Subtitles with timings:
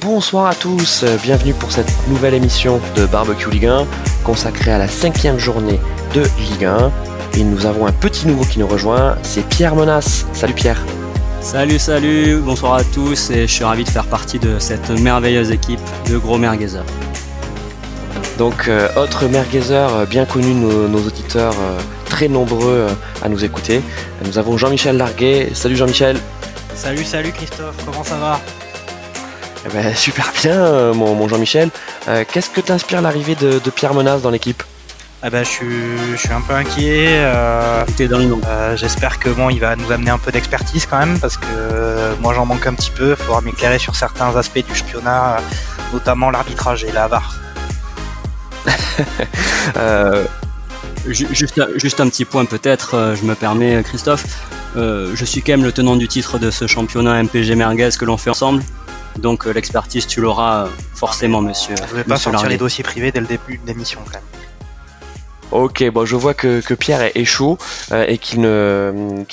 [0.00, 3.84] Bonsoir à tous, bienvenue pour cette nouvelle émission de Barbecue Ligue 1
[4.22, 5.80] consacrée à la cinquième journée
[6.14, 6.92] de Ligue 1.
[7.36, 10.24] Et nous avons un petit nouveau qui nous rejoint, c'est Pierre Menace.
[10.32, 10.80] Salut Pierre.
[11.40, 15.50] Salut, salut, bonsoir à tous et je suis ravi de faire partie de cette merveilleuse
[15.50, 16.84] équipe de gros merguezers.
[18.38, 22.86] Donc, euh, autre merguezer euh, bien connu de nos, auditeurs, euh, très nombreux
[23.20, 23.82] à nous écouter.
[24.24, 25.50] Nous avons Jean-Michel Larguet.
[25.54, 26.18] Salut Jean-Michel.
[26.76, 28.40] Salut, salut Christophe, comment ça va?
[29.66, 31.70] Eh ben, Super bien, mon, Jean-Michel.
[32.06, 34.62] Qu'est-ce que t'inspire l'arrivée de, Pierre Menace dans l'équipe?
[35.22, 37.26] Ah ben, je, suis, un peu inquiet.
[38.76, 42.34] J'espère que bon, il va nous amener un peu d'expertise quand même, parce que moi
[42.34, 43.10] j'en manque un petit peu.
[43.10, 45.38] Il faudra m'éclairer sur certains aspects du championnat,
[45.92, 47.38] notamment l'arbitrage et la VAR.
[49.76, 50.24] Euh,
[51.06, 54.24] juste, juste un petit point peut-être, euh, je me permets Christophe.
[54.76, 58.04] Euh, je suis quand même le tenant du titre de ce championnat MPG Merguez que
[58.04, 58.62] l'on fait ensemble.
[59.18, 61.74] Donc l'expertise, tu l'auras forcément, monsieur.
[61.88, 64.22] Je ne vais pas sortir les dossiers privés dès le début de l'émission quand même.
[65.50, 67.56] Ok, bon, je vois que, Pierre est, chaud
[67.90, 68.42] et qu'il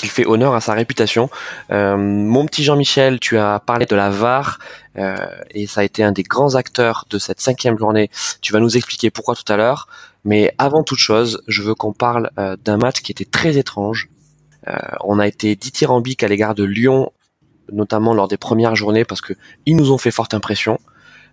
[0.10, 1.30] fait honneur à sa réputation.
[1.70, 4.60] mon petit Jean-Michel, tu as parlé de la VAR.
[4.98, 5.16] Euh,
[5.52, 8.10] et ça a été un des grands acteurs de cette cinquième journée.
[8.42, 9.88] Tu vas nous expliquer pourquoi tout à l'heure.
[10.24, 14.10] Mais avant toute chose, je veux qu'on parle euh, d'un match qui était très étrange.
[14.68, 17.12] Euh, on a été dithyrambique à l'égard de Lyon,
[17.72, 19.34] notamment lors des premières journées, parce que
[19.66, 20.80] ils nous ont fait forte impression.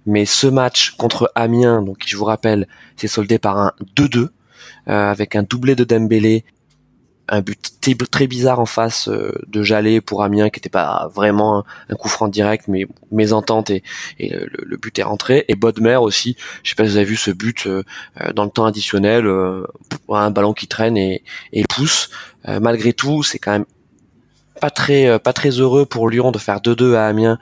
[0.05, 2.67] Mais ce match contre Amiens, donc je vous rappelle,
[2.97, 4.29] s'est soldé par un 2-2
[4.87, 6.45] avec un doublé de Dembélé
[7.29, 7.59] un but
[8.11, 12.09] très bizarre en face euh, de Jallet pour Amiens qui n'était pas vraiment un, coup
[12.09, 13.83] franc direct mais mésentente et,
[14.19, 17.17] et le, but est rentré et Bodmer aussi je sais pas si vous avez vu
[17.17, 17.85] ce but euh,
[18.21, 19.27] euh, dans le temps additionnel
[20.09, 22.11] un ballon qui traîne et, et pousse
[22.47, 23.67] malgré tout c'est quand même
[24.63, 27.39] pas très pas très heureux pour Lyon de faire 2-2 à Amiens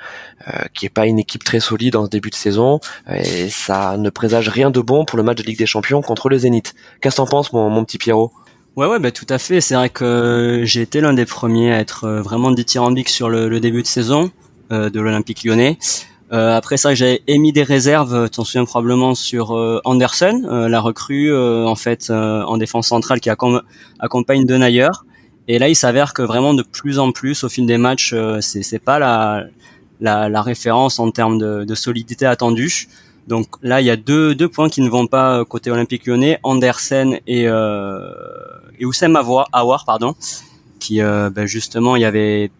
[0.75, 2.81] qui est pas une équipe très solide en ce début de saison
[3.13, 6.29] et ça ne présage rien de bon pour le match de Ligue des Champions contre
[6.29, 6.75] le Zénith.
[7.01, 8.33] Qu'est-ce que t'en penses mon, mon petit Pierrot?
[8.77, 9.61] Ouais, ouais, bah, tout à fait.
[9.61, 13.61] C'est vrai que j'ai été l'un des premiers à être euh, vraiment dithyrambique sur le,
[13.61, 14.31] début de saison
[14.73, 15.77] euh, de l'Olympique lyonnais.
[16.33, 19.51] Euh, après ça, j'ai émis des réserves, t'en souviens probablement, sur
[19.85, 24.89] Anderson, la recrue en fait en défense centrale qui accompagne Denayer.
[25.53, 28.63] Et là, il s'avère que vraiment de plus en plus, au fil des matchs, c'est,
[28.63, 29.47] c'est pas la,
[30.01, 32.87] la, la, référence en termes de, de solidité attendue.
[33.27, 36.39] Donc là, il y a deux, deux points qui ne vont pas côté Olympique Lyonnais,
[36.45, 38.13] Andersen et, euh,
[38.79, 40.15] et Oussem Awar, pardon,
[40.79, 42.53] qui euh, ben justement, il y avait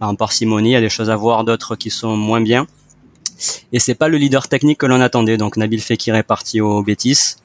[0.00, 2.68] en parcimonie, il y a des choses à voir, d'autres qui sont moins bien.
[3.72, 5.36] Et c'est pas le leader technique que l'on attendait.
[5.36, 7.38] Donc Nabil Fekir est parti au Betis.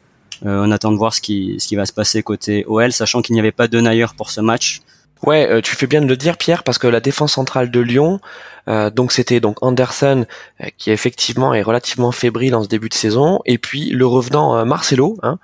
[0.46, 3.24] Euh, on attend de voir ce qui, ce qui va se passer côté OL, sachant
[3.24, 4.82] qu'il n'y avait pas de Nayer pour ce match.
[5.24, 7.80] Ouais, euh, tu fais bien de le dire, Pierre, parce que la défense centrale de
[7.80, 8.20] Lyon,
[8.68, 10.26] euh, donc c'était donc Anderson
[10.62, 14.66] euh, qui effectivement est relativement fébrile en ce début de saison, et puis le revenant
[14.66, 15.18] Marcelo.
[15.24, 15.38] Hein,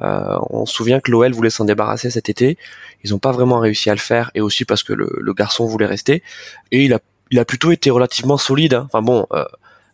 [0.00, 2.56] on se souvient que l'OL voulait s'en débarrasser cet été,
[3.02, 5.86] ils n'ont pas vraiment réussi à le faire, et aussi parce que le, garçon voulait
[5.86, 6.22] rester,
[6.70, 7.00] et il a,
[7.30, 8.74] il a plutôt été relativement solide.
[8.74, 8.86] Hein.
[8.86, 9.26] Enfin bon.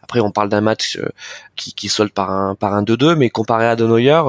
[0.02, 1.00] après, on parle d'un match
[1.56, 4.20] qui, qui solde par un par un 2-2, mais comparé à De Neuer,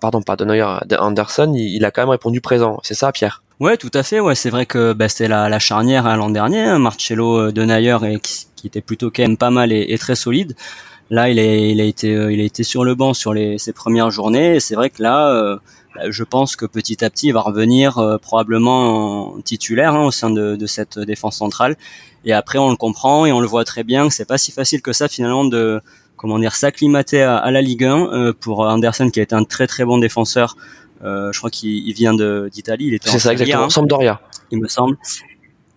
[0.00, 2.78] pardon, pas De Anderson, il, il a quand même répondu présent.
[2.82, 3.43] C'est ça, Pierre?
[3.60, 4.18] Ouais, tout à fait.
[4.18, 7.52] Ouais, c'est vrai que bah, c'était la, la, charnière hein, l'an dernier, hein, Marcello euh,
[7.52, 10.56] de Nayer, et qui, était plutôt quand même pas mal et, très solide.
[11.10, 13.58] Là, il a, il a été, euh, il a été sur le banc sur les,
[13.58, 14.56] ses premières journées.
[14.56, 15.56] Et c'est vrai que là, euh,
[15.94, 20.10] bah, je pense que petit à petit, il va revenir probablement en titulaire hein, au
[20.10, 21.76] sein de, de, cette défense centrale.
[22.24, 24.50] Et après, on le comprend et on le voit très bien que c'est pas si
[24.50, 25.80] facile que ça finalement de
[26.16, 29.84] comment dire s'acclimater à, à, la Ligue 1 pour Anderson qui été un très très
[29.84, 32.86] bon défenseur euh, je crois qu'il vient d'Italie.
[32.86, 33.68] Il était C'est ça exactement.
[33.68, 34.20] Sampdoria.
[34.50, 34.96] Il me semble.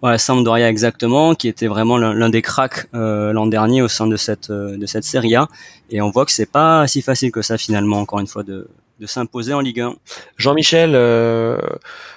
[0.03, 4.15] Ouais, Sampdoria exactement, qui était vraiment l'un des cracks euh, l'an dernier au sein de
[4.15, 5.47] cette euh, de cette Serie A.
[5.89, 8.67] Et on voit que c'est pas si facile que ça finalement, encore une fois, de
[8.99, 9.95] de s'imposer en Ligue 1.
[10.37, 11.59] Jean-Michel, euh,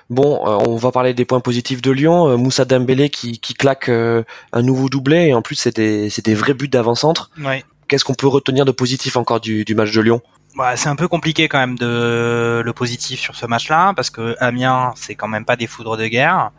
[0.09, 2.38] bon, on va parler des points positifs de Lyon.
[2.38, 6.54] Moussa Dembélé qui, qui claque un nouveau doublé et en plus c'est des, des vrais
[6.54, 7.30] buts d'avant-centre.
[7.45, 7.66] Ouais.
[7.86, 10.22] Qu'est-ce qu'on peut retenir de positif encore du, du match de Lyon?
[10.56, 14.36] Bah, c'est un peu compliqué quand même de le positif sur ce match-là parce que
[14.41, 16.50] Amiens c'est quand même pas des foudres de guerre.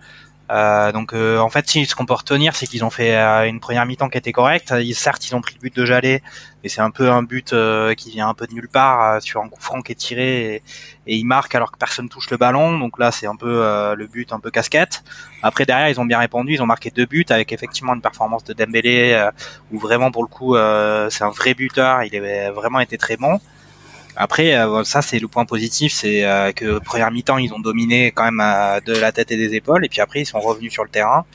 [0.51, 3.61] Euh, donc euh, en fait, ce qu'on peut retenir, c'est qu'ils ont fait euh, une
[3.61, 4.73] première mi-temps qui était correcte.
[4.77, 6.21] Ils, certes, ils ont pris le but de Jallet,
[6.61, 7.55] mais c'est un peu un but
[7.95, 10.63] qui vient un peu de nulle part sur un coup franc qui est tiré et,
[11.07, 12.77] et ils marquent alors que personne touche le ballon.
[12.79, 13.61] Donc là, c'est un peu
[13.95, 15.03] le but un peu casquette.
[15.41, 18.43] Après derrière, ils ont bien répondu, ils ont marqué deux buts avec effectivement une performance
[18.43, 19.29] de Dembélé
[19.71, 20.55] où vraiment pour le coup,
[21.09, 22.03] c'est un vrai buteur.
[22.03, 23.39] Il avait vraiment été très bon.
[24.16, 28.12] Après, euh, ça c'est le point positif, c'est euh, que première mi-temps ils ont dominé
[28.12, 30.84] quand même de la tête et des épaules, et puis après ils sont revenus sur
[30.84, 31.25] le terrain.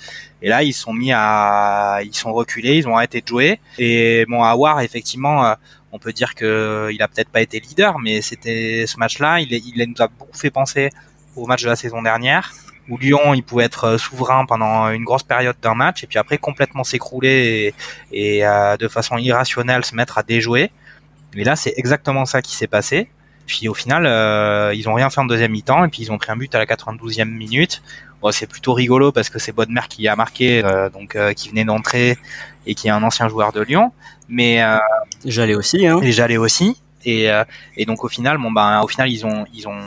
[0.42, 3.58] Et là, ils sont mis à, ils sont reculés, ils ont arrêté de jouer.
[3.78, 5.54] Et bon, Awar, effectivement,
[5.92, 9.50] on peut dire que il a peut-être pas été leader, mais c'était ce match-là, il,
[9.50, 10.90] il nous a beaucoup fait penser
[11.36, 12.52] au match de la saison dernière
[12.88, 16.18] où Lyon il pouvait être euh, souverain pendant une grosse période d'un match et puis
[16.18, 17.74] après complètement s'écrouler
[18.12, 20.70] et, et euh, de façon irrationnelle se mettre à déjouer.
[21.36, 23.08] Mais là c'est exactement ça qui s'est passé.
[23.46, 26.18] Puis au final euh, ils ont rien fait en deuxième mi-temps et puis ils ont
[26.18, 27.82] pris un but à la 92e minute.
[28.20, 30.62] Bon, c'est plutôt rigolo parce que c'est Bodmer qui a marqué
[30.92, 32.16] donc qui venait d'entrer
[32.66, 33.92] et qui est un ancien joueur de Lyon.
[34.28, 34.64] Mais
[35.24, 36.00] j'allais aussi hein.
[36.02, 36.80] Et j'allais aussi.
[37.04, 37.28] Et,
[37.76, 39.78] et donc au final bon ben au final ils ont ils ont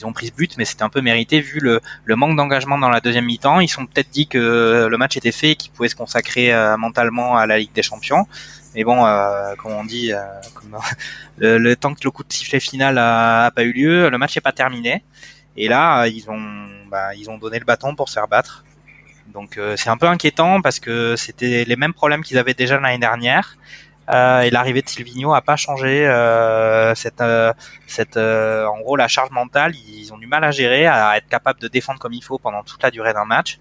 [0.00, 1.80] ils ont pris ce but, mais c'était un peu mérité vu le,
[2.16, 3.60] manque d'engagement dans la deuxième mi-temps.
[3.60, 6.76] Ils sont peut-être dit que le match était fait et qu'ils pouvaient se consacrer euh,
[6.76, 8.26] mentalement à la Ligue des Champions.
[8.74, 10.20] Mais bon, euh, comme on dit, euh,
[11.38, 14.42] le, temps que le coup de sifflet final a, pas eu lieu, le match n'est
[14.42, 15.04] pas terminé.
[15.56, 18.64] Et là, ils ont, bah, ils ont donné le bâton pour se faire battre.
[19.34, 22.98] Donc c'est un peu inquiétant parce que c'était les mêmes problèmes qu'ils avaient déjà l'année
[22.98, 23.56] dernière.
[24.12, 27.52] Euh, et l'arrivée de Silvino a pas changé euh, cette, euh,
[27.86, 29.74] cette, en gros, la charge mentale.
[29.74, 32.62] Ils ont du mal à gérer, à être capable de défendre comme il faut pendant
[32.62, 33.60] toute la durée d'un match.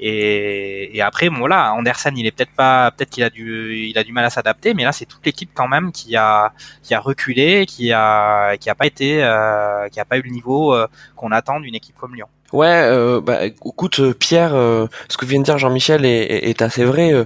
[0.00, 4.04] Et, après, bon voilà, Andersen, il est peut-être pas, peut-être qu'il a du, il a
[4.04, 6.52] du mal à s'adapter, mais là, c'est toute l'équipe quand même qui a,
[6.82, 9.16] qui a reculé, qui a, qui a pas été,
[9.92, 10.74] qui a pas eu le niveau
[11.16, 12.28] qu'on attend d'une équipe comme Lyon.
[12.52, 16.84] Ouais, euh, bah, écoute euh, Pierre, euh, ce que vient de dire Jean-Michel est, assez
[16.84, 17.14] vrai.
[17.14, 17.24] Euh,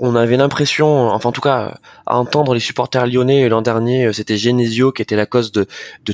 [0.00, 4.36] on avait l'impression, enfin en tout cas, à entendre les supporters lyonnais l'an dernier, c'était
[4.36, 5.66] Genesio qui était la cause de,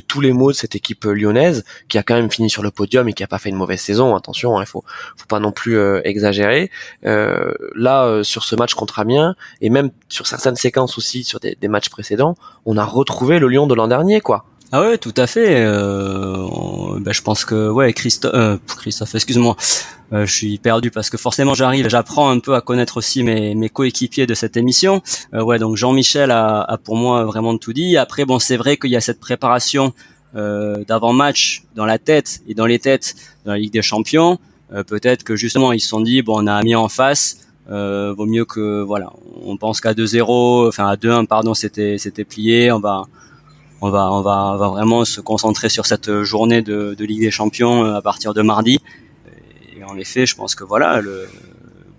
[0.07, 3.09] tous les maux de cette équipe lyonnaise, qui a quand même fini sur le podium
[3.09, 4.15] et qui a pas fait une mauvaise saison.
[4.15, 4.83] Attention, il hein, faut,
[5.27, 6.69] pas non plus exagérer.
[7.01, 11.67] là, sur ce match contre Amiens et même sur certaines séquences aussi sur des, des
[11.67, 12.35] matchs précédents,
[12.65, 14.45] on a retrouvé le Lyon de l'an dernier, quoi.
[14.71, 15.63] Ah ouais, tout à fait.
[15.65, 19.55] Euh, ben je pense que ouais, Christophe, euh, Christophe, excuse-moi,
[20.13, 23.55] euh, je suis perdu parce que forcément j'arrive, j'apprends un peu à connaître aussi mes,
[23.55, 25.01] mes coéquipiers de cette émission.
[25.33, 27.97] Euh, ouais, donc Jean-Michel a, a, pour moi vraiment tout dit.
[27.97, 29.91] Après, bon, c'est vrai qu'il y a cette préparation
[30.35, 33.15] euh, d'avant-match dans la tête et dans les têtes
[33.45, 34.37] dans la Ligue des Champions.
[34.71, 37.39] Euh, peut-être que justement ils se sont dit bon, on a mis en face.
[37.67, 39.11] Vaut mieux que voilà,
[39.45, 43.03] on pense qu'à 2-0, enfin à 2-1 pardon, c'était c'était plié, on va
[43.81, 47.31] on va, on va, va vraiment se concentrer sur cette journée de, de, Ligue des
[47.31, 48.79] Champions euh, à partir de mardi.
[49.77, 51.27] Et en effet, je pense que voilà, le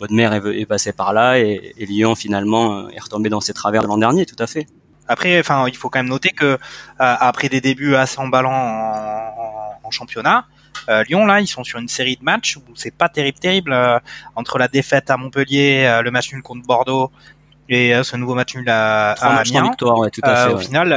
[0.01, 3.53] Bodmer est, est passé par là et, et, Lyon finalement euh, est retombé dans ses
[3.53, 4.67] travers de l'an dernier, tout à fait.
[5.07, 6.57] Après, enfin, il faut quand même noter que euh,
[6.99, 10.47] après des débuts assez emballants en, en, championnat,
[10.89, 14.01] euh, Lyon là, ils sont sur une série de matchs où c'est pas terrible, terrible
[14.37, 17.11] entre la défaite à Montpellier, le match nul contre Bordeaux
[17.69, 19.71] et ce nouveau match nul à, à Amiens.
[19.81, 20.97] ouais, tout à fait, Au final,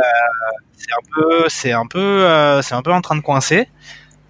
[0.73, 0.73] c'est
[1.48, 3.68] c'est un peu, euh, c'est un peu en train de coincer.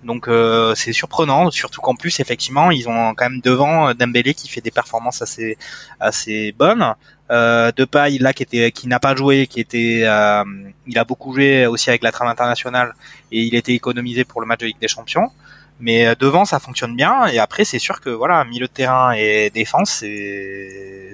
[0.04, 4.34] Donc euh, c'est surprenant, surtout qu'en plus effectivement ils ont quand même devant euh, Dembélé
[4.34, 5.58] qui fait des performances assez
[6.00, 6.94] assez bonnes.
[7.32, 11.66] Euh, Depay là qui était qui n'a pas joué, qui était il a beaucoup joué
[11.68, 12.94] aussi avec la trame internationale
[13.32, 15.32] et il était économisé pour le match de Ligue des Champions.
[15.84, 17.28] Mais euh, devant, ça fonctionne bien.
[17.28, 20.02] Et après, c'est sûr que voilà, milieu de terrain et défense,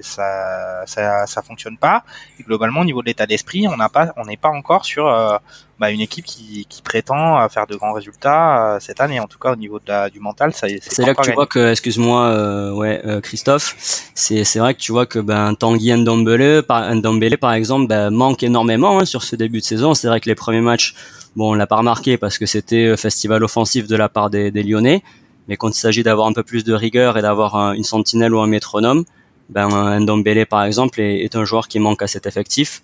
[0.04, 2.04] ça, ça, ça fonctionne pas.
[2.39, 5.07] Et globalement, au niveau de l'état d'esprit, on n'a pas, on n'est pas encore sur
[5.07, 5.38] euh,
[5.80, 9.19] bah, une équipe qui, qui prétend faire de grands résultats euh, cette année.
[9.19, 10.68] En tout cas, au niveau de la, du mental, ça.
[10.80, 13.75] C'est là que tu vois que, excuse-moi, ouais, Christophe,
[14.13, 18.11] c'est c'est vrai que tu vois que ben Tanguy Ndombele, par Ndombele par exemple, ben,
[18.11, 19.95] manque énormément hein, sur ce début de saison.
[19.95, 20.94] C'est vrai que les premiers matchs
[21.36, 24.52] Bon, on l'a pas remarqué parce que c'était euh, festival offensif de la part des,
[24.52, 25.04] Lyonnais.
[25.48, 28.40] Mais quand il s'agit d'avoir un peu plus de rigueur et d'avoir une sentinelle ou
[28.40, 29.04] un métronome,
[29.50, 32.83] ben un Ndombele par exemple est, un joueur qui manque à cet effectif.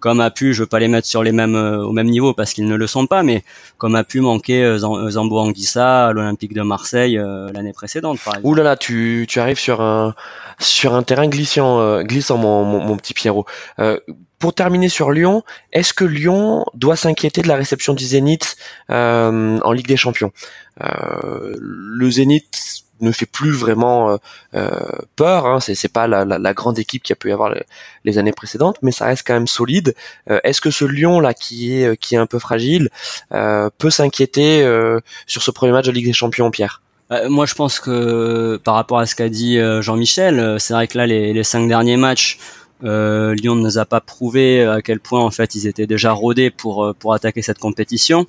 [0.00, 2.32] Comme a pu, je veux pas les mettre sur les mêmes euh, au même niveau
[2.32, 3.42] parce qu'ils ne le sont pas, mais
[3.78, 7.20] comme a pu manquer euh, Zambo Anguissa à l'Olympique de Marseille
[7.52, 8.18] l'année précédente.
[8.24, 8.46] Par exemple.
[8.46, 10.14] Ouh là là, tu, tu arrives sur un
[10.60, 13.44] sur un terrain glissant, glissant mon, mon, petit Pierrot
[14.38, 15.42] pour terminer sur Lyon,
[15.72, 18.56] est-ce que Lyon doit s'inquiéter de la réception du Zénith
[18.90, 20.32] euh, en Ligue des Champions?
[20.82, 24.16] Euh, Le Zénith ne fait plus vraiment euh,
[24.54, 24.70] euh
[25.16, 25.46] peur.
[25.46, 27.54] Hein, c'est pas la, grande équipe qu'il y a pu y avoir
[28.04, 29.94] les, années précédentes, mais ça reste quand même solide.
[30.30, 32.90] Euh, est-ce que ce Lyon là qui est qui est un peu fragile
[33.30, 34.62] peut s'inquiéter
[35.26, 36.82] sur ce premier match de Ligue des Champions, Pierre?
[37.28, 41.06] Moi, je pense que par rapport à ce qu'a dit Jean-Michel, c'est vrai que là,
[41.06, 42.38] les, les cinq derniers matchs,
[42.84, 46.12] euh, Lyon ne nous a pas prouvé à quel point en fait ils étaient déjà
[46.12, 48.26] rodés pour euh, pour attaquer cette compétition.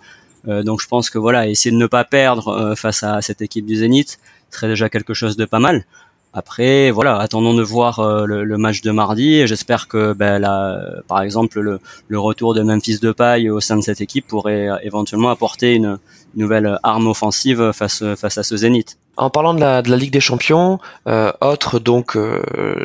[0.48, 3.42] Euh, donc je pense que voilà, essayer de ne pas perdre euh, face à cette
[3.42, 5.86] équipe du Zénith serait déjà quelque chose de pas mal.
[6.32, 10.80] Après, voilà, attendons de voir euh, le, match de mardi et j'espère que, ben, là,
[11.08, 15.32] par exemple, le, le, retour de Memphis Depay au sein de cette équipe pourrait éventuellement
[15.32, 15.98] apporter une,
[16.36, 19.00] nouvelle arme offensive face face à ce Zénith.
[19.18, 20.78] En parlant de la, de la Ligue des Champions,
[21.08, 22.16] euh, autre donc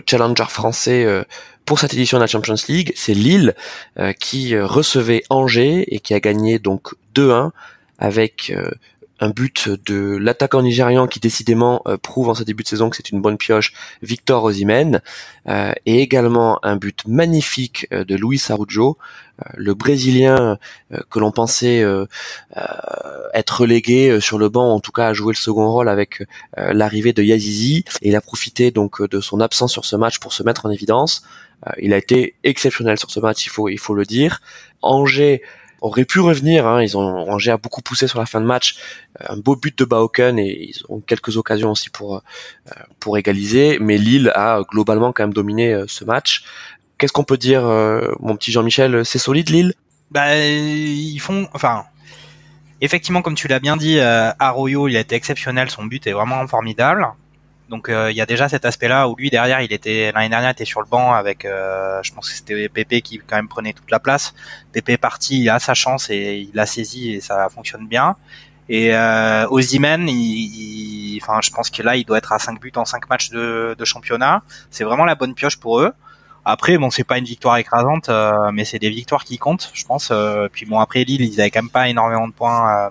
[0.07, 1.27] challenger français
[1.65, 3.55] pour cette édition de la Champions League, c'est Lille
[4.21, 7.51] qui recevait Angers et qui a gagné donc 2-1
[7.99, 8.53] avec
[9.21, 12.97] un but de l'attaquant nigérian qui décidément euh, prouve en ce début de saison que
[12.97, 15.01] c'est une bonne pioche, Victor Osimhen,
[15.49, 18.99] euh, et également un but magnifique euh, de Luis Araujo,
[19.57, 20.59] le Brésilien
[21.11, 21.85] que l'on pensait
[23.35, 26.23] être relégué sur le banc, en tout cas à jouer le second rôle avec
[26.57, 30.33] l'arrivée de Yazizi, et il a profité donc de son absence sur ce match pour
[30.33, 31.25] se mettre en évidence.
[31.79, 34.41] Il a été exceptionnel sur ce match, il faut il faut le dire.
[34.83, 35.43] Angers
[35.85, 36.67] aurait pu revenir.
[36.67, 36.83] Hein.
[36.83, 38.77] Ils ont Angers a beaucoup poussé sur la fin de match,
[39.21, 42.21] euh, un beau but de Bauken et ils ont quelques occasions aussi pour euh,
[43.01, 43.79] pour égaliser.
[43.81, 46.45] Mais Lille a globalement quand même dominé euh, ce match.
[46.99, 47.63] Qu'est-ce qu'on peut dire,
[48.21, 49.05] mon petit Jean-Michel?
[49.05, 49.75] C'est solide Lille?
[50.13, 51.85] Bah ils font, enfin.
[52.81, 56.47] Effectivement, comme tu l'as bien dit, Arroyo, il a été exceptionnel, son but est vraiment
[56.47, 57.09] formidable.
[57.69, 60.51] Donc euh, il y a déjà cet aspect-là où lui derrière, il était l'année dernière,
[60.51, 63.49] il était sur le banc avec, euh, je pense que c'était Pépé qui quand même
[63.49, 64.35] prenait toute la place.
[64.73, 68.17] Pépé est parti, il a sa chance et il l'a saisi et ça fonctionne bien.
[68.69, 73.09] Et euh, enfin, je pense que là, il doit être à 5 buts en 5
[73.09, 74.43] matchs de, championnat.
[74.71, 75.93] C'est vraiment la bonne pioche pour eux.
[76.47, 79.85] Après, bon, c'est pas une victoire écrasante, euh, mais c'est des victoires qui comptent, je
[79.85, 80.13] pense.
[80.53, 82.91] puis bon, après Lille, ils avaient quand même pas énormément de points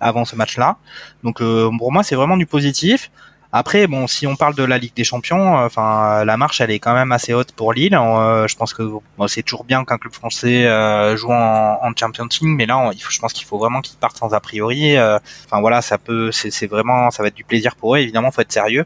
[0.00, 0.76] avant ce match-là.
[1.22, 3.10] Donc pour moi, c'est vraiment du positif.
[3.52, 6.70] Après, bon, si on parle de la Ligue des Champions, euh, enfin, la marche, elle
[6.70, 7.96] est quand même assez haute pour Lille.
[7.96, 8.82] Euh, je pense que
[9.26, 13.00] c'est toujours bien qu'un club français euh, joue en, en Champions League, mais là, il
[13.00, 14.96] faut, je pense qu'il faut vraiment qu'ils partent sans a priori.
[14.98, 17.98] Enfin voilà, ça peut, c'est vraiment, ça va être du plaisir pour eux.
[17.98, 18.84] Évidemment, faut être sérieux.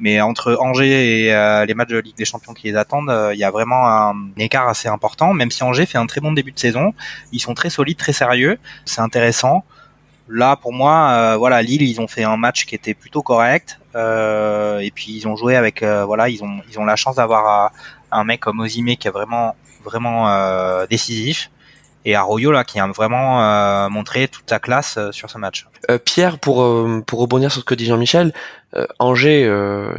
[0.00, 3.44] Mais entre Angers et les matchs de Ligue des Champions qui les attendent, il y
[3.44, 5.34] a vraiment un écart assez important.
[5.34, 6.94] Même si Angers fait un très bon début de saison,
[7.32, 8.58] ils sont très solides, très sérieux.
[8.86, 9.64] C'est intéressant.
[10.32, 13.80] Là, pour moi, euh, voilà, Lille, ils ont fait un match qui était plutôt correct.
[13.96, 17.16] Euh, et puis ils ont joué avec, euh, voilà, ils ont ils ont la chance
[17.16, 17.72] d'avoir
[18.12, 20.28] un mec comme Ozime qui est vraiment vraiment
[20.88, 21.50] décisif
[22.04, 25.66] et Arroyo là qui a vraiment montré toute sa classe sur ce match.
[26.04, 26.56] Pierre, pour
[27.06, 28.32] pour rebondir sur ce que dit Jean-Michel,
[28.98, 29.44] Angers,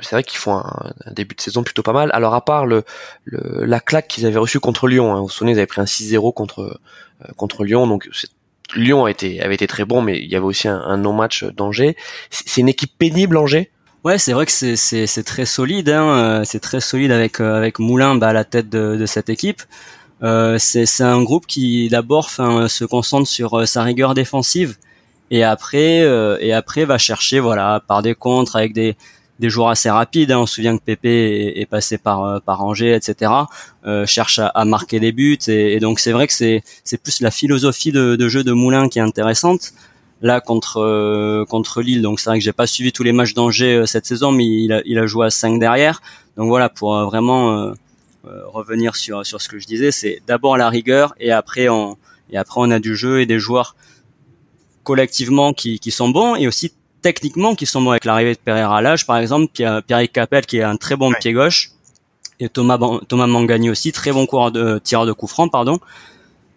[0.02, 2.10] c'est vrai qu'ils font un, début de saison plutôt pas mal.
[2.14, 2.86] Alors à part le,
[3.26, 5.86] la claque qu'ils avaient reçue contre Lyon, hein, vous vous souvenez, ils avaient pris un
[5.86, 6.80] 6-0 contre
[7.36, 8.30] contre Lyon, donc c'est
[8.76, 11.96] Lyon a été, avait été très bon, mais il y avait aussi un, non-match d'Angers.
[12.30, 13.70] C'est une équipe pénible, Angers?
[14.04, 15.90] Ouais, c'est vrai que c'est très solide.
[15.90, 16.08] Hein.
[16.10, 19.30] Euh, c'est très solide avec euh, avec Moulin bah, à la tête de, de cette
[19.30, 19.62] équipe.
[20.24, 24.78] Euh, c'est un groupe qui d'abord se concentre sur euh, sa rigueur défensive
[25.32, 26.02] et après
[26.42, 28.98] et après va chercher voilà par des contres avec des
[29.42, 30.32] des joueurs assez rapides.
[30.32, 30.40] Hein.
[30.40, 33.32] On se souvient que Pépé est, passé par euh, par Angers, etc.
[33.86, 37.32] Euh, cherche à, marquer des buts et, donc c'est vrai que c'est c'est plus la
[37.32, 39.74] philosophie de, de, jeu de Moulin qui est intéressante.
[40.22, 43.34] Là contre euh, contre Lille, donc c'est vrai que j'ai pas suivi tous les matchs
[43.34, 46.02] d'Angers cette saison, mais il a, il a joué à 5 derrière.
[46.38, 47.74] Donc voilà pour vraiment
[48.24, 51.98] revenir sur sur ce que je disais, c'est d'abord la rigueur et après on
[52.32, 53.76] et après on a du jeu et des joueurs
[54.84, 58.78] collectivement qui, qui sont bons et aussi techniquement qui sont bons avec l'arrivée de Pereira
[58.78, 61.72] à l'âge, par exemple, Pierre, Pierre Capel qui est un très bon pied gauche.
[62.40, 65.80] Et Thomas Thomas Mangani aussi très bon coureur de tireur de coup franc pardon.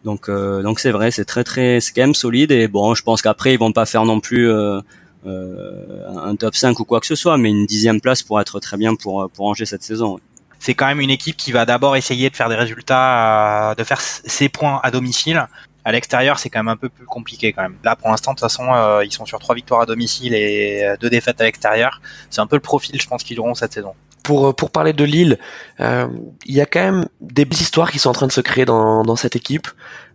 [0.05, 2.53] Donc euh, donc c'est vrai, c'est très très c'est quand même solide.
[2.53, 4.81] Et bon, je pense qu'après ils vont pas faire non plus euh,
[5.27, 8.61] euh, un top 5 ou quoi que ce soit, mais une dixième place pour être
[8.61, 10.19] très bien pour pour ranger cette saison.
[10.59, 14.01] C'est quand même une équipe qui va d'abord essayer de faire des résultats, de faire
[14.01, 15.47] ses points à domicile
[15.85, 17.77] à l'extérieur, c'est quand même un peu plus compliqué quand même.
[17.85, 20.83] Là, pour l'instant, de toute façon, euh, ils sont sur trois victoires à domicile et
[20.83, 22.01] euh, deux défaites à l'extérieur.
[22.31, 23.95] C'est un peu le profil, je pense, qu'ils auront cette saison.
[24.23, 25.39] Pour, euh, pour parler de Lille,
[25.79, 28.65] il y a quand même des belles histoires qui sont en train de se créer
[28.65, 29.69] dans, dans cette équipe.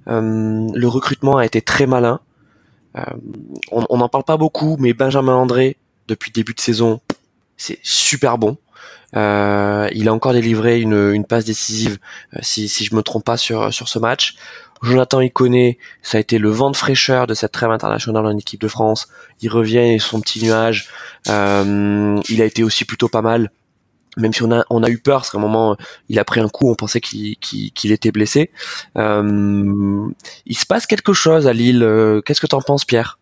[0.07, 2.19] Le recrutement a été très malin.
[3.71, 6.99] on n'en parle pas beaucoup, mais Benjamin André, depuis début de saison,
[7.57, 8.57] c'est super bon.
[9.15, 11.97] Euh, il a encore délivré une, passe décisive,
[12.41, 14.35] si, si je me trompe pas sur, sur ce match.
[14.81, 18.61] Jonathan Iconé, ça a été le vent de fraîcheur de cette trêve internationale en équipe
[18.61, 19.09] de France.
[19.41, 20.89] Il revient et son petit nuage.
[21.27, 23.51] Euh, il a été aussi plutôt pas mal.
[24.17, 26.39] Même si on a, on a eu peur, parce qu'à un moment, il a pris
[26.39, 28.51] un coup, on pensait qu'il était blessé.
[28.97, 30.07] Euh,
[30.45, 32.21] il se passe quelque chose à Lille.
[32.25, 33.18] Qu'est-ce que t'en penses, Pierre?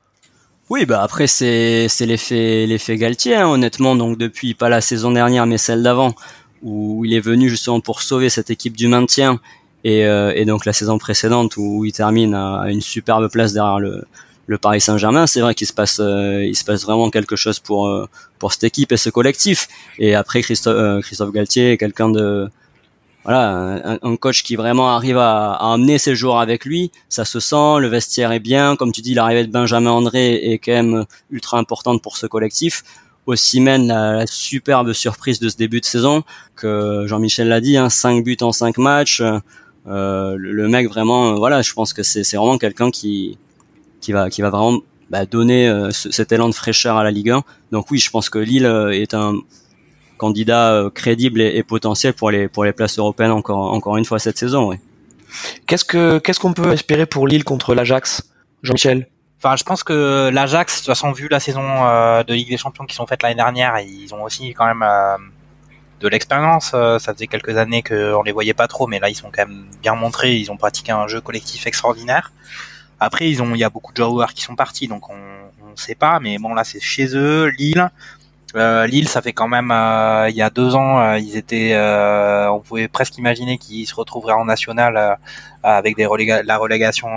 [0.69, 3.95] Oui, bah après c'est c'est l'effet l'effet Galtier, hein, honnêtement.
[3.95, 6.13] Donc depuis pas la saison dernière, mais celle d'avant,
[6.61, 9.39] où il est venu justement pour sauver cette équipe du maintien
[9.83, 13.79] et, euh, et, donc la saison précédente où il termine à, une superbe place derrière
[13.79, 14.03] le,
[14.61, 17.87] Paris Saint-Germain, c'est vrai qu'il se passe, euh, il se passe vraiment quelque chose pour
[17.87, 18.07] euh,
[18.39, 19.67] pour cette équipe et ce collectif.
[19.99, 22.49] Et après Christophe, Christophe Galtier est quelqu'un de
[23.27, 26.93] voilà, un, coach qui vraiment arrive à, à, emmener ses joueurs avec lui.
[27.09, 28.77] Ça se sent, le vestiaire est bien.
[28.77, 32.85] Comme tu dis, l'arrivée de Benjamin André est quand même ultra importante pour ce collectif.
[33.25, 36.23] Ossimène, la, la superbe surprise de ce début de saison,
[36.55, 39.21] que Jean-Michel l'a dit, hein, 5 buts en 5 matchs.
[39.87, 43.37] Euh, le, mec vraiment, voilà, je pense que c'est vraiment quelqu'un qui
[43.99, 44.79] qui va qui va vraiment
[45.09, 47.43] bah, donner cet élan de fraîcheur à la Ligue 1.
[47.73, 49.35] Donc oui, je pense que Lille est un
[50.17, 54.37] candidat crédible et, potentiel pour les pour les places européennes encore encore une fois cette
[54.37, 54.69] saison.
[54.69, 54.77] Oui.
[55.65, 58.23] Qu'est-ce que qu'est-ce qu'on peut espérer pour Lille contre l'Ajax,
[58.63, 59.07] Jean-Michel?
[59.39, 62.57] Enfin, je pense que l'Ajax, de toute façon, vu la saison euh, de Ligue des
[62.57, 65.17] Champions qui sont faites l'année dernière, ils ont aussi quand même euh,
[65.99, 66.71] de l'expérience.
[66.73, 69.47] Euh, ça faisait quelques années qu'on les voyait pas trop, mais là, ils sont quand
[69.47, 70.37] même bien montrés.
[70.37, 72.31] Ils ont pratiqué un jeu collectif extraordinaire.
[72.99, 75.75] Après, ils ont, il y a beaucoup de joueurs qui sont partis, donc on ne
[75.75, 76.19] sait pas.
[76.19, 77.91] Mais bon, là, c'est chez eux, Lille.
[78.57, 81.77] Euh, Lille, ça fait quand même euh, il y a deux ans, euh, ils étaient,
[82.49, 85.17] on pouvait presque imaginer qu'ils se retrouveraient en national
[85.63, 87.09] avec la relégation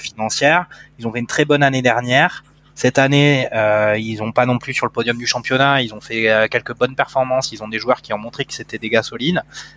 [0.00, 0.66] financière.
[0.98, 2.44] Ils ont fait une très bonne année dernière.
[2.76, 3.48] Cette année,
[3.96, 5.80] ils n'ont pas non plus sur le podium du championnat.
[5.82, 7.52] Ils ont fait quelques bonnes performances.
[7.52, 9.02] Ils ont des joueurs qui ont montré que c'était des gars.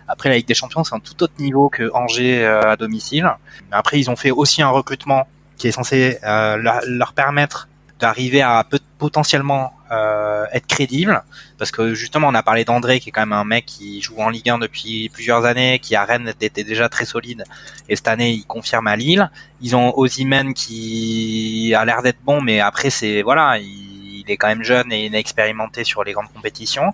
[0.08, 3.30] Après, la Ligue des Champions, c'est un tout autre niveau que Angers à domicile.
[3.70, 7.68] Après, ils ont fait aussi un recrutement qui est censé leur, leur permettre
[8.00, 8.66] d'arriver à
[8.98, 11.22] potentiellement euh, être crédible.
[11.56, 14.18] Parce que justement on a parlé d'André qui est quand même un mec qui joue
[14.18, 17.44] en Ligue 1 depuis plusieurs années qui à Rennes était déjà très solide.
[17.88, 19.30] Et cette année il confirme à Lille.
[19.60, 24.48] Ils ont Ozymen qui a l'air d'être bon mais après c'est voilà il, est quand
[24.48, 26.92] même jeune et inexpérimenté sur les grandes compétitions.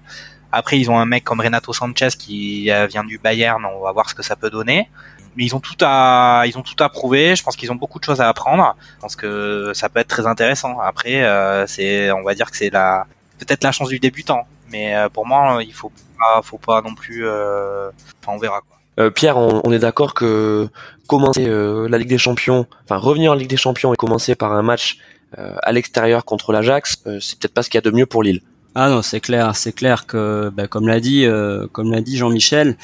[0.53, 3.65] Après ils ont un mec comme Renato Sanchez qui euh, vient du Bayern.
[3.65, 4.89] On va voir ce que ça peut donner
[5.37, 7.37] mais ils ont tout à ils ont tout à prouver.
[7.37, 8.77] Je pense qu'ils ont beaucoup de choses à apprendre.
[8.97, 10.79] Je pense que ça peut être très intéressant.
[10.81, 13.07] Après, euh, c'est on va dire que c'est la
[13.39, 14.47] peut-être la chance du débutant.
[14.71, 17.27] Mais euh, pour moi, il faut pas, faut pas non plus.
[17.27, 17.91] Euh,
[18.23, 18.61] enfin, on verra.
[18.61, 19.11] Quoi.
[19.11, 20.69] Pierre, on, est d'accord que
[21.09, 24.63] commencer la Ligue des Champions, enfin revenir en Ligue des Champions et commencer par un
[24.63, 24.99] match
[25.37, 28.41] à l'extérieur contre l'Ajax, c'est peut-être pas ce qu'il y a de mieux pour Lille.
[28.77, 31.27] Ah non, c'est clair, c'est clair que, bah, comme l'a dit,
[31.73, 32.77] comme l'a dit Jean-Michel,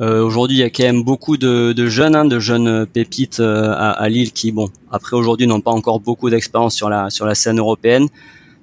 [0.00, 3.38] euh, aujourd'hui, il y a quand même beaucoup de, de jeunes, hein, de jeunes pépites
[3.38, 7.10] euh, à, à, Lille qui, bon, après aujourd'hui, n'ont pas encore beaucoup d'expérience sur la
[7.10, 8.08] sur la scène européenne.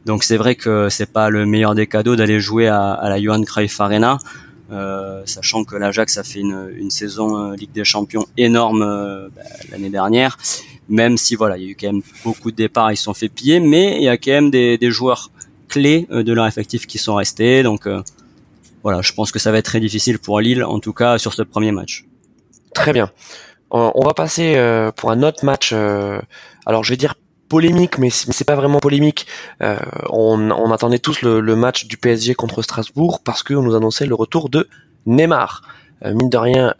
[0.05, 3.21] Donc c'est vrai que c'est pas le meilleur des cadeaux d'aller jouer à, à, la
[3.21, 4.17] Johan Cruyff Arena,
[4.71, 8.81] euh, sachant que l'Ajax a fait une, une saison euh, Ligue des Champions énorme
[9.33, 10.37] bah, l'année dernière.
[10.89, 13.29] Même si voilà, il y a eu quand même beaucoup de départs, ils sont fait
[13.29, 15.31] piller, mais il y a quand même des, des joueurs
[15.69, 17.63] clés de leur effectif qui sont restés.
[17.63, 17.87] Donc
[18.83, 21.33] voilà, je pense que ça va être très difficile pour Lille, en tout cas sur
[21.33, 22.05] ce premier match.
[22.73, 23.11] Très bien.
[23.73, 25.71] On va passer euh, pour un autre match.
[25.73, 26.19] Euh,
[26.65, 27.15] alors je vais dire
[27.47, 29.27] polémique, mais c'est pas vraiment polémique.
[29.61, 29.77] Euh,
[30.09, 34.49] on, attendait tous le, match du PSG contre Strasbourg parce qu'on nous annonçait le retour
[34.49, 34.67] de
[35.05, 35.61] Neymar.
[36.03, 36.73] mine de rien,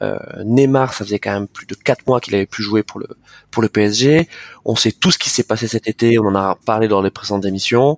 [0.43, 3.07] Neymar, ça faisait quand même plus de quatre mois qu'il avait plus joué pour le
[3.51, 4.27] pour le PSG.
[4.65, 7.11] On sait tout ce qui s'est passé cet été, on en a parlé dans les
[7.11, 7.97] précédentes émissions.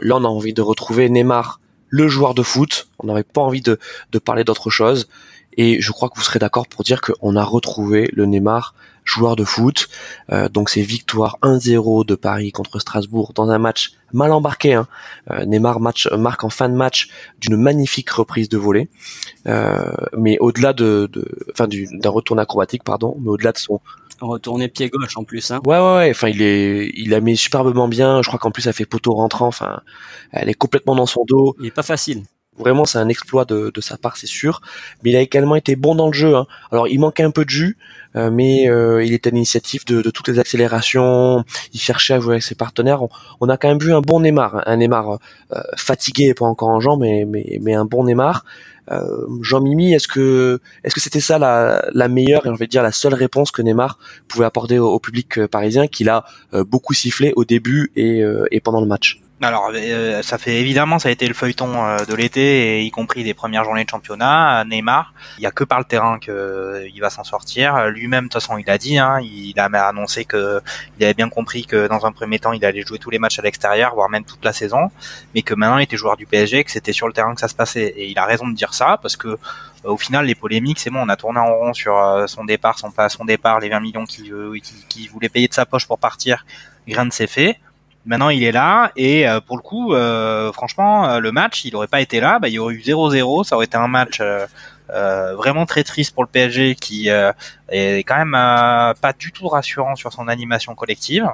[0.00, 1.60] là, on a envie de retrouver Neymar
[1.96, 2.88] le joueur de foot.
[2.98, 3.78] On n'avait pas envie de,
[4.24, 5.08] parler d'autre chose.
[5.56, 9.36] Et je crois que vous serez d'accord pour dire qu'on a retrouvé le Neymar joueur
[9.36, 9.88] de foot.
[10.32, 14.74] Euh, donc c'est victoire 1-0 de Paris contre Strasbourg dans un match mal embarqué.
[14.74, 14.88] Hein.
[15.30, 17.08] Euh, Neymar marque en fin de match
[17.40, 18.90] d'une magnifique reprise de volée.
[19.46, 23.80] Euh, mais au-delà de, de enfin d'un retour acrobatique pardon, mais au-delà de son
[24.20, 25.50] retourné pied gauche en plus.
[25.50, 25.60] Hein.
[25.64, 26.10] Ouais, ouais, ouais.
[26.10, 28.22] Enfin, il est, il a mis superbement bien.
[28.22, 29.46] Je crois qu'en plus, ça fait poteau rentrant.
[29.46, 29.80] Enfin,
[30.32, 31.54] elle est complètement dans son dos.
[31.60, 32.24] Il est pas facile.
[32.58, 34.60] Vraiment, c'est un exploit de, de sa part, c'est sûr.
[35.02, 36.36] Mais il a également été bon dans le jeu.
[36.36, 36.46] Hein.
[36.72, 37.76] Alors, il manquait un peu de jus,
[38.16, 41.44] euh, mais euh, il était à l'initiative de, de, toutes les accélérations.
[41.74, 43.00] Il cherchait à jouer avec ses partenaires.
[43.40, 44.62] On, a quand même vu un bon Neymar, hein.
[44.64, 45.18] un Neymar
[45.52, 48.44] euh, fatigué, pas encore en jambes, mais, mais, mais un bon Neymar.
[48.90, 52.66] Euh, Jean Mimi, est-ce que est-ce que c'était ça la, la meilleure et on va
[52.66, 56.64] dire la seule réponse que Neymar pouvait apporter au, public euh, parisien qu'il a euh,
[56.64, 59.20] beaucoup sifflé au début et pendant le match?
[59.42, 63.22] Alors, euh, ça fait évidemment, ça a été le feuilleton euh, de l'été, y compris
[63.22, 64.64] des premières journées de championnat.
[64.64, 67.88] Neymar, il y a que par le terrain que euh, il va s'en sortir.
[67.88, 70.62] Lui-même, de toute façon, il a dit, hein, il a annoncé que
[70.98, 73.38] il avait bien compris que dans un premier temps, il allait jouer tous les matchs
[73.38, 74.90] à l'extérieur, voire même toute la saison,
[75.34, 77.48] mais que maintenant, il était joueur du PSG, que c'était sur le terrain que ça
[77.48, 77.92] se passait.
[77.94, 79.36] Et il a raison de dire ça parce que
[79.84, 82.90] au final, les polémiques, c'est bon, on a tourné en rond sur son départ, son
[82.90, 84.32] pas son départ, les 20 millions qu'il
[84.88, 86.46] qui voulait payer de sa poche pour partir.
[86.86, 87.58] Rien ne s'est fait.
[88.06, 91.74] Maintenant, il est là et euh, pour le coup, euh, franchement, euh, le match, il
[91.74, 93.42] aurait pas été là, bah, il y aurait eu 0-0.
[93.42, 94.22] Ça aurait été un match
[94.88, 100.12] vraiment très triste pour le PSG qui est quand même pas du tout rassurant sur
[100.12, 101.28] son animation collective.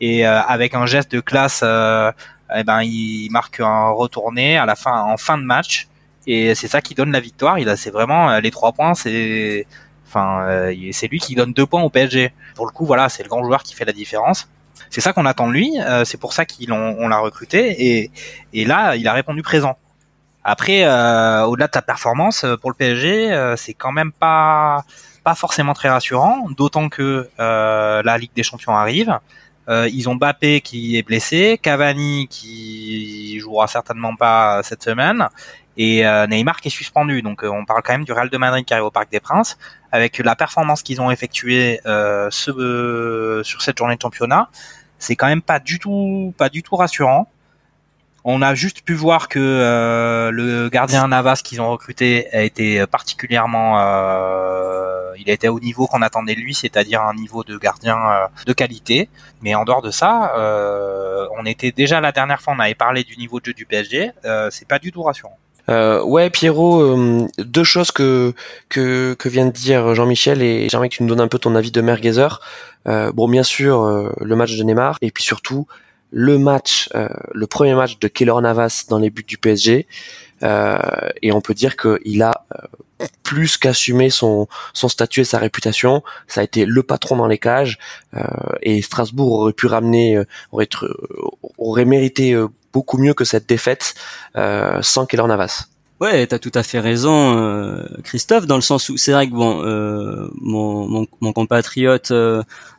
[0.00, 5.02] Et avec un geste de classe, eh ben, il marque un retourné à la fin,
[5.02, 5.86] en fin de match.
[6.26, 7.60] Et c'est ça qui donne la victoire.
[7.60, 8.94] Il a, c'est vraiment les trois points.
[8.94, 9.66] C'est,
[10.08, 12.32] enfin, c'est lui qui donne deux points au PSG.
[12.56, 14.48] Pour le coup, voilà, c'est le grand joueur qui fait la différence.
[14.90, 15.72] C'est ça qu'on attend de lui.
[16.04, 18.10] c'est pour ça qu'il on, l'a recruté
[18.52, 19.76] et, là, il a répondu présent.
[20.44, 24.84] Après, au-delà de ta performance pour le PSG, c'est quand même pas
[25.24, 29.18] pas forcément très rassurant, d'autant que la Ligue des Champions arrive.
[29.68, 35.28] Euh, ils ont Mbappé qui est blessé, Cavani qui jouera certainement pas cette semaine,
[35.76, 37.22] et euh, Neymar qui est suspendu.
[37.22, 39.20] Donc euh, on parle quand même du Real de Madrid qui arrive au Parc des
[39.20, 39.58] Princes,
[39.92, 44.48] avec la performance qu'ils ont effectuée ce, sur cette journée de championnat.
[44.98, 47.28] C'est quand même pas du tout, pas du tout rassurant.
[48.28, 52.84] On a juste pu voir que euh, le gardien Navas qu'ils ont recruté a été
[52.88, 57.96] particulièrement, euh, il été au niveau qu'on attendait de lui, c'est-à-dire un niveau de gardien
[57.96, 59.08] euh, de qualité.
[59.42, 60.32] Mais en dehors de ça,
[61.38, 64.10] on était déjà la dernière fois, on avait parlé du niveau de jeu du PSG,
[64.50, 65.38] c'est pas du tout rassurant.
[65.68, 66.96] Euh, ouais, Pierrot,
[67.38, 68.34] deux choses que,
[68.68, 71.54] que, que vient de dire Jean-Michel et j'aimerais que tu nous donnes un peu ton
[71.54, 72.40] avis de merguezer.
[72.86, 75.66] Euh, bon, bien sûr, le match de Neymar et puis surtout
[76.10, 79.86] le match, euh, le premier match de Keylor Navas dans les buts du PSG,
[80.42, 80.78] euh,
[81.22, 86.02] et on peut dire qu'il a euh, plus qu'assumé son, son statut et sa réputation.
[86.26, 87.78] Ça a été le patron dans les cages,
[88.62, 90.18] et Strasbourg aurait pu ramener,
[90.52, 90.68] aurait,
[91.58, 92.34] aurait mérité
[92.76, 93.94] beaucoup mieux que cette défaite
[94.82, 95.66] sans Keylor Navas.
[95.98, 99.62] Ouais, t'as tout à fait raison, Christophe, dans le sens où c'est vrai que bon,
[100.40, 102.12] mon, mon, compatriote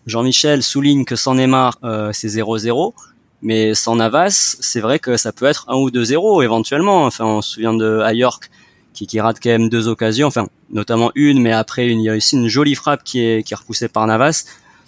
[0.05, 1.79] Jean-Michel souligne que sans Neymar,
[2.13, 2.93] c'est 0-0.
[3.41, 7.05] Mais sans Navas, c'est vrai que ça peut être un ou deux 0 éventuellement.
[7.05, 8.49] Enfin, on se souvient de à York
[8.93, 12.10] qui, qui rate quand même deux occasions, enfin notamment une, mais après une, il y
[12.10, 14.45] a aussi une jolie frappe qui est, repoussée par Navas.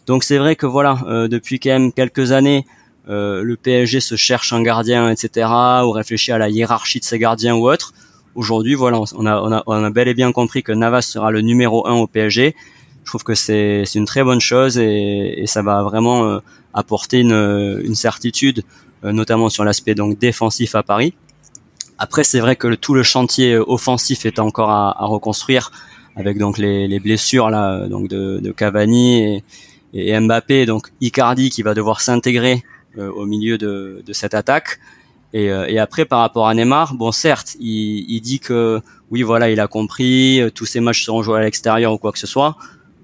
[0.07, 2.65] Donc c'est vrai que voilà, euh, depuis quand même quelques années,
[3.09, 5.49] euh, le PSG se cherche un gardien, etc.,
[5.83, 7.93] ou réfléchit à la hiérarchie de ses gardiens ou autre.
[8.35, 11.31] Aujourd'hui, voilà, on a, on, a, on a bel et bien compris que Navas sera
[11.31, 12.55] le numéro un au PSG.
[13.03, 16.39] Je trouve que c'est une très bonne chose et, et ça va vraiment euh,
[16.75, 18.63] apporter une, une certitude,
[19.03, 21.15] euh, notamment sur l'aspect donc défensif à Paris.
[21.97, 25.71] Après, c'est vrai que tout le chantier offensif est encore à, à reconstruire
[26.15, 29.43] avec donc les, les, blessures là, donc de, de Cavani et,
[29.93, 34.79] et, Mbappé, donc Icardi qui va devoir s'intégrer euh, au milieu de, de, cette attaque.
[35.33, 38.81] Et, euh, et, après, par rapport à Neymar, bon, certes, il, il, dit que
[39.11, 42.19] oui, voilà, il a compris, tous ces matchs seront joués à l'extérieur ou quoi que
[42.19, 42.57] ce soit.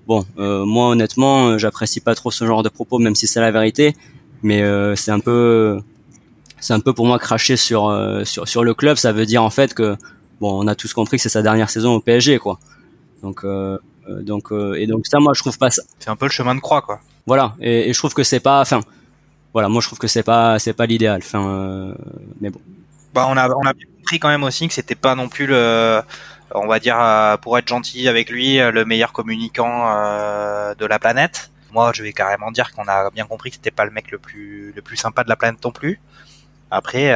[0.08, 3.42] Bon, euh, moi honnêtement, euh, j'apprécie pas trop ce genre de propos, même si c'est
[3.42, 3.96] la vérité.
[4.44, 5.80] Mais euh, c'est un peu,
[6.60, 7.92] c'est un peu pour moi cracher sur,
[8.24, 8.98] sur sur le club.
[8.98, 9.96] Ça veut dire en fait que
[10.40, 12.60] bon, on a tous compris que c'est sa dernière saison au PSG, quoi.
[13.24, 13.44] Donc
[14.22, 15.82] donc et donc ça, moi je trouve pas ça.
[15.98, 17.00] C'est un peu le chemin de croix, quoi.
[17.26, 18.82] Voilà, et, et je trouve que c'est pas, enfin,
[19.56, 21.22] voilà, moi je trouve que c'est pas c'est pas l'idéal.
[21.24, 21.96] Enfin,
[22.42, 22.60] mais bon.
[23.14, 26.02] Bah on a on a compris quand même aussi que c'était pas non plus le
[26.54, 30.86] on va dire, euh, pour être gentil avec lui, euh, le meilleur communicant euh, de
[30.86, 31.52] la planète.
[31.72, 34.18] Moi, je vais carrément dire qu'on a bien compris que c'était pas le mec le
[34.18, 36.00] plus le plus sympa de la planète non plus.
[36.72, 37.10] Après,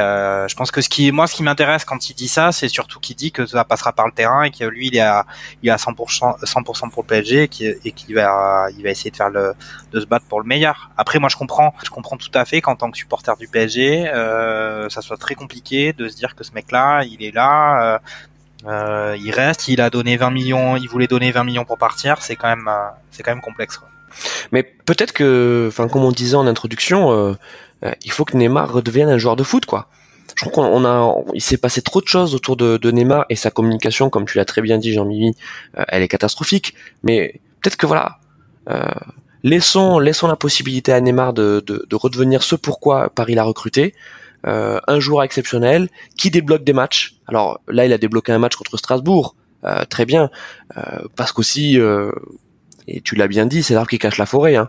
[0.48, 3.00] je pense que ce qui, moi, ce qui m'intéresse quand il dit ça, c'est surtout
[3.00, 5.26] qu'il dit que ça passera par le terrain et que lui, il est à,
[5.62, 7.50] il est à 100%, 100% pour le PSG
[7.84, 9.54] et qu'il va, il va essayer de faire le,
[9.92, 10.90] de se battre pour le meilleur.
[10.96, 14.10] Après, moi, je comprends, je comprends tout à fait qu'en tant que supporter du PSG,
[14.88, 18.00] ça soit très compliqué de se dire que ce mec-là, il est là,
[18.66, 22.20] euh, il reste, il a donné 20 millions, il voulait donner 20 millions pour partir,
[22.22, 23.78] c'est quand même, euh, c'est quand même complexe.
[23.78, 23.88] Quoi.
[24.52, 27.34] Mais peut-être que, enfin, comme on disait en introduction, euh, euh,
[28.04, 29.88] il faut que Neymar redevienne un joueur de foot, quoi.
[30.36, 33.36] Je crois qu'on a, il s'est passé trop de choses autour de, de, Neymar et
[33.36, 35.34] sa communication, comme tu l'as très bien dit, Jean-Mimi,
[35.74, 36.74] elle est catastrophique.
[37.02, 38.18] Mais peut-être que voilà,
[39.42, 43.94] laissons, laissons la possibilité à Neymar de, de, de redevenir ce pourquoi Paris l'a recruté.
[44.46, 47.16] Euh, un joueur exceptionnel qui débloque des matchs.
[47.26, 50.30] Alors là, il a débloqué un match contre Strasbourg, euh, très bien,
[50.78, 51.78] euh, parce qu'aussi,
[52.88, 54.56] et tu l'as bien dit, c'est l'arbre qui cache la forêt.
[54.56, 54.68] Hein.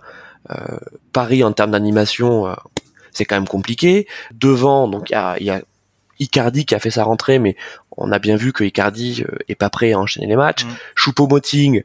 [1.13, 2.53] Paris en termes d'animation,
[3.11, 4.07] c'est quand même compliqué.
[4.33, 5.61] Devant, donc il y a, y a
[6.19, 7.55] Icardi qui a fait sa rentrée, mais
[7.97, 10.65] on a bien vu que Icardi est pas prêt à enchaîner les matchs.
[10.65, 10.69] Mmh.
[10.95, 11.83] Choupo-Moting, euh,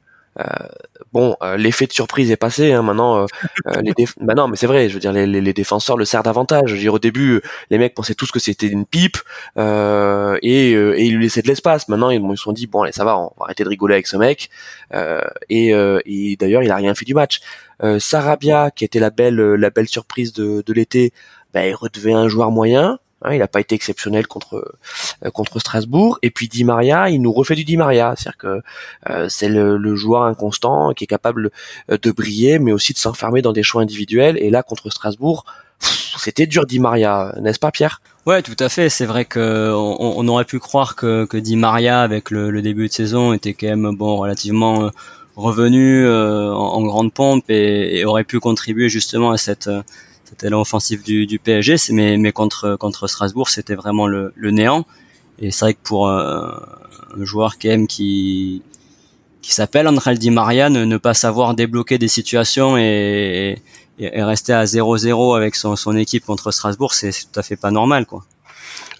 [1.13, 2.73] bon, euh, l'effet de surprise est passé.
[2.73, 3.27] Hein, maintenant, euh,
[3.83, 4.89] les bah non, mais c'est vrai.
[4.89, 6.71] Je veux dire, les, défenseurs le servent davantage.
[6.71, 9.19] Je veux dire, au début, les mecs pensaient tous que c'était une pipe
[9.57, 11.89] et, et ils lui laissaient de l'espace.
[11.89, 14.07] Maintenant, ils, se sont dit bon, allez, ça va, on va arrêter de rigoler avec
[14.07, 14.51] ce mec.
[15.49, 17.41] et, d'ailleurs, il a rien fait du match.
[17.99, 21.13] Sarabia, qui était la belle, la belle surprise de, de l'été,
[21.55, 22.99] bah, il redevait un joueur moyen.
[23.23, 24.77] Hein, il n'a pas été exceptionnel contre
[25.25, 26.19] euh, contre Strasbourg.
[26.23, 28.63] Et puis Di Maria, il nous refait du Di Maria, c'est-à-dire que
[29.11, 31.51] euh, c'est le, joueur inconstant qui est capable
[31.91, 34.37] euh, de briller, mais aussi de s'enfermer dans des choix individuels.
[34.39, 35.47] Et là, contre Strasbourg,
[36.19, 38.03] c'était dur Di Maria, n'est-ce pas, Pierre?
[38.27, 38.91] Ouais, tout à fait.
[38.91, 42.93] C'est vrai que on, aurait pu croire que, que Di Maria, avec le, début de
[42.93, 44.91] saison, était quand même bon relativement
[45.37, 49.71] revenu en, grande pompe et, et, aurait pu contribuer justement à cette
[50.29, 54.85] c'était l'offensive du, du PSG, mais, mais contre contre Strasbourg, c'était vraiment le, le néant.
[55.39, 56.61] Et c'est vrai que pour un,
[57.19, 58.63] joueur qui aime qui
[59.41, 63.63] qui s'appelle André Di Maria, ne, pas savoir débloquer des situations et,
[64.01, 67.71] et, rester à 0-0 avec son, son équipe contre Strasbourg, c'est tout à fait pas
[67.71, 68.25] normal, quoi.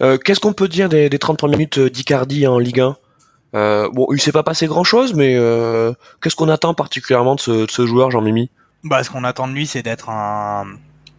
[0.01, 2.95] Euh, Qu'est-ce qu'on peut dire des, des 30 premières minutes d'Icardi en Ligue 1
[3.55, 7.65] euh, Bon, il s'est pas passé grand-chose, mais euh, qu'est-ce qu'on attend particulièrement de ce,
[7.65, 8.49] de ce joueur, Jean-Mimi?
[8.85, 10.65] Bah, Ce qu'on attend de lui, c'est d'être un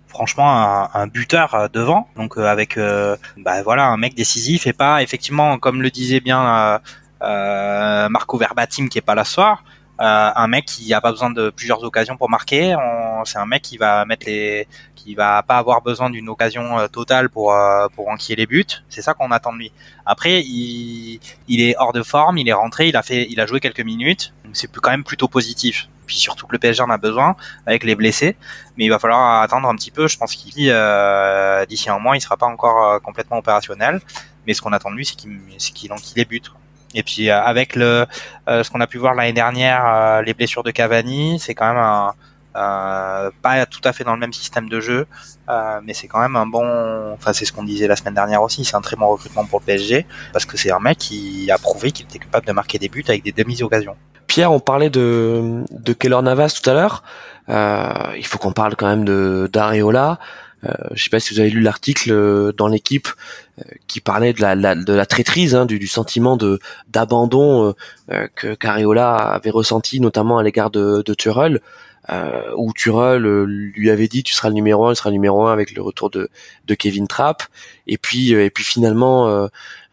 [0.09, 4.73] franchement un, buteur euh, devant donc euh, avec euh, bah, voilà un mec décisif et
[4.73, 6.81] pas effectivement comme le disait bien
[7.23, 9.64] euh, Marco Verbatim qui est pas là ce soir
[10.01, 12.77] euh, un mec qui a pas besoin de plusieurs occasions pour marquer.
[13.25, 17.29] C'est un mec qui va mettre les, qui va pas avoir besoin d'une occasion totale
[17.29, 17.53] pour
[17.97, 18.64] pour enquiller les buts.
[18.88, 19.73] C'est ça qu'on attend de lui.
[20.07, 21.18] Après, il,
[21.49, 24.33] est hors de forme, il est rentré, il a fait, il a joué quelques minutes.
[24.53, 27.94] C'est quand même plutôt positif puis surtout que le PSG en a besoin avec les
[27.94, 28.37] blessés.
[28.77, 30.09] Mais il va falloir attendre un petit peu.
[30.09, 34.01] Je pense qu'il euh, d'ici un mois, il sera pas encore euh, complètement opérationnel.
[34.47, 36.42] Mais ce qu'on attend de lui, c'est qu'il enquille les buts.
[36.94, 38.07] Et puis euh, avec le
[38.49, 41.68] euh, ce qu'on a pu voir l'année dernière, euh, les blessures de Cavani, c'est quand
[41.68, 42.14] même un,
[43.42, 45.07] pas tout à fait dans le même système de jeu,
[45.85, 47.12] mais c'est quand même un bon.
[47.12, 48.64] Enfin, c'est ce qu'on disait la semaine dernière aussi.
[48.64, 51.59] C'est un très bon recrutement pour le PSG parce que c'est un mec qui a
[51.59, 53.97] prouvé qu'il était capable de marquer des buts avec des demi-occasions.
[54.29, 57.03] Pierre, on parlait de, de Navas tout à l'heure.
[57.49, 60.19] Euh, il faut qu'on parle quand même de d'Areola.
[60.64, 63.09] Euh, je sais pas si vous avez lu l'article euh, dans l'équipe
[63.59, 67.75] euh, qui parlait de la, de la traîtrise, hein, du, sentiment de d'abandon
[68.35, 71.14] que qu'Areola avait ressenti, notamment à l'égard de, de
[72.09, 75.47] Tuchel, où Tuchel lui avait dit tu seras le numéro un, tu seras le numéro
[75.47, 76.29] un avec le retour de,
[76.66, 77.42] de Kevin Trapp,
[77.87, 79.49] et puis et puis finalement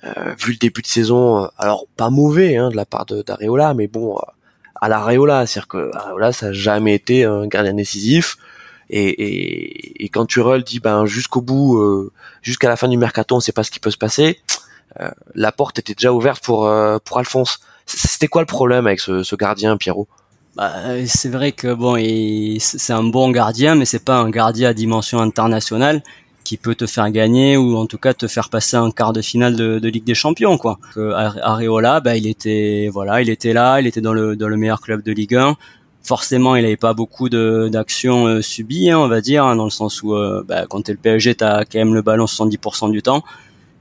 [0.05, 3.73] euh, vu le début de saison, euh, alors pas mauvais hein, de la part d'Areola,
[3.73, 4.21] mais bon, euh,
[4.75, 8.37] à l'Areola, c'est-à-dire que Areola ça n'a jamais été un gardien décisif.
[8.91, 12.11] Et, et, et quand Turel dit ben jusqu'au bout,
[12.43, 14.39] jusqu'à la fin du mercato, on sait pas ce qui peut se passer.
[15.33, 16.71] la porte était déjà ouverte pour
[17.03, 17.61] pour Alphonse.
[17.87, 20.07] C'était quoi le problème avec ce, ce gardien, Pierrot?
[20.55, 21.97] Bah, c'est vrai que bon,
[22.59, 26.01] c'est un bon gardien, mais c'est pas un gardien à dimension internationale
[26.45, 29.21] qui peut te faire gagner ou en tout cas te faire passer un quart de
[29.21, 30.79] finale de, de Ligue des Champions quoi.
[30.93, 34.55] Que Areola, bah, il était voilà, il était là, il était dans le dans le
[34.55, 35.57] meilleur club de Ligue 1.
[36.03, 39.71] Forcément, il n'avait pas beaucoup d'actions euh, subies, hein, on va dire, hein, dans le
[39.71, 43.01] sens où euh, bah, quand t'es le PSG, t'as quand même le ballon 70% du
[43.01, 43.23] temps.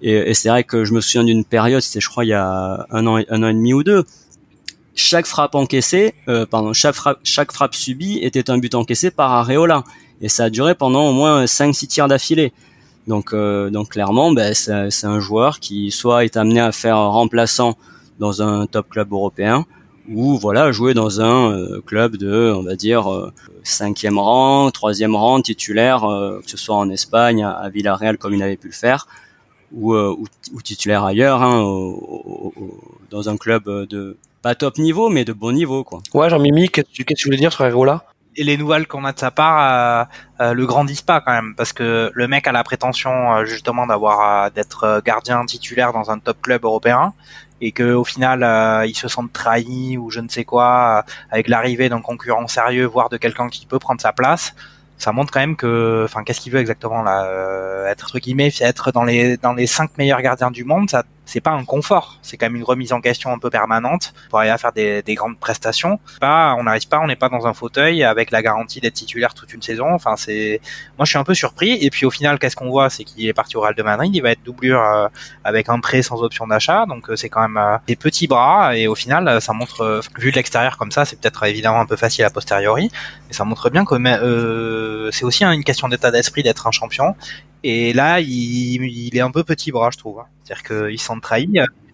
[0.01, 2.33] Et, et c'est vrai que je me souviens d'une période, c'était je crois il y
[2.33, 4.05] a un an, un an et demi ou deux,
[4.95, 9.33] chaque frappe encaissée, euh, pardon, chaque frappe, chaque frappe subie était un but encaissé par
[9.33, 9.85] Areola
[10.21, 12.53] et ça a duré pendant au moins 5-6 tirs d'affilée.
[13.07, 17.77] Donc, euh, donc clairement, ben, c'est un joueur qui soit est amené à faire remplaçant
[18.19, 19.67] dans un top club européen,
[20.09, 25.17] ou voilà jouer dans un euh, club de, on va dire, euh, cinquième rang, troisième
[25.17, 26.03] rang, titulaire,
[26.43, 29.07] que ce soit en Espagne, à, Villarreal comme il avait pu le faire,
[29.73, 31.63] ou, ou, ou titulaire ailleurs, hein,
[33.11, 36.01] dans un club de pas top niveau, mais de bon niveau, quoi.
[36.13, 38.05] Ouais, Jean-Mimi, qu'est-ce que tu voulais dire sur Areola
[38.37, 40.09] et les nouvelles qu'on a de sa part
[40.41, 43.45] euh, euh, le grandissent pas quand même parce que le mec a la prétention euh,
[43.45, 47.13] justement d'avoir d'être gardien titulaire dans un top club européen
[47.61, 48.41] et que au final
[48.89, 53.09] il se sent trahi ou je ne sais quoi avec l'arrivée d'un concurrent sérieux voire
[53.09, 54.53] de quelqu'un qui peut prendre sa place
[54.99, 58.51] ça montre quand même que, enfin, qu'est-ce qu'il veut exactement là euh, Être entre guillemets,
[58.61, 62.19] être dans les dans les cinq meilleurs gardiens du monde, ça, c'est pas un confort.
[62.23, 65.03] C'est quand même une remise en question un peu permanente pour arriver à faire des,
[65.03, 65.99] des grandes prestations.
[66.21, 69.35] Pas, on n'arrive pas, on n'est pas dans un fauteuil avec la garantie d'être titulaire
[69.35, 69.93] toute une saison.
[69.93, 70.61] Enfin, c'est,
[70.99, 71.79] moi, je suis un peu surpris.
[71.81, 72.91] Et puis au final, qu'est-ce qu'on voit?
[72.91, 74.15] C'est qu'il est parti au Real de Madrid.
[74.15, 75.09] Il va être doublure euh,
[75.45, 76.87] avec un prêt sans option d'achat.
[76.87, 78.77] Donc euh, c'est quand même des petits bras.
[78.77, 81.97] Et au final, ça montre, vu de l'extérieur comme ça, c'est peut-être évidemment un peu
[81.97, 82.91] facile a posteriori,
[83.27, 87.15] mais ça montre bien que c'est aussi une question d'état d'esprit d'être un champion.
[87.65, 90.21] Et là, il, est un peu petit bras, je trouve.
[90.21, 90.27] Hein.
[90.45, 91.51] C'est-à-dire qu'il s'en trahit.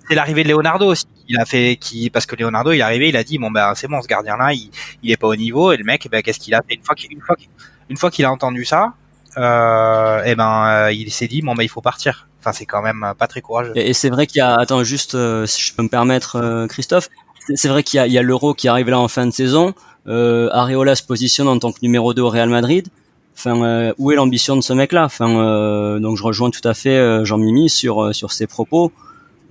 [0.07, 1.07] C'est l'arrivée de Leonardo aussi.
[1.29, 3.73] Il a fait, qui, parce que Leonardo, il est arrivé, il a dit, bon ben
[3.77, 4.71] c'est bon, ce gardien-là, il,
[5.03, 5.73] il est pas au niveau.
[5.73, 6.75] Et le mec, ben qu'est-ce qu'il a fait?
[6.75, 8.95] Une fois qu'il, a entendu ça,
[9.39, 12.27] euh, et ben euh, il s'est dit, bon ben il faut partir.
[12.41, 13.73] Enfin, c'est quand même pas très courageux.
[13.77, 16.67] Et, c'est vrai qu'il y a, attends, juste, euh, si je peux me permettre, euh,
[16.67, 17.09] Christophe,
[17.55, 19.31] c'est vrai qu'il y a, il y a l'Euro qui arrive là en fin de
[19.31, 19.75] saison.
[20.07, 22.89] Euh, Areola se positionne en tant que numéro 2 au Real Madrid.
[23.37, 25.05] Enfin, euh, où est l'ambition de ce mec-là?
[25.05, 28.93] Enfin, euh, donc je rejoins tout à fait euh, Jean Mimi sur sur ses propos.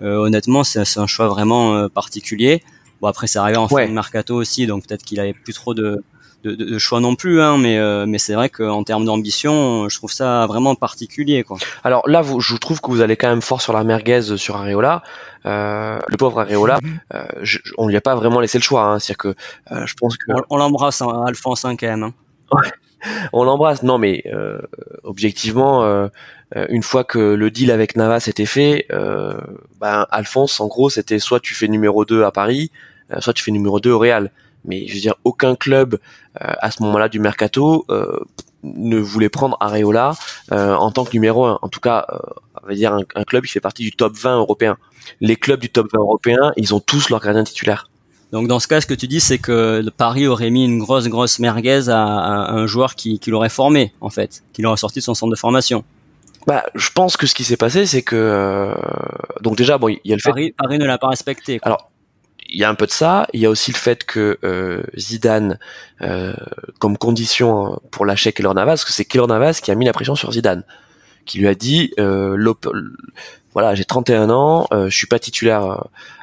[0.02, 2.63] honnêtement, c'est un choix vraiment particulier.
[3.02, 5.74] Bon, après, c'est arrivé en fin de mercato aussi, donc peut-être qu'il avait plus trop
[5.74, 6.04] de
[6.44, 9.98] de, de, choix non plus, hein, mais, euh, mais c'est vrai qu'en termes d'ambition, je
[9.98, 11.44] trouve ça vraiment particulier.
[11.44, 11.58] Quoi.
[11.84, 14.56] Alors là, vous, je trouve que vous allez quand même fort sur la merguez sur
[14.56, 15.04] Areola.
[15.46, 17.00] Euh, le pauvre Areola, mhm.
[17.13, 17.26] euh,
[17.78, 18.84] on lui a pas vraiment laissé le choix.
[18.84, 22.04] Hein, C'est-à-dire que euh, je pense que on, l'embrasse, hein, Alphonse 5 hein, quand même.
[22.04, 22.13] Hein.
[22.52, 22.70] Ouais.
[23.33, 23.83] on l'embrasse.
[23.83, 24.59] Non, mais euh,
[25.03, 26.07] objectivement, euh,
[26.55, 28.88] euh, une fois que le deal avec Navas était fait,
[29.79, 32.71] ben Alphonse, en gros, c'était soit tu fais numéro 2 à Paris,
[33.19, 34.31] soit tu fais numéro 2 au Real.
[34.65, 35.99] Mais je veux dire, aucun club
[36.35, 37.85] à ce moment-là du mercato
[38.63, 40.13] ne voulait prendre Areola
[40.51, 41.59] en tant que numéro 1.
[41.62, 42.05] En tout cas,
[42.62, 44.77] on va dire un, club qui fait partie du top 20 européen.
[45.21, 47.89] Les clubs du top 20 européen, ils ont tous leur gardien titulaire.
[48.32, 51.08] Donc dans ce cas, ce que tu dis, c'est que Paris aurait mis une grosse
[51.08, 55.04] grosse merguez à, un joueur qui, qui l'aurait formé en fait, qui l'aurait sorti de
[55.04, 55.84] son centre de formation.
[56.48, 58.74] Bah, je pense que ce qui s'est passé, c'est que euh,
[59.42, 61.60] donc déjà bon, il y a le Paris, fait Paris ne l'a pas respecté.
[61.60, 61.68] Quoi.
[61.68, 61.89] Alors
[62.52, 63.28] il y a un peu de ça.
[63.34, 65.60] Il y a aussi le fait que euh, Zidane,
[66.02, 66.34] euh,
[66.80, 69.94] comme condition pour lâcher Keylor Navas, parce que c'est Keylor Navas qui a mis la
[69.94, 70.63] pression sur Zidane,
[71.30, 72.36] qui lui a dit euh,
[73.54, 75.78] voilà, j'ai 31 ans, euh, je suis pas titulaire, euh,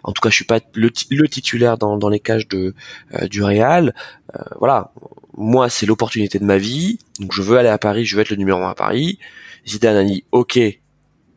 [0.04, 2.74] en tout cas, je suis pas le, titulaire dans, les cages de
[3.14, 3.94] euh, du Real.
[4.34, 4.92] Euh, voilà,
[5.36, 8.30] moi, c'est l'opportunité de ma vie, donc je veux aller à Paris, je veux être
[8.30, 9.18] le numéro 1 à Paris.
[9.66, 10.58] Zidane a dit, ok,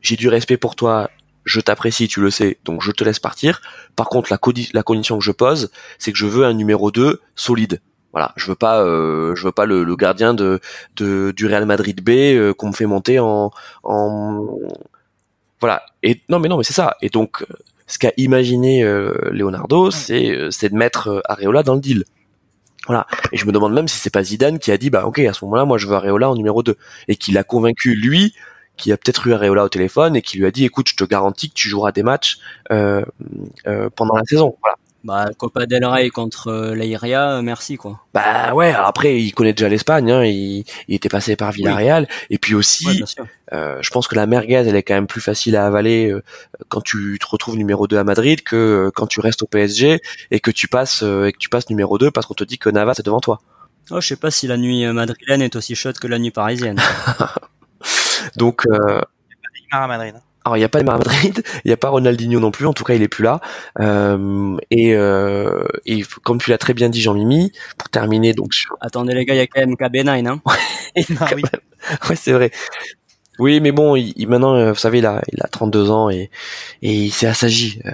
[0.02, 1.10] j'ai du respect pour toi,
[1.46, 3.62] je t'apprécie, tu le sais, donc je te laisse partir.
[3.96, 4.40] Par contre, la,
[4.74, 7.82] la condition que je pose, c'est que je veux un numéro 2 solide.
[8.12, 10.60] Voilà, je veux pas, euh, je veux pas le, le gardien de,
[10.96, 13.52] de, du Real Madrid B qu'on me fait monter en,
[13.84, 14.46] en
[15.60, 15.84] voilà.
[16.04, 16.96] Et non, mais non, mais c'est ça.
[17.02, 17.46] Et donc,
[17.88, 22.06] ce qu'a imaginé euh, Leonardo, c'est euh, c'est de mettre euh, Areola dans le deal.
[22.88, 23.08] Voilà.
[23.32, 25.34] Et je me demande même si c'est pas Zidane qui a dit bah ok à
[25.34, 26.76] ce moment-là moi je veux Areola en numéro 2
[27.08, 28.34] et qui l'a convaincu lui
[28.78, 31.04] qui a peut-être eu Areola au téléphone et qui lui a dit écoute je te
[31.04, 32.40] garantis que tu joueras des matchs
[32.72, 33.04] euh,
[33.68, 34.56] euh, pendant la saison.
[34.62, 34.78] Voilà.
[35.04, 38.02] Bah, Copa del Rey contre euh, l'Airia, euh, merci quoi.
[38.14, 42.38] Bah ouais, après il connaît déjà l'Espagne, hein, il, il, était passé par Villarreal, et
[42.38, 42.86] puis aussi,
[43.54, 46.22] euh, je pense que la merguez elle est quand même plus facile à avaler euh,
[46.68, 50.40] quand tu te retrouves numéro 2 à Madrid que quand tu restes au PSG et
[50.42, 52.96] que tu passes et que tu passes numéro 2 parce qu'on te dit que Navas
[53.00, 53.40] est devant toi.
[53.92, 56.80] Oh, je sais pas si la nuit madrilène est aussi chaude que la nuit parisienne.
[58.36, 58.68] Donc.
[58.68, 59.02] Euh...
[59.72, 60.16] à Madrid.
[60.50, 62.74] Alors il n'y a pas de Madrid, il n'y a pas Ronaldinho non plus, en
[62.74, 63.40] tout cas il est plus là.
[63.80, 68.76] Euh, et, euh, et, comme tu l'as très bien dit Jean-Mimi, pour terminer donc sur...
[68.82, 71.44] Attendez les gars, il y a quand même KB9, hein ah, oui.
[72.10, 72.50] ouais c'est vrai.
[73.38, 76.32] Oui, mais bon, il, maintenant, euh, vous savez, il a, il a 32 ans et,
[76.82, 77.92] et il s'est assagi, euh,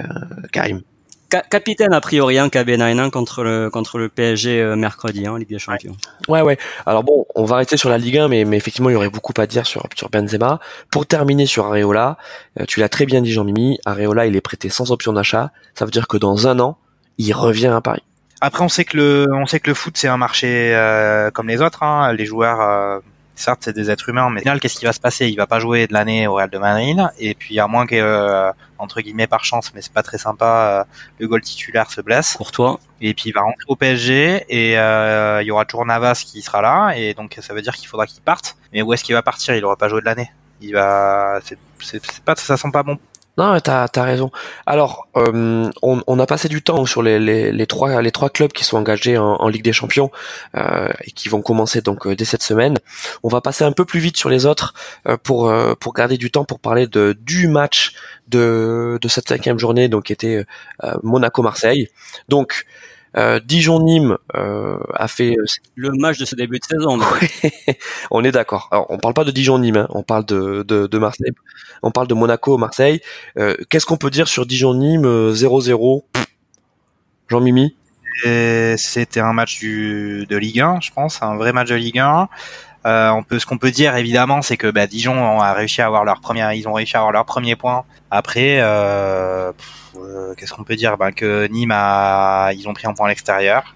[0.53, 0.81] Karim
[1.29, 5.49] capitaine a priori un KB9 contre le contre le PSG euh, mercredi hein, en Ligue
[5.49, 5.95] des Champions.
[6.27, 6.57] Ouais ouais.
[6.85, 9.09] Alors bon, on va rester sur la Ligue 1 mais, mais effectivement, il y aurait
[9.09, 10.59] beaucoup à dire sur sur Benzema.
[10.91, 12.17] Pour terminer sur Areola,
[12.59, 15.85] euh, tu l'as très bien dit Jean-Mimi, Areola, il est prêté sans option d'achat, ça
[15.85, 16.77] veut dire que dans un an,
[17.17, 18.03] il revient à Paris.
[18.41, 21.47] Après on sait que le on sait que le foot c'est un marché euh, comme
[21.47, 22.11] les autres hein.
[22.13, 23.01] les joueurs
[23.35, 25.27] certes c'est des êtres humains, mais au final qu'est-ce qui va se passer?
[25.27, 27.95] Il va pas jouer de l'année au Real de Madrid, et puis à moins que
[27.95, 32.01] euh, entre guillemets par chance, mais c'est pas très sympa, euh, le goal titulaire se
[32.01, 32.35] blesse.
[32.37, 32.79] Pour toi.
[33.01, 36.41] Et puis il va rentrer au PSG et euh, il y aura toujours Navas qui
[36.41, 38.55] sera là, et donc ça veut dire qu'il faudra qu'il parte.
[38.73, 39.55] Mais où est-ce qu'il va partir?
[39.55, 40.31] Il aura pas joué de l'année.
[40.61, 42.97] Il va, c'est pas, ça sent pas bon
[43.37, 44.31] non, t'as as raison.
[44.65, 48.29] Alors, euh, on, on, a passé du temps sur les, les, les, trois les trois
[48.29, 50.09] clubs qui sont engagés en, en Ligue des Champions
[50.55, 52.77] euh, et qui vont commencer donc euh, dès cette semaine.
[53.23, 54.73] On va passer un peu plus vite sur les autres
[55.07, 57.93] euh, pour euh, pour garder du temps pour parler de du match
[58.29, 60.45] de de cette cinquième journée donc qui était
[61.03, 61.89] Monaco Marseille.
[62.29, 62.65] Donc
[63.17, 66.99] euh, Dijon-Nîmes euh, a fait euh, le match de ce début de saison.
[68.11, 68.67] on est d'accord.
[68.71, 69.87] Alors on parle pas de Dijon-Nîmes, hein.
[69.89, 71.31] on parle de, de, de, Marseille,
[71.81, 73.01] on parle de Monaco-Marseille.
[73.69, 76.03] Qu'est-ce qu'on peut dire sur Dijon-Nîmes 0-0
[77.29, 77.75] Jean-Mimi?
[78.23, 82.27] C'était un match du, de Ligue 1, je pense, un vrai match de Ligue 1.
[82.85, 85.87] Euh, on peut, ce qu'on peut dire évidemment, c'est que bah, Dijon a réussi à
[85.87, 87.83] avoir leur première, ils ont réussi à avoir leur premier point.
[88.11, 89.51] Après, euh,
[89.97, 90.95] euh, qu'est-ce qu'on peut dire?
[90.97, 93.75] Ben, Que Nîmes a, ils ont pris un point à l'extérieur.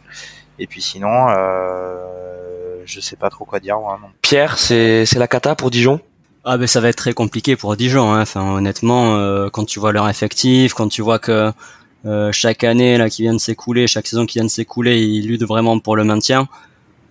[0.60, 3.78] Et puis sinon, euh, je sais pas trop quoi dire.
[4.22, 6.00] Pierre, c'est c'est la cata pour Dijon?
[6.46, 8.14] Ah ben ça va être très compliqué pour Dijon.
[8.14, 8.22] Hein.
[8.22, 11.52] Enfin honnêtement, euh, quand tu vois leur effectif, quand tu vois que
[12.32, 15.48] chaque année là qui vient de s'écouler, chaque saison qui vient de s'écouler, ils luttent
[15.48, 16.48] vraiment pour le maintien.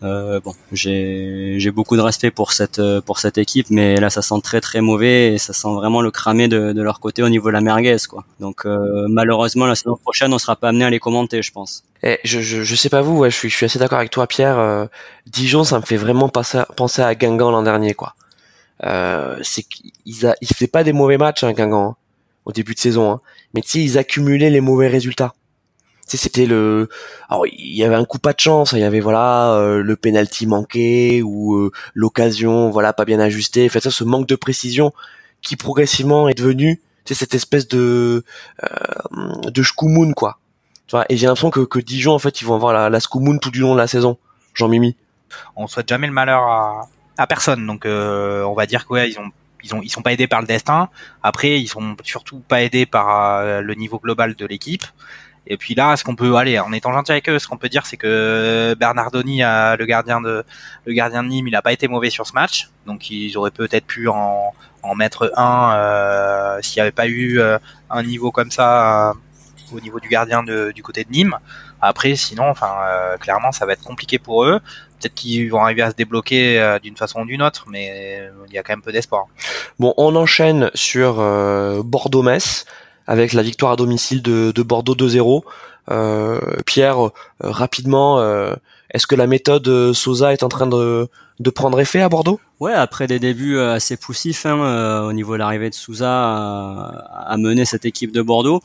[0.05, 4.41] Euh, bon, j'ai beaucoup de respect pour cette pour cette équipe, mais là ça sent
[4.45, 7.49] très très mauvais et ça sent vraiment le cramé de, de leur côté au niveau
[7.49, 8.25] de la merguez quoi.
[8.39, 11.83] Donc euh, malheureusement la saison prochaine on sera pas amené à les commenter, je pense.
[12.05, 14.13] Eh, je, je, je sais pas vous, ouais, je suis je suis assez d'accord avec
[14.13, 14.59] toi Pierre.
[14.59, 14.87] Euh,
[15.27, 18.15] Dijon ça me fait vraiment penser penser à Guingamp l'an dernier quoi.
[18.85, 21.97] Euh, c'est qu'ils a ils faisaient pas des mauvais matchs hein, Guingamp hein,
[22.45, 23.21] au début de saison, hein,
[23.53, 25.35] mais tu sais ils accumulaient les mauvais résultats
[26.17, 26.89] c'était le
[27.29, 29.97] alors il y avait un coup pas de chance il y avait voilà euh, le
[29.97, 34.37] penalty manqué ou euh, l'occasion voilà pas bien ajustée en fait ça ce manque de
[34.37, 34.93] précision
[35.43, 38.25] qui progressivement est devenu c'est cette espèce de
[38.65, 40.39] euh, de shkumun quoi
[40.87, 43.01] tu vois et j'ai l'impression que, que Dijon en fait ils vont avoir la, la
[43.01, 44.19] tout du long de la saison
[44.55, 44.97] Jean Mimi
[45.57, 46.89] on souhaite jamais le malheur à,
[47.19, 47.67] à personne.
[47.67, 49.31] Donc on va dire que ils ont
[49.65, 50.89] ils ont ils sont pas aidés par le destin.
[51.23, 54.85] Après, ils sont surtout pas aidés par le niveau global de l'équipe.
[55.51, 57.71] Et puis là, ce qu'on peut aller en étant gentil avec eux, ce qu'on peut
[57.71, 60.45] dire, c'est que Bernardoni, le gardien de
[60.85, 63.51] le gardien de Nîmes, il a pas été mauvais sur ce match, donc ils auraient
[63.51, 67.59] peut-être pu en, en mettre un euh, s'il n'y avait pas eu euh,
[67.91, 69.15] un niveau comme ça euh,
[69.73, 71.37] au niveau du gardien de, du côté de Nîmes.
[71.81, 72.75] Après, sinon, enfin,
[73.21, 74.59] clairement, ça va être compliqué pour eux.
[74.99, 78.59] Peut-être qu'ils vont arriver à se débloquer d'une façon ou d'une autre, mais il y
[78.59, 79.27] a quand même peu d'espoir.
[79.79, 81.17] Bon, on enchaîne sur
[81.85, 82.65] Bordeaux-Metz
[83.09, 85.43] avec la victoire à domicile de, de Bordeaux 2-0.
[85.91, 88.55] Euh, Pierre, euh, rapidement, euh,
[88.91, 91.09] est-ce que la méthode Sosa est en train de,
[91.41, 92.39] de prendre effet à Bordeaux?
[92.61, 97.65] Ouais, après des débuts assez poussifs hein, au niveau de l'arrivée de Souza à, mener
[97.65, 98.63] cette équipe de Bordeaux,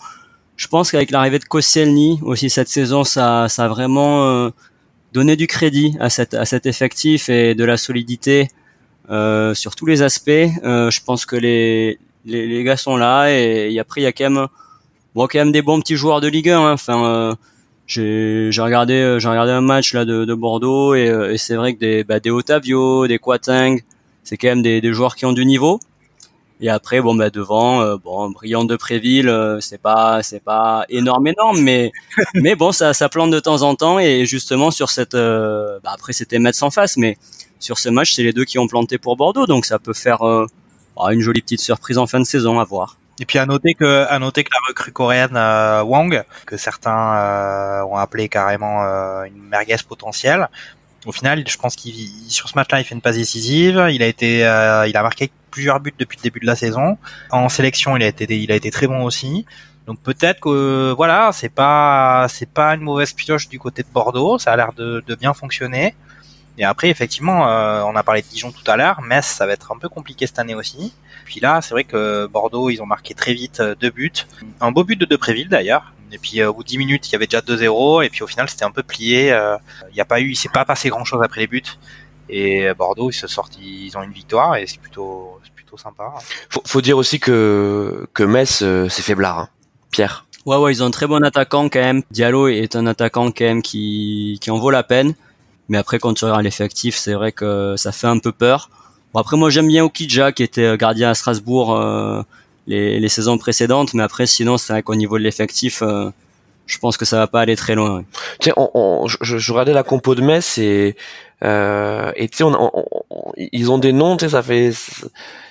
[0.58, 4.52] je pense qu'avec l'arrivée de Koscielny aussi cette saison, ça, ça a vraiment
[5.14, 8.50] donné du crédit à, cette, à cet effectif et de la solidité
[9.10, 10.30] euh, sur tous les aspects.
[10.30, 14.12] Euh, je pense que les, les, les, gars sont là et, après il y a
[14.12, 14.48] quand même
[15.16, 16.72] bon quand même des bons petits joueurs de Ligue 1 hein.
[16.74, 17.36] enfin euh,
[17.88, 21.56] j'ai regardé euh, j'ai regardé un match là de, de Bordeaux et, euh, et c'est
[21.56, 23.82] vrai que des bah, des Otavio des Quateng
[24.24, 25.80] c'est quand même des, des, joueurs qui ont du niveau
[26.62, 31.60] et après bon bah devant bon Brillant de Préville c'est pas c'est pas énorme énorme
[31.60, 31.92] mais
[32.36, 36.14] mais bon ça ça plante de temps en temps et justement sur cette bah, après
[36.14, 37.18] c'était Metz en face mais
[37.60, 40.22] sur ce match c'est les deux qui ont planté pour Bordeaux donc ça peut faire
[40.96, 42.98] oh, une jolie petite surprise en fin de saison à voir.
[43.20, 47.16] Et puis à noter que à noter que la recrue coréenne euh, Wang, que certains
[47.16, 50.50] euh, ont appelé carrément euh, une merguez potentielle,
[51.06, 51.94] au final, je pense qu'il
[52.30, 53.88] sur ce match-là, il fait une passe décisive.
[53.92, 56.98] Il a été, il a marqué plusieurs buts depuis le début de la saison.
[57.30, 59.46] En sélection, il a été, il a été très bon aussi.
[59.86, 64.40] Donc peut-être que voilà, c'est pas, c'est pas une mauvaise pioche du côté de Bordeaux.
[64.40, 65.94] Ça a l'air de bien fonctionner.
[66.58, 69.02] Et après, effectivement, euh, on a parlé de Dijon tout à l'heure.
[69.02, 70.94] Metz, ça va être un peu compliqué cette année aussi.
[71.26, 74.12] Puis là, c'est vrai que Bordeaux, ils ont marqué très vite euh, deux buts.
[74.62, 75.94] Un beau but de Depréville d'ailleurs.
[76.12, 78.06] Et puis euh, au bout de 10 minutes, il y avait déjà 2-0.
[78.06, 79.36] Et puis au final, c'était un peu plié.
[79.90, 81.64] Il n'y a pas eu, il s'est pas passé grand chose après les buts.
[82.30, 86.14] Et Bordeaux, ils se sortent, ils ont une victoire et c'est plutôt, c'est plutôt sympa.
[86.50, 89.40] Faut, faut dire aussi que que Metz, c'est faiblard.
[89.40, 89.50] Hein.
[89.92, 90.26] Pierre.
[90.46, 92.04] Ouais, ouais, ils ont un très bon attaquant quand même.
[92.12, 95.16] Diallo est un attaquant quand même qui qui en vaut la peine.
[95.70, 98.70] Mais après, quand tu regardes l'effectif, c'est vrai que ça fait un peu peur.
[99.14, 102.22] Bon, après, moi, j'aime bien Okidja, qui était euh, gardien à Strasbourg euh,
[102.68, 103.94] les, les, saisons précédentes.
[103.94, 106.10] Mais après, sinon, c'est vrai qu'au niveau de l'effectif, euh,
[106.66, 108.04] je pense que ça va pas aller très loin.
[108.40, 110.96] Tiens, on, on, je, je, regardais la compo de Metz et
[111.44, 112.72] euh, et tu sais, on,
[113.38, 114.72] ils ont des noms, tu sais, ça fait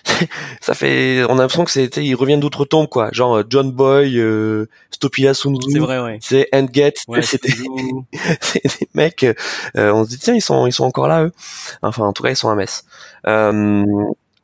[0.61, 4.18] ça fait, on a l'impression que c'est, ils reviennent d'autres-tombes quoi, genre euh, John Boy,
[4.18, 6.18] euh, Stopila Sunzu, c'est vrai, ouais.
[6.20, 7.53] c'est Endget, ouais, c'est des,
[8.64, 11.32] des mecs, euh, on se dit tiens ils sont ils sont encore là eux,
[11.82, 12.84] enfin en tout cas ils sont à Metz.
[13.26, 13.84] Euh,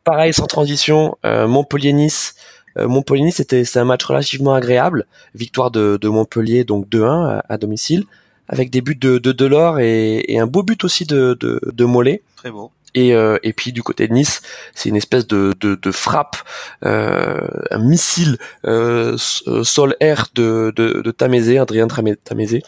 [0.05, 2.35] pareil sans transition, Montpellier Nice.
[2.77, 7.59] Montpellier Nice c'était c'est un match relativement agréable, victoire de, de Montpellier donc 2-1 à,
[7.59, 8.05] domicile
[8.49, 11.85] avec des buts de, de Delors et, et un beau but aussi de, de, de
[11.85, 12.23] Mollet.
[12.37, 12.73] Très beau.
[12.95, 14.41] Et, euh, et puis du côté de Nice,
[14.75, 16.37] c'est une espèce de, de, de frappe,
[16.85, 21.87] euh, un missile euh, euh sol-air de, de, de Tamézé, Adrien
[22.25, 22.63] Tamézé.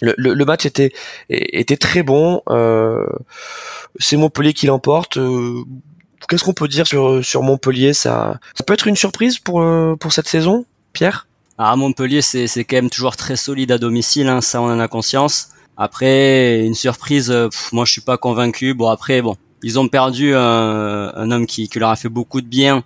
[0.00, 0.92] Le, le, le, match était,
[1.28, 2.42] était très bon.
[2.48, 3.06] Euh,
[3.98, 5.16] c'est Montpellier qui l'emporte.
[5.18, 5.62] Euh,
[6.28, 7.92] qu'est-ce qu'on peut dire sur, sur Montpellier?
[7.94, 9.64] Ça, ça peut être une surprise pour,
[9.98, 11.27] pour cette saison, Pierre?
[11.58, 14.86] Ah, Montpellier, c'est quand même toujours très solide à domicile, hein, ça on en a
[14.86, 15.48] conscience.
[15.76, 18.74] Après, une surprise, euh, moi je suis pas convaincu.
[18.74, 22.46] Bon après, bon, ils ont perdu un, un homme qui, leur a fait beaucoup de
[22.46, 22.84] bien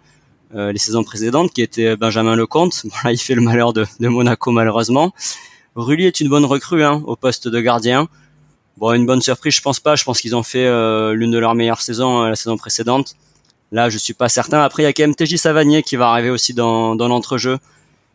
[0.55, 2.83] euh, les saisons précédentes, qui était Benjamin Lecomte.
[2.85, 5.13] Bon là, il fait le malheur de, de Monaco malheureusement.
[5.75, 8.09] Rulli est une bonne recrue hein, au poste de gardien.
[8.79, 9.97] Bon, une bonne surprise, je pense pas.
[9.97, 13.17] Je pense qu'ils ont fait euh, l'une de leurs meilleures saisons la saison précédente.
[13.71, 14.63] Là, je suis pas certain.
[14.63, 17.59] Après, il y a quand même TJ Savanier qui va arriver aussi dans, dans l'entrejeu,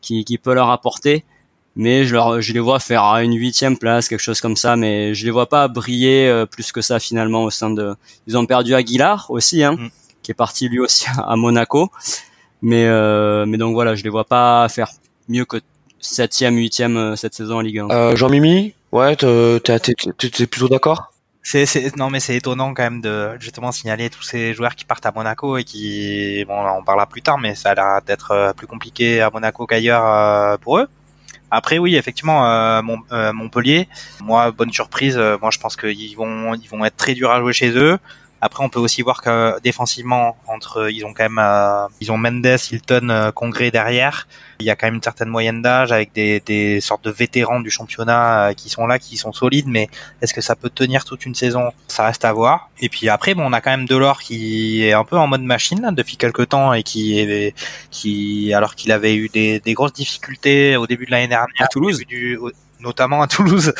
[0.07, 1.23] qui, qui peut leur apporter
[1.77, 5.13] mais je, leur, je les vois faire une huitième place, quelque chose comme ça, mais
[5.13, 7.95] je les vois pas briller euh, plus que ça finalement au sein de.
[8.25, 9.89] Ils ont perdu Aguilar aussi, hein, mm.
[10.23, 11.91] qui est parti lui aussi à Monaco,
[12.63, 14.89] mais euh, mais donc voilà, je les vois pas faire
[15.29, 15.57] mieux que
[15.99, 17.89] septième, huitième euh, cette saison en Ligue 1.
[17.91, 21.13] Euh, Jean Mimi, ouais, t'es plutôt d'accord?
[21.65, 25.05] C'est, non mais c'est étonnant quand même de justement signaler tous ces joueurs qui partent
[25.05, 28.67] à Monaco et qui bon on parlera plus tard mais ça a l'air d'être plus
[28.67, 30.87] compliqué à Monaco qu'ailleurs pour eux
[31.49, 32.81] après oui, effectivement, euh,
[33.11, 33.87] euh, Montpellier,
[34.21, 35.17] moi bonne surprise.
[35.17, 37.97] Euh, moi je pense qu'ils vont ils vont être très durs à jouer chez eux.
[38.39, 42.17] Après, on peut aussi voir que défensivement, entre ils ont quand même euh, ils ont
[42.17, 44.27] Mendes, Hilton, euh, Congrès derrière.
[44.59, 47.59] Il y a quand même une certaine moyenne d'âge avec des, des sortes de vétérans
[47.59, 49.67] du championnat euh, qui sont là, qui sont solides.
[49.67, 49.89] Mais
[50.21, 51.71] est-ce que ça peut tenir toute une saison?
[51.87, 52.69] Ça reste à voir.
[52.79, 55.41] Et puis après, bon, on a quand même Delors qui est un peu en mode
[55.41, 57.55] machine là, depuis quelques temps et qui est
[57.89, 61.67] qui alors qu'il avait eu des, des grosses difficultés au début de l'année dernière à
[61.67, 62.37] Toulouse, du,
[62.79, 63.73] notamment à Toulouse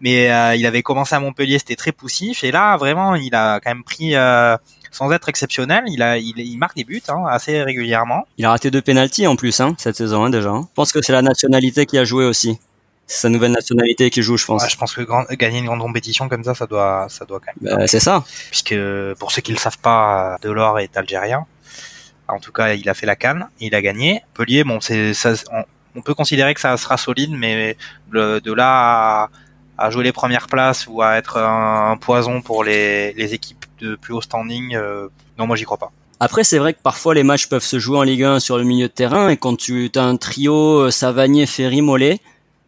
[0.00, 3.60] mais euh, il avait commencé à Montpellier, c'était très poussif, et là vraiment il a
[3.60, 4.56] quand même pris, euh,
[4.90, 8.26] sans être exceptionnel, il a, il, il marque des buts hein, assez régulièrement.
[8.36, 10.50] Il a raté deux pénalties en plus hein, cette saison hein, déjà.
[10.50, 12.58] Je pense que c'est la nationalité qui a joué aussi.
[13.08, 14.62] C'est sa nouvelle nationalité qui joue, je pense.
[14.62, 17.40] Ouais, je pense que grand, gagner une grande compétition comme ça, ça doit, ça doit
[17.40, 17.78] quand même.
[17.78, 18.22] Bah, c'est ça.
[18.50, 18.76] Puisque
[19.18, 21.46] pour ceux qui le savent pas, Delors est algérien.
[22.28, 24.20] En tout cas, il a fait la canne, il a gagné.
[24.26, 25.12] Montpellier, bon, c'est.
[25.50, 25.64] On,
[25.96, 27.78] on, peut considérer que ça sera solide, mais
[28.12, 29.30] de, de là à
[29.78, 33.94] à jouer les premières places ou à être un, poison pour les, les, équipes de
[33.94, 35.08] plus haut standing, euh,
[35.38, 35.92] non, moi j'y crois pas.
[36.20, 38.64] Après, c'est vrai que parfois les matchs peuvent se jouer en Ligue 1 sur le
[38.64, 42.18] milieu de terrain et quand tu as un trio euh, Savanier, Ferry, Mollet,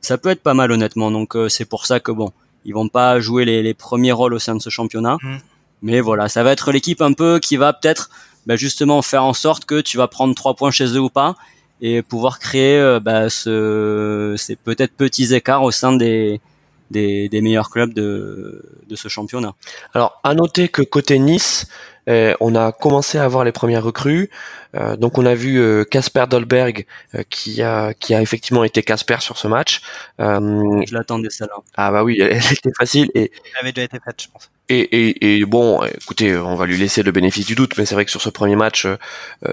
[0.00, 1.10] ça peut être pas mal honnêtement.
[1.10, 2.30] Donc euh, c'est pour ça que bon,
[2.64, 5.16] ils vont pas jouer les, les premiers rôles au sein de ce championnat.
[5.20, 5.36] Mmh.
[5.82, 8.10] Mais voilà, ça va être l'équipe un peu qui va peut-être
[8.46, 11.34] bah, justement faire en sorte que tu vas prendre trois points chez eux ou pas
[11.80, 16.42] et pouvoir créer bah, ce, ces peut-être petits écarts au sein des,
[16.90, 19.54] des, des meilleurs clubs de, de ce championnat.
[19.94, 21.66] Alors, à noter que côté Nice,
[22.08, 24.30] euh, on a commencé à avoir les premières recrues.
[24.74, 26.86] Euh, donc on a vu euh, Casper Dolberg
[27.28, 29.80] qui a qui a effectivement été Casper sur ce match.
[30.18, 31.56] je l'attendais celle-là.
[31.76, 34.50] Ah bah oui, elle, était facile et elle avait déjà été faite, je pense.
[34.72, 37.96] Et, et, et, bon, écoutez, on va lui laisser le bénéfice du doute, mais c'est
[37.96, 38.96] vrai que sur ce premier match, euh,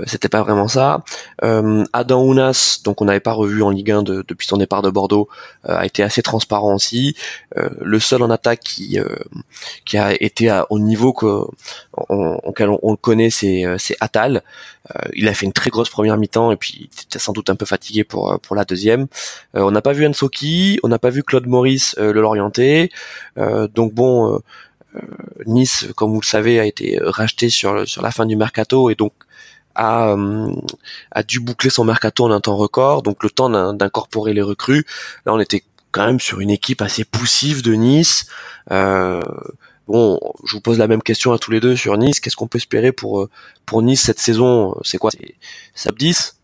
[0.05, 1.03] c'était pas vraiment ça.
[1.43, 4.83] Euh, Adam Ounas, donc on n'avait pas revu en Ligue 1 de, depuis son départ
[4.83, 5.27] de Bordeaux,
[5.63, 7.15] a été assez transparent aussi.
[7.55, 8.99] le seul en attaque qui
[9.85, 11.45] qui a été à, au niveau que
[12.09, 14.43] auquel on, le connaît, c'est euh, c'est Atal.
[14.95, 17.49] Euh, il a fait une très grosse première mi-temps et puis il était sans doute
[17.49, 19.07] un peu fatigué pour euh, pour la deuxième.
[19.53, 22.91] on n'a pas vu Ansoki, on n'a pas vu Claude Maurice le Lorienté.
[23.37, 24.41] donc bon,
[25.45, 28.95] Nice, comme vous le savez, a été racheté sur sur la fin du mercato et
[28.95, 29.13] donc
[29.75, 30.15] a,
[31.11, 34.85] a dû boucler son mercato en un temps record, donc le temps d'incorporer les recrues.
[35.25, 38.27] Là, on était quand même sur une équipe assez poussive de Nice.
[38.71, 39.21] Euh,
[39.87, 42.19] Bon, je vous pose la même question à tous les deux sur Nice.
[42.19, 43.29] Qu'est-ce qu'on peut espérer pour euh,
[43.65, 44.75] pour Nice cette saison?
[44.83, 45.11] C'est quoi?
[45.11, 45.35] C'est
[45.73, 46.37] Sab 10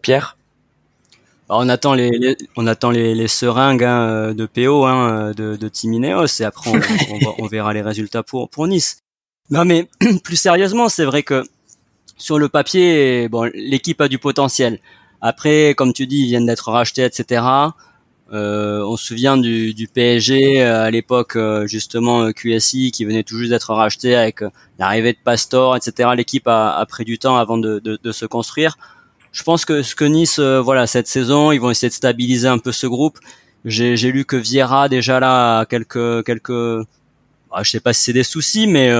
[0.00, 0.38] Pierre?
[1.48, 5.68] Bah, on attend les, on attend les, seringues hein, euh, de PO hein, de, de
[5.68, 9.00] Timineos et après on, on, verra les résultats pour pour Nice.
[9.50, 9.88] Non mais
[10.24, 11.44] plus sérieusement, c'est vrai que
[12.16, 14.78] sur le papier, bon, l'équipe a du potentiel.
[15.20, 17.42] Après, comme tu dis, ils viennent d'être rachetés, etc.
[18.32, 23.24] Euh, on se souvient du, du PSG euh, à l'époque euh, justement QSI qui venait
[23.24, 24.44] tout juste d'être racheté avec
[24.78, 26.10] l'arrivée de Pastor, etc.
[26.16, 28.78] L'équipe a, a, pris du temps avant de, de, de, se construire.
[29.32, 32.58] Je pense que ce que Nice, voilà, cette saison, ils vont essayer de stabiliser un
[32.58, 33.18] peu ce groupe.
[33.64, 36.50] J'ai lu que Vieira déjà là a quelques quelques,
[37.50, 38.90] bah, je sais pas si c'est des soucis, mais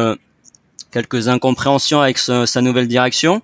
[0.91, 3.43] quelques incompréhensions avec sa nouvelle direction.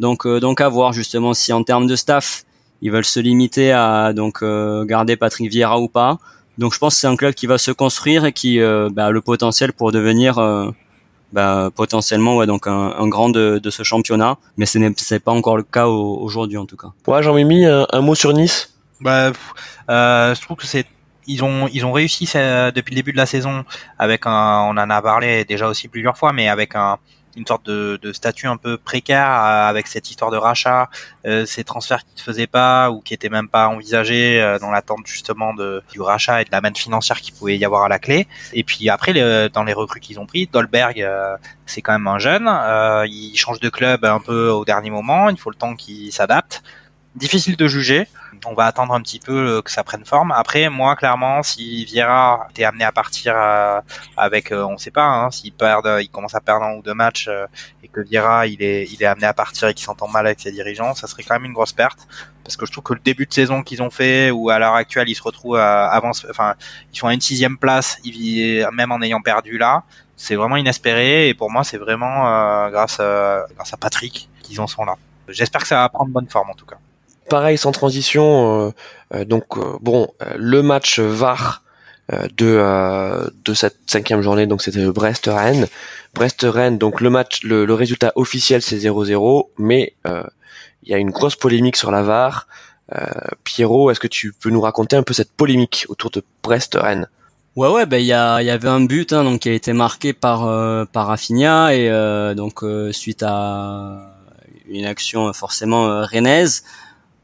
[0.00, 2.44] Donc donc à voir justement si en termes de staff
[2.84, 6.18] ils veulent se limiter à donc euh, garder Patrick Vieira ou pas.
[6.58, 9.06] Donc je pense que c'est un club qui va se construire et qui euh, bah,
[9.06, 10.70] a le potentiel pour devenir euh,
[11.32, 14.36] bah, potentiellement ouais, donc un, un grand de, de, ce championnat.
[14.58, 16.88] Mais ce n'est pas encore le cas aujourd'hui en tout cas.
[17.06, 18.74] Ouais, Jean-Mimi, un, un, mot sur Nice?
[19.00, 19.32] Bah,
[19.88, 20.86] euh, Je trouve que c'est
[21.26, 23.64] ils ont ils ont réussi depuis le début de la saison
[23.98, 26.98] avec un on en a parlé déjà aussi plusieurs fois mais avec un
[27.36, 30.88] une sorte de, de, statut un peu précaire euh, avec cette histoire de rachat,
[31.26, 34.58] euh, ces transferts qui ne se faisaient pas ou qui étaient même pas envisagés euh,
[34.58, 37.84] dans l'attente justement de, du rachat et de la manne financière qui pouvait y avoir
[37.84, 38.26] à la clé.
[38.52, 41.06] Et puis après, le, dans les recrues qu'ils ont pris, Dolberg,
[41.66, 42.48] c'est quand même un jeune,
[43.06, 46.62] il change de club un peu au dernier moment, il faut le temps qu'il s'adapte.
[47.14, 48.08] Difficile de juger
[48.46, 50.32] on va attendre un petit peu euh, que ça prenne forme.
[50.32, 53.80] Après, moi, clairement, si Vieira était amené à partir euh,
[54.16, 56.94] avec, euh, on sait pas, hein, s'il perd, il commence à perdre un ou deux
[56.94, 57.28] matchs
[57.82, 60.40] et que Vieira, il est, il est amené à partir et qu'il s'entend mal avec
[60.40, 62.06] ses dirigeants, ça serait quand même une grosse perte.
[62.44, 64.74] Parce que je trouve que le début de saison qu'ils ont fait, ou à l'heure
[64.74, 66.54] actuelle, ils se retrouvent à avance, enfin,
[66.92, 67.98] ils sont à une sixième place,
[68.72, 69.84] même en ayant perdu là,
[70.16, 71.28] c'est vraiment inespéré.
[71.28, 74.96] Et pour moi, c'est vraiment grâce à Patrick qu'ils en sont là.
[75.28, 76.76] J'espère que ça va prendre bonne forme en tout cas
[77.28, 78.66] pareil sans transition.
[78.66, 78.70] Euh,
[79.14, 81.62] euh, donc euh, bon, le match VAR
[82.36, 85.66] de de cette cinquième journée, donc c'était Brest Rennes.
[86.14, 91.10] Brest Rennes, donc le match, le, résultat officiel c'est 0-0, mais il y a une
[91.10, 92.46] grosse polémique sur la VAR.
[93.44, 97.08] Pierrot, est-ce que tu peux nous raconter un peu cette polémique autour de Brest Rennes
[97.56, 100.12] Ouais ouais ben il y, y avait un but hein, donc qui a été marqué
[100.12, 104.12] par euh, par Rafinha et euh, donc euh, suite à
[104.68, 106.64] une action forcément rennaise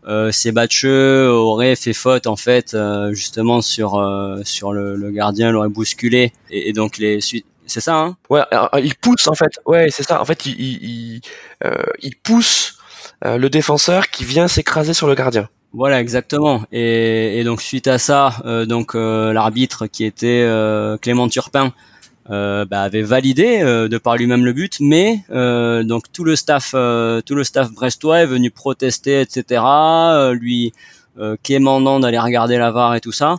[0.06, 2.76] euh, aurait fait faute en fait
[3.12, 4.02] justement sur
[4.44, 7.20] sur le, le gardien l'aurait bousculé et, et, donc les
[7.66, 8.16] c'est ça hein?
[8.28, 8.42] Ouais
[8.82, 11.20] il pousse en fait ouais c'est ça en fait il il,
[12.00, 12.78] il pousse
[13.24, 15.48] le défenseur qui vient s'écraser sur le gardien.
[15.72, 16.62] Voilà, exactement.
[16.72, 21.72] Et, et, donc suite à ça, euh, donc euh, l'arbitre qui était euh, Clément Turpin
[22.30, 25.24] bah, avait validé de par lui-même le but, mais
[25.84, 29.62] donc tout le staff, tout le staff brestois est venu protester, etc.
[30.32, 30.72] lui
[31.42, 33.36] quémandant d'aller regarder la VAR et tout ça.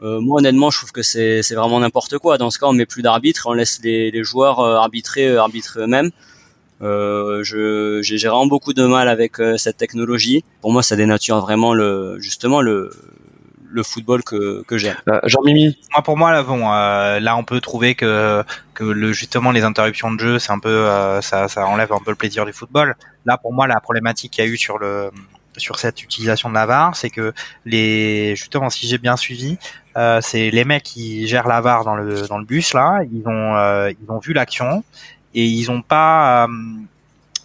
[0.00, 2.36] moi honnêtement, je trouve que c'est vraiment n'importe quoi.
[2.36, 6.10] Dans ce cas, on met plus d'arbitre, on laisse les, les joueurs arbitrer, arbitrer eux-mêmes.
[6.82, 10.44] Euh, j'ai vraiment beaucoup de mal avec euh, cette technologie.
[10.60, 12.90] Pour moi, ça dénature vraiment le justement le
[13.72, 14.96] le football que, que j'aime.
[15.08, 18.44] Euh, Jean-Mimi Moi, pour moi, là, bon, euh, là, on peut trouver que,
[18.74, 21.98] que le, justement les interruptions de jeu, c'est un peu, euh, ça, ça enlève un
[21.98, 22.94] peu le plaisir du football.
[23.24, 25.10] Là, pour moi, la problématique qu'il y a eu sur le
[25.58, 27.34] sur cette utilisation de la VAR, c'est que
[27.66, 29.58] les, justement, si j'ai bien suivi,
[29.98, 33.22] euh, c'est les mecs qui gèrent la VAR dans le dans le bus là, ils
[33.26, 34.82] ont ils ont vu l'action
[35.34, 36.48] et ils ont pas euh,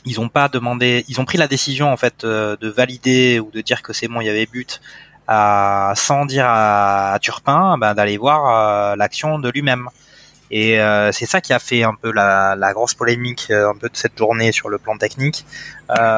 [0.07, 3.51] ils ont pas demandé, ils ont pris la décision en fait euh, de valider ou
[3.51, 4.82] de dire que c'est bon, il y avait but,
[5.28, 9.89] à, sans dire à, Turpin ben, d'aller voir euh, l'action de lui-même.
[10.49, 10.80] Et
[11.11, 14.17] c'est ça qui a fait un peu la, la grosse polémique un peu de cette
[14.17, 15.45] journée sur le plan technique,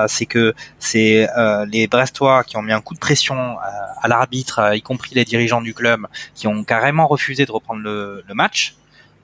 [0.07, 1.27] c'est que c'est
[1.65, 3.57] les Brestois qui ont mis un coup de pression
[3.99, 6.05] à l'arbitre, y compris les dirigeants du club,
[6.35, 8.75] qui ont carrément refusé de reprendre le, le match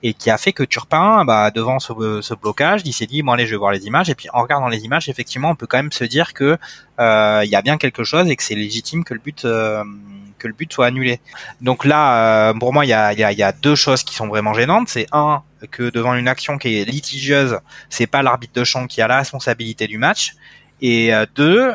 [0.05, 1.91] et qui a fait que Turpin, bah, devant ce,
[2.21, 4.07] ce blocage, il s'est dit bon allez, je vais voir les images.
[4.07, 6.59] Et puis en regardant les images, effectivement, on peut quand même se dire que
[6.99, 9.83] euh, il y a bien quelque chose et que c'est légitime que le but euh,
[10.37, 11.19] que le but soit annulé.
[11.61, 14.13] Donc là, euh, pour moi, il y a, y, a, y a, deux choses qui
[14.13, 14.89] sont vraiment gênantes.
[14.89, 15.41] C'est un
[15.71, 17.57] que devant une action qui est litigieuse,
[17.89, 20.35] c'est pas l'arbitre de champ qui a la responsabilité du match.
[20.81, 21.73] Et deux,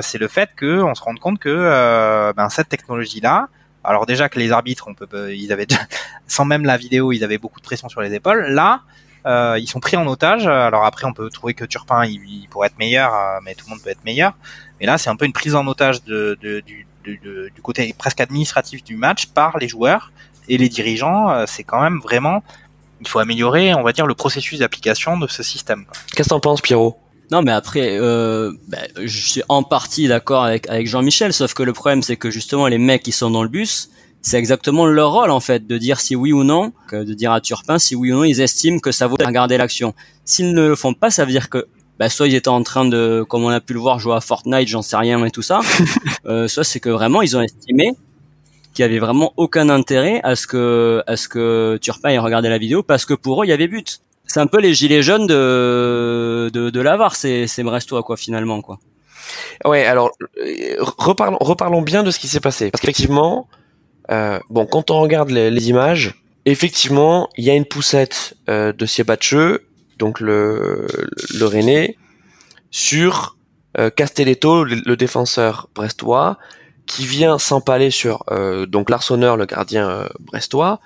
[0.00, 3.48] c'est le fait qu'on se rende compte que ben, cette technologie-là,
[3.86, 5.66] alors déjà que les arbitres, on peut, euh, ils avaient,
[6.26, 8.46] sans même la vidéo, ils avaient beaucoup de pression sur les épaules.
[8.48, 8.82] Là,
[9.26, 10.46] euh, ils sont pris en otage.
[10.46, 13.70] Alors après, on peut trouver que Turpin, il, pourrait être meilleur, euh, mais tout le
[13.70, 14.34] monde peut être meilleur.
[14.80, 16.86] Mais là, c'est un peu une prise en otage du,
[17.62, 20.12] côté presque administratif du match par les joueurs
[20.48, 21.46] et les dirigeants.
[21.46, 22.42] c'est quand même vraiment,
[23.00, 25.86] il faut améliorer, on va dire, le processus d'application de ce système.
[26.14, 27.00] Qu'est-ce que t'en penses, Pierrot?
[27.30, 31.62] Non, mais après, euh, ben, je suis en partie d'accord avec, avec Jean-Michel, sauf que
[31.62, 33.90] le problème, c'est que justement, les mecs qui sont dans le bus,
[34.22, 37.32] c'est exactement leur rôle, en fait, de dire si oui ou non, que de dire
[37.32, 39.94] à Turpin si oui ou non ils estiment que ça vaut regarder l'action.
[40.24, 41.66] S'ils ne le font pas, ça veut dire que
[41.98, 44.20] ben, soit ils étaient en train de, comme on a pu le voir, jouer à
[44.20, 45.60] Fortnite, j'en sais rien et tout ça,
[46.26, 47.92] euh, soit c'est que vraiment, ils ont estimé
[48.74, 52.50] qu'il y avait vraiment aucun intérêt à ce que à ce que Turpin ait regardé
[52.50, 55.02] la vidéo parce que pour eux il y avait but c'est un peu les gilets
[55.02, 58.78] jaunes de de, de l'Avar, c'est c'est Brestois quoi finalement quoi.
[59.64, 60.12] Ouais, alors
[60.78, 63.48] reparlons reparlons bien de ce qui s'est passé parce qu'effectivement,
[64.10, 66.14] euh, bon quand on regarde les, images,
[66.44, 69.66] effectivement il y a une poussette euh, de Siebatcheux,
[69.98, 70.86] donc le
[71.34, 71.96] le René,
[72.70, 73.36] sur
[73.78, 76.38] euh, Castelletto, le, défenseur brestois,
[76.86, 80.80] qui vient s'empaler sur euh, donc l'arçonneur, le gardien euh, brestois,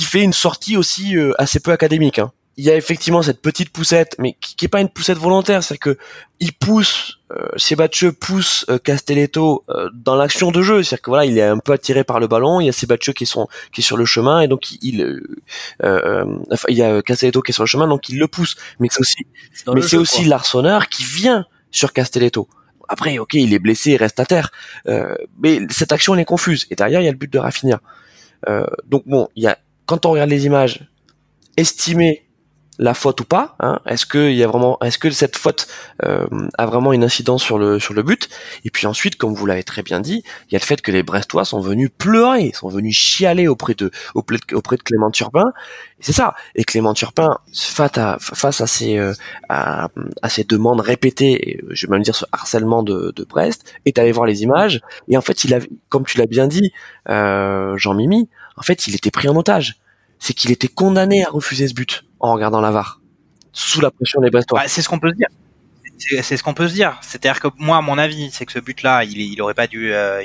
[0.00, 2.18] qui fait une sortie aussi euh, assez peu académique.
[2.18, 2.32] Hein.
[2.56, 5.62] Il y a effectivement cette petite poussette, mais qui, qui est pas une poussette volontaire,
[5.62, 5.98] c'est que
[6.38, 11.36] il pousse, euh, pousse euh, Castelletto euh, dans l'action de jeu, c'est-à-dire que voilà, il
[11.36, 13.84] est un peu attiré par le ballon, il y a Sebatcheux qui sont qui est
[13.84, 15.20] sur le chemin et donc il,
[15.82, 18.56] enfin, il y a Castelletto qui est sur le chemin, donc il le pousse.
[18.78, 19.26] Mais c'est aussi,
[19.74, 22.48] mais c'est aussi l'arçonneur qui vient sur Castelletto.
[22.88, 24.50] Après, ok, il est blessé, il reste à terre,
[25.42, 26.66] mais cette action elle est confuse.
[26.70, 27.80] Et derrière, il y a le but de Rafinha.
[28.48, 29.58] Euh, donc bon, il y a
[29.90, 30.88] quand on regarde les images,
[31.56, 32.22] estimer
[32.78, 35.66] la faute ou pas hein, Est-ce que il y a vraiment, est-ce que cette faute
[36.04, 36.26] euh,
[36.56, 38.28] a vraiment une incidence sur le sur le but?
[38.64, 40.92] Et puis ensuite, comme vous l'avez très bien dit, il y a le fait que
[40.92, 45.10] les Brestois sont venus pleurer, sont venus chialer auprès de auprès de, auprès de Clément
[45.10, 45.52] Turpin.
[45.98, 46.34] C'est ça.
[46.54, 49.12] Et Clément Turpin, face à face à ces euh,
[49.48, 49.88] à,
[50.22, 54.26] à, demandes répétées, je vais même dire ce harcèlement de, de Brest, est allé voir
[54.26, 54.80] les images.
[55.08, 56.72] Et en fait, il a, comme tu l'as bien dit,
[57.08, 59.76] euh, Jean Mimi, en fait, il était pris en otage.
[60.18, 63.00] C'est qu'il était condamné à refuser ce but en regardant la VAR
[63.52, 64.60] sous la pression des Brestois.
[64.60, 65.28] Bah, c'est ce qu'on peut se dire.
[66.22, 66.98] C'est ce qu'on peut se dire.
[67.02, 69.92] C'est-à-dire que moi, mon avis, c'est que ce but-là, il, aurait pas dû.
[69.92, 70.22] Euh,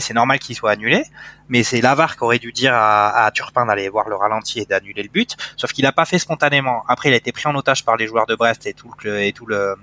[0.00, 1.02] c'est normal qu'il soit annulé,
[1.48, 4.66] mais c'est Lavar qui aurait dû dire à, à Turpin d'aller voir le ralenti et
[4.66, 5.36] d'annuler le but.
[5.56, 6.84] Sauf qu'il n'a pas fait spontanément.
[6.86, 9.22] Après, il a été pris en otage par les joueurs de Brest et tout le
[9.22, 9.74] et tout le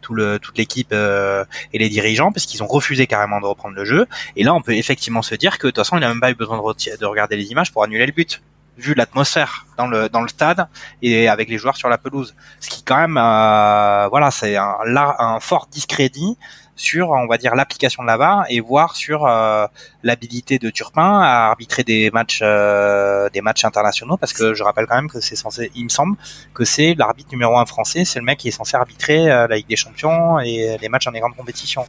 [0.00, 4.06] toute l'équipe et les dirigeants parce qu'ils ont refusé carrément de reprendre le jeu.
[4.36, 6.30] Et là, on peut effectivement se dire que de toute façon, il a même pas
[6.30, 8.40] eu besoin de, de regarder les images pour annuler le but
[8.78, 10.68] vu l'atmosphère dans le dans le stade
[11.02, 12.34] et avec les joueurs sur la pelouse.
[12.60, 14.76] Ce qui quand même, euh, voilà, c'est un,
[15.18, 16.36] un fort discrédit
[16.78, 19.66] sur, on va dire, l'application de la VAR et voir sur euh,
[20.02, 24.86] l'habilité de Turpin à arbitrer des matchs, euh, des matchs internationaux, parce que je rappelle
[24.86, 26.16] quand même que c'est censé, il me semble
[26.54, 29.68] que c'est l'arbitre numéro un français, c'est le mec qui est censé arbitrer la Ligue
[29.68, 31.84] des Champions et les matchs dans les grandes compétitions.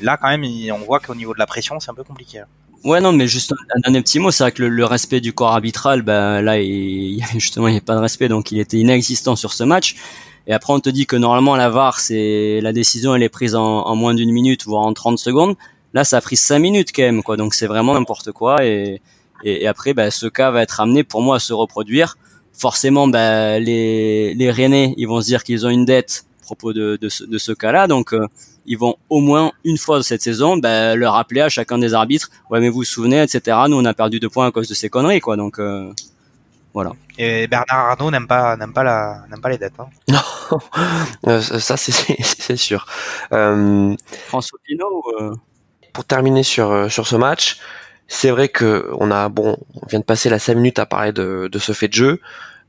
[0.00, 2.42] Là, quand même, on voit qu'au niveau de la pression, c'est un peu compliqué.
[2.84, 5.52] Ouais, non, mais juste un dernier petit mot, c'est vrai que le, respect du corps
[5.52, 9.34] arbitral, ben là, il, justement, il n'y a pas de respect, donc il était inexistant
[9.36, 9.96] sur ce match.
[10.48, 13.54] Et après, on te dit que normalement, la VAR, c'est la décision, elle est prise
[13.54, 15.56] en, moins d'une minute, voire en 30 secondes.
[15.92, 17.36] Là, ça a pris 5 minutes quand même, quoi.
[17.36, 18.64] Donc c'est vraiment n'importe quoi.
[18.64, 19.02] Et,
[19.44, 22.16] et, après, ben, ce cas va être amené pour moi à se reproduire.
[22.54, 26.72] Forcément, ben, les, les Rennais, ils vont se dire qu'ils ont une dette à propos
[26.72, 27.86] de, de ce, de ce cas-là.
[27.86, 28.26] Donc euh,
[28.64, 32.30] ils vont au moins une fois cette saison ben, leur rappeler à chacun des arbitres
[32.50, 34.74] ouais mais vous vous souvenez etc nous on a perdu deux points à cause de
[34.74, 35.90] ces conneries quoi donc euh,
[36.78, 36.92] voilà.
[37.18, 39.88] Et Bernard Arnault n'aime pas n'aime pas la n'aime pas les dettes hein.
[40.08, 40.20] non.
[41.26, 42.86] Euh, ça c'est c'est sûr.
[43.32, 43.94] Euh,
[44.28, 45.32] François Pinault euh...
[45.92, 47.58] pour terminer sur sur ce match
[48.06, 51.12] c'est vrai que on a bon on vient de passer la 5 minutes à parler
[51.12, 52.20] de, de ce fait de jeu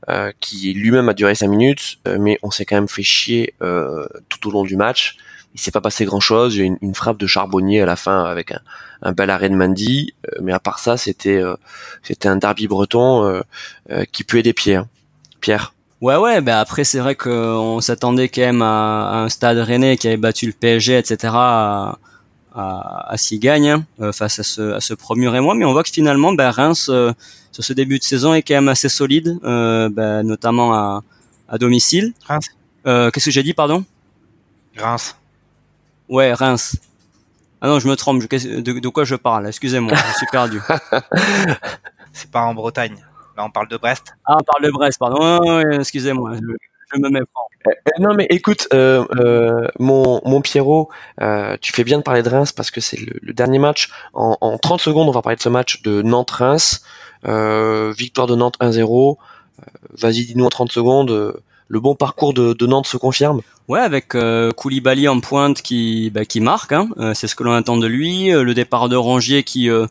[0.08, 4.06] euh, qui lui-même a duré 5 minutes, mais on s'est quand même fait chier euh,
[4.30, 5.16] tout au long du match
[5.54, 6.54] il s'est pas passé grand chose.
[6.54, 8.60] Il y a une, une, frappe de Charbonnier à la fin avec un,
[9.02, 11.56] un bel arrêt de Mandy, euh, mais à part ça, c'était euh,
[12.02, 14.76] c'était un derby breton euh, qui puait des pieds.
[14.76, 14.88] Hein.
[15.40, 15.74] Pierre?
[16.00, 20.06] Ouais ouais, ben après c'est vrai qu'on s'attendait quand même à, un stade rennais qui
[20.06, 21.32] avait battu le PSG, etc.
[21.34, 21.98] à,
[22.54, 25.72] à, à s'y gagner hein, face à ce, à ce premier et moi, mais on
[25.72, 26.90] voit que finalement ben, Reims
[27.52, 31.02] sur ce début de saison est quand même assez solide, ben, notamment à,
[31.50, 32.14] à domicile.
[32.26, 32.46] Reims.
[32.84, 33.84] Qu'est-ce que j'ai dit, pardon?
[34.78, 35.19] Reims.
[36.10, 36.76] Ouais, Reims.
[37.60, 38.20] Ah non, je me trompe.
[38.20, 39.46] De, quoi je parle?
[39.46, 40.60] Excusez-moi, je suis perdu.
[42.12, 42.96] C'est pas en Bretagne.
[43.36, 44.16] Là, on parle de Brest.
[44.26, 45.60] Ah, on parle de Brest, pardon.
[45.70, 47.46] excusez-moi, je, me mets franc.
[47.68, 50.90] Euh, euh, non, mais écoute, euh, mon, mon Pierrot,
[51.60, 53.88] tu fais bien de parler de Reims parce que c'est le, dernier match.
[54.12, 56.82] En, en, 30 secondes, on va parler de ce match de Nantes-Reims.
[57.22, 59.16] victoire de Nantes 1-0.
[59.90, 61.40] Vas-y, dis-nous en 30 secondes
[61.70, 66.24] le bon parcours de, Nantes se confirme Ouais, avec euh, Koulibaly en pointe qui, bah,
[66.24, 66.88] qui marque, hein.
[66.98, 68.32] euh, c'est ce que l'on attend de lui.
[68.32, 69.86] Euh, le départ de Rongier qui euh,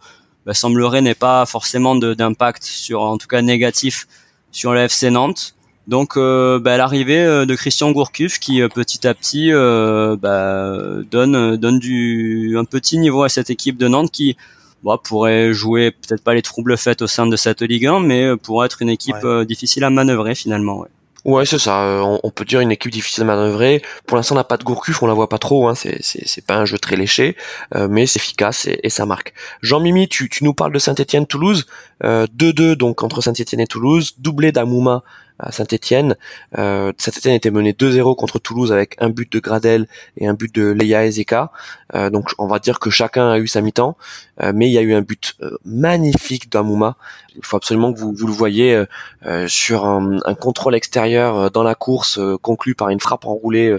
[0.45, 4.07] bah, semblerait n'est pas forcément d'impact sur, en tout cas négatif,
[4.51, 5.55] sur le FC Nantes.
[5.87, 12.63] Donc bah, l'arrivée de Christian Gourcuff qui petit à petit bah, donne donne du un
[12.63, 14.37] petit niveau à cette équipe de Nantes qui
[14.83, 18.37] bah, pourrait jouer peut-être pas les troubles faits au sein de cette Ligue 1, mais
[18.37, 20.81] pourrait être une équipe difficile à manœuvrer finalement.
[20.81, 20.89] Ouais.
[21.25, 21.81] Ouais, c'est ça.
[21.83, 23.81] Euh, on, peut dire une équipe difficile à manœuvrer.
[24.05, 25.67] Pour l'instant, on n'a pas de Gourcuff, on la voit pas trop.
[25.67, 25.73] Hein.
[25.75, 27.35] C'est, pas un jeu très léché,
[27.75, 29.33] euh, mais c'est efficace et, ça marque.
[29.61, 31.67] Jean-Mimi, tu, tu nous parles de Saint-Étienne-Toulouse.
[32.01, 35.03] 2-2 euh, donc entre Saint-Étienne et Toulouse, doublé d'Amouma
[35.39, 36.15] à Saint-Etienne.
[36.57, 39.87] Euh, Saint-Etienne était mené 2-0 contre Toulouse avec un but de Gradel
[40.17, 41.51] et un but de Leia Ezeka.
[41.95, 43.97] Euh, donc on va dire que chacun a eu sa mi-temps,
[44.41, 46.97] euh, mais il y a eu un but euh, magnifique d'Amouma.
[47.35, 48.85] Il faut absolument que vous, vous le voyez
[49.25, 53.77] euh, sur un, un, contrôle extérieur dans la course conclu par une frappe enroulée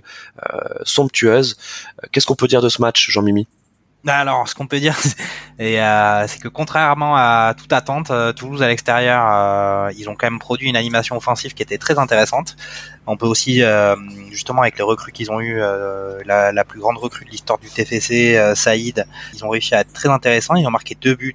[0.84, 1.56] somptueuse.
[2.11, 3.46] Qu'est-ce qu'on peut dire de ce match, Jean-Mimi?
[4.07, 4.96] Alors, ce qu'on peut dire,
[5.61, 10.26] euh, c'est que contrairement à toute attente, euh, Toulouse à l'extérieur, euh, ils ont quand
[10.26, 12.57] même produit une animation offensive qui était très intéressante.
[13.07, 13.62] On peut aussi,
[14.30, 15.59] justement, avec les recrues qu'ils ont eu,
[16.24, 20.09] la, plus grande recrue de l'histoire du TFC, Saïd, ils ont réussi à être très
[20.09, 20.55] intéressants.
[20.55, 21.34] Ils ont marqué deux buts.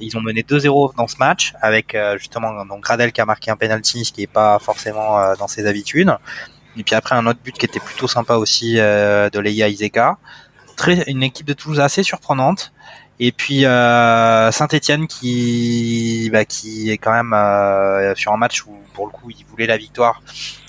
[0.00, 3.56] Ils ont mené 2-0 dans ce match, avec justement donc Gradel qui a marqué un
[3.56, 6.14] penalty, ce qui est pas forcément dans ses habitudes.
[6.76, 10.18] Et puis après un autre but qui était plutôt sympa aussi de Leia Izeka
[10.76, 12.72] très, une équipe de Toulouse assez surprenante.
[13.20, 18.76] Et puis euh, Saint-Etienne qui, bah, qui est quand même euh, sur un match où
[18.92, 20.20] pour le coup ils voulaient la victoire.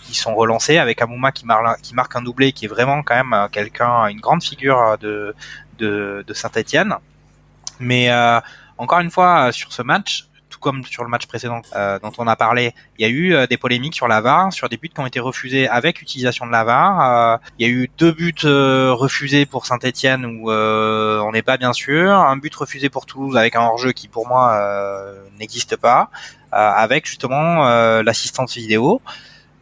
[0.10, 1.46] Ils sont relancés avec Amouma qui,
[1.82, 5.36] qui marque un doublé qui est vraiment quand même euh, quelqu'un, une grande figure de,
[5.80, 6.96] de, Saint-Etienne.
[7.80, 8.10] Mais
[8.78, 10.28] encore une fois sur ce match,
[10.66, 13.46] comme sur le match précédent euh, dont on a parlé, il y a eu euh,
[13.46, 16.52] des polémiques sur la VAR, sur des buts qui ont été refusés avec utilisation de
[16.52, 16.94] la VAR.
[17.02, 21.72] Euh, il y a eu deux buts refusés pour Saint-Etienne où on n'est pas bien
[21.72, 24.44] sûr, un but refusé pour Toulouse avec un hors-jeu qui pour moi
[25.40, 26.10] n'existe pas,
[26.52, 27.64] avec justement
[28.02, 29.02] l'assistance vidéo.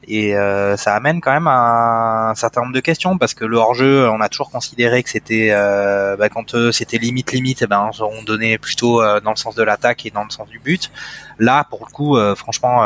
[0.07, 3.57] Et euh, ça amène quand même un, un, certain nombre de questions parce que le
[3.57, 7.67] hors-jeu, on a toujours considéré que c'était euh, bah, quand euh, c'était limite limite, eh
[7.67, 10.59] ben on donnait plutôt euh, dans le sens de l'attaque et dans le sens du
[10.59, 10.91] but.
[11.39, 12.83] Là, pour le coup, franchement,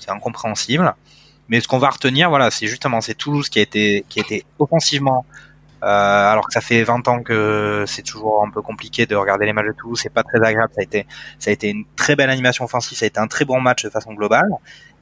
[0.00, 0.94] c'est incompréhensible.
[1.48, 4.22] Mais ce qu'on va retenir, voilà, c'est justement c'est Toulouse qui a été qui a
[4.22, 5.51] été offensivement euh,
[5.82, 9.52] alors que ça fait 20 ans que c'est toujours un peu compliqué de regarder les
[9.52, 10.72] matchs de Toulouse, c'est pas très agréable.
[10.74, 11.06] Ça a été,
[11.38, 13.84] ça a été une très belle animation offensive, ça a été un très bon match
[13.84, 14.48] de façon globale.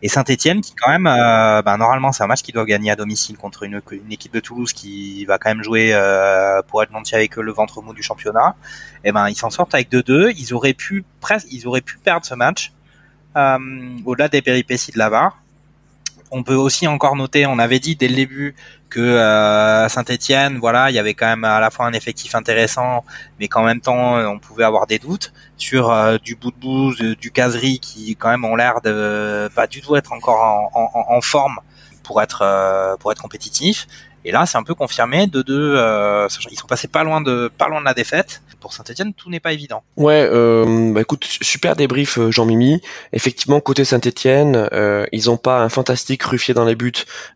[0.02, 2.96] Et Saint-Etienne, qui quand même, euh, bah, normalement, c'est un match qui doit gagner à
[2.96, 7.14] domicile contre une, équipe de Toulouse qui va quand même jouer euh, pour être monté
[7.14, 8.54] avec le ventre mou du championnat.
[9.04, 10.34] Et eh ben, ils s'en sortent avec 2-2.
[10.38, 12.72] Ils auraient pu presque, ils auraient pu perdre ce match
[13.36, 13.58] euh,
[14.06, 15.10] au-delà des péripéties de la
[16.30, 18.54] On peut aussi encore noter, on avait dit dès le début
[18.88, 23.04] que euh, Saint-Etienne, voilà, il y avait quand même à la fois un effectif intéressant,
[23.38, 26.94] mais qu'en même temps, on pouvait avoir des doutes sur euh, du bout de bout,
[27.14, 31.58] du caserie qui quand même ont l'air de pas du tout être encore en, forme
[32.02, 33.86] pour être euh, pour être compétitif.
[34.24, 35.26] Et là, c'est un peu confirmé.
[35.26, 38.42] De deux, euh, ils sont passés pas loin de pas loin de la défaite.
[38.60, 39.82] Pour Saint-Etienne, tout n'est pas évident.
[39.96, 42.80] Ouais, euh, bah écoute, super débrief euh, Jean-Mimi.
[43.12, 46.92] Effectivement, côté Saint-Etienne, euh, ils ont pas un fantastique Ruffier dans les buts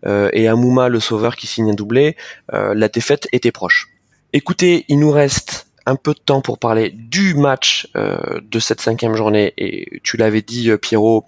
[0.06, 2.16] euh, et Amouma le sauveur qui signe un doublé.
[2.52, 3.88] Euh, la défaite était proche.
[4.32, 9.14] Écoutez, il nous reste un peu de temps pour parler du match de cette cinquième
[9.14, 9.52] journée.
[9.58, 11.26] Et tu l'avais dit, Pierrot,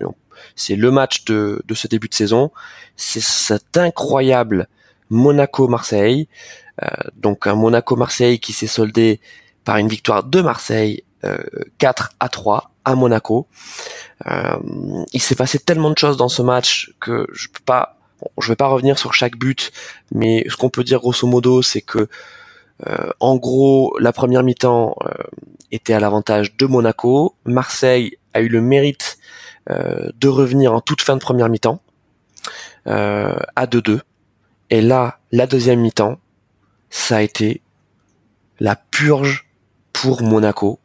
[0.55, 2.51] c'est le match de, de ce début de saison.
[2.97, 4.67] C'est cet incroyable
[5.11, 6.29] Monaco-Marseille.
[6.83, 9.21] Euh, donc un Monaco-Marseille qui s'est soldé
[9.67, 11.03] par une victoire de Marseille
[11.79, 13.49] 4 euh, à 3 à Monaco.
[14.27, 14.57] Euh,
[15.13, 17.99] il s'est passé tellement de choses dans ce match que je peux pas,
[18.41, 19.73] je vais pas revenir sur chaque but,
[20.13, 22.09] mais ce qu'on peut dire grosso modo, c'est que
[23.21, 24.97] en gros, la première mi-temps
[25.73, 27.35] était à l'avantage de Monaco.
[27.47, 29.17] Marseille a eu le mérite
[29.67, 31.81] de revenir en toute fin de première mi-temps
[32.85, 34.01] à 2-2.
[34.69, 36.19] Et là, la deuxième mi-temps,
[36.91, 37.63] ça a été
[38.61, 39.46] la purge
[40.01, 40.79] pour Monaco.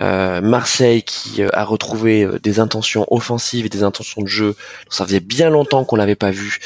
[0.00, 4.56] Euh, Marseille qui euh, a retrouvé euh, des intentions offensives et des intentions de jeu.
[4.88, 6.58] Ça faisait bien longtemps qu'on l'avait pas vu.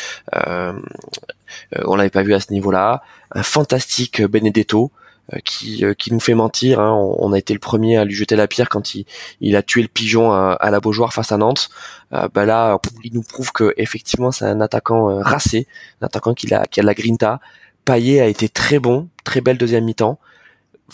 [1.84, 3.02] on l'avait pas vu à ce niveau-là.
[3.32, 4.92] Un fantastique Benedetto
[5.32, 6.80] euh, qui, euh, qui nous fait mentir.
[6.80, 6.92] Hein.
[6.92, 9.06] On, a été le premier à lui jeter la pierre quand il,
[9.40, 11.70] il a tué le pigeon à, la Beaujoire face à Nantes.
[12.12, 15.66] Euh, bah là, il nous prouve que effectivement c'est un attaquant euh, racé,
[16.02, 17.40] un attaquant qui a, qui a de la grinta.
[17.86, 20.18] Payet a été très bon, très belle deuxième mi-temps.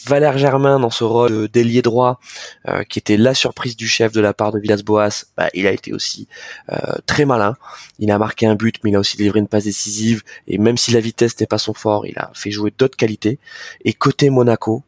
[0.06, 2.20] Valère Germain dans ce rôle d'ailier droit,
[2.68, 5.72] euh, qui était la surprise du chef de la part de Villas-Boas, bah, il a
[5.72, 6.28] été aussi
[6.72, 6.76] euh,
[7.06, 7.56] très malin.
[7.98, 10.22] Il a marqué un but, mais il a aussi livré une passe décisive.
[10.46, 13.38] Et même si la vitesse n'est pas son fort, il a fait jouer d'autres qualités.
[13.84, 14.84] Et côté Monaco,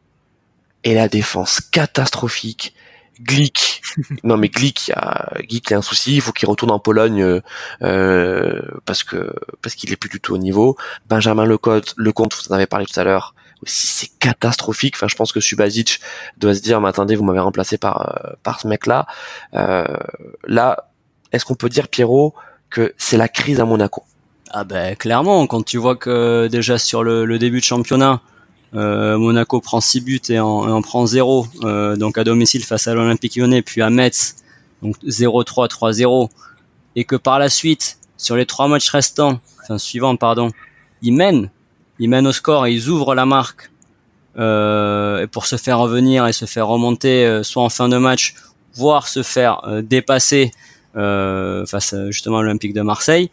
[0.83, 2.73] et la défense catastrophique.
[3.21, 3.81] Glick,
[4.23, 6.79] non mais Glick, il y a, Glick a un souci, il faut qu'il retourne en
[6.79, 7.41] Pologne
[7.83, 10.77] euh, parce que parce qu'il est plus du tout au niveau.
[11.07, 13.35] Benjamin Lecomte, Lecomte, vous en avez parlé tout à l'heure,
[13.65, 14.95] si c'est catastrophique.
[14.95, 15.99] Enfin, je pense que Subasic
[16.37, 19.07] doit se dire, mais attendez, vous m'avez remplacé par euh, par ce mec-là.
[19.53, 19.85] Euh,
[20.45, 20.89] là,
[21.31, 22.33] est-ce qu'on peut dire Pierrot
[22.69, 24.03] que c'est la crise à Monaco?
[24.51, 28.21] Ah ben clairement, quand tu vois que déjà sur le, début de championnat,
[28.75, 31.47] euh, Monaco prend 6 buts et en, prend 0,
[31.97, 34.35] donc à domicile face à l'Olympique Lyonnais, puis à Metz,
[34.83, 36.29] donc 0-3, 3-0,
[36.95, 40.51] et que par la suite, sur les trois matchs restants, enfin suivants, pardon,
[41.01, 41.49] ils mènent
[42.03, 43.71] ils mènent au score et ils ouvrent la marque
[44.37, 48.35] euh, pour se faire revenir et se faire remonter euh, soit en fin de match,
[48.75, 50.51] voire se faire euh, dépasser
[50.97, 53.29] euh, face justement à l'Olympique de Marseille.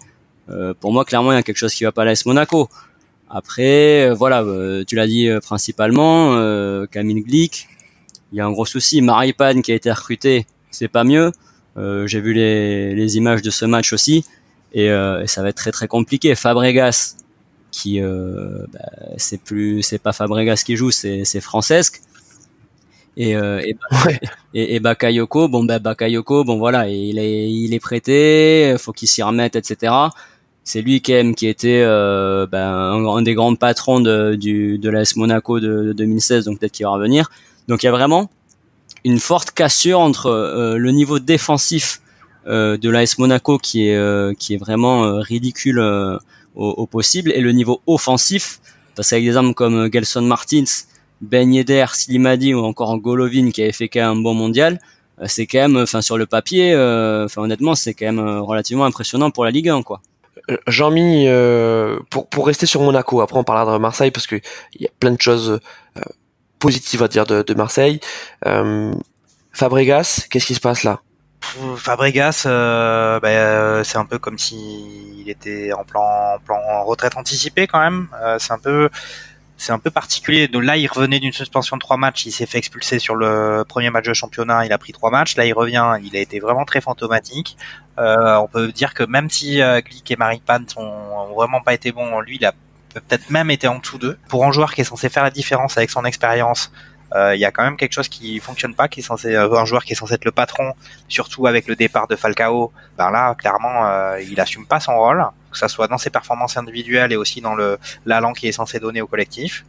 [0.80, 2.68] pour moi, clairement, il y a quelque chose qui va pas à l'AS Monaco.
[3.28, 4.44] Après, voilà,
[4.86, 6.34] tu l'as dit principalement,
[6.90, 7.68] Camille Glick,
[8.32, 9.00] il y a un gros souci.
[9.02, 11.30] Maripane qui a été recruté, c'est pas mieux.
[11.76, 14.24] J'ai vu les, les, images de ce match aussi,
[14.72, 16.34] et, et, ça va être très très compliqué.
[16.34, 17.14] Fabregas,
[17.70, 18.80] qui euh, bah,
[19.16, 22.02] c'est plus c'est pas Fabregas qui joue c'est c'est Francesque
[23.16, 23.76] et euh, et,
[24.54, 29.08] et, et, Bakayoko bon bah Bakayoko bon voilà il est il est prêté faut qu'il
[29.08, 29.92] s'y remette etc
[30.64, 34.90] c'est lui qui aime qui était euh, bah, un, des grands patrons de du de
[34.90, 37.30] l'AS Monaco de, 2016 donc peut-être qu'il va revenir.
[37.66, 38.30] Donc il y a vraiment
[39.04, 42.02] une forte cassure entre le niveau défensif
[42.46, 45.80] de l'AS Monaco qui est qui est vraiment ridicule
[46.54, 48.60] au, possible et le niveau offensif
[48.94, 50.64] parce qu'avec des armes comme euh, Gelson Martins,
[51.20, 54.80] Ben Yedder, Slimadi ou encore Golovin qui avait fait quand même un bon mondial,
[55.20, 58.84] euh, c'est quand même, enfin sur le papier, euh, enfin honnêtement, c'est quand même relativement
[58.84, 60.02] impressionnant pour la Ligue 1 quoi.
[60.66, 61.26] Jean-Mi,
[62.10, 64.40] pour, pour rester sur Monaco, après on parlera de Marseille parce qu'il
[64.80, 65.60] y a plein de choses
[66.58, 68.00] positives à dire de, de Marseille.
[69.52, 71.02] Fabregas, qu'est-ce qui se passe là?
[71.40, 77.66] Fabregas, euh, bah, euh, c'est un peu comme s'il était en plan, plan retraite anticipée
[77.66, 78.08] quand même.
[78.22, 78.88] Euh, c'est un peu
[79.60, 80.48] c'est un peu particulier.
[80.48, 83.64] Donc là, il revenait d'une suspension de trois matchs, il s'est fait expulser sur le
[83.68, 85.36] premier match de championnat, il a pris trois matchs.
[85.36, 87.58] Là, il revient, il a été vraiment très fantomatique.
[87.98, 91.92] Euh, on peut dire que même si euh, Glick et Maripane ont vraiment pas été
[91.92, 92.54] bons, lui, il a
[92.94, 94.18] peut-être même été en dessous d'eux.
[94.28, 96.72] Pour un joueur qui est censé faire la différence avec son expérience,
[97.14, 99.64] il y a quand même quelque chose qui fonctionne pas, qui est censé euh, un
[99.64, 100.74] joueur qui est censé être le patron,
[101.08, 102.72] surtout avec le départ de Falcao.
[102.96, 106.56] Ben là, clairement, euh, il assume pas son rôle, que ça soit dans ses performances
[106.56, 109.64] individuelles et aussi dans le l'allant qui est censé donner au collectif.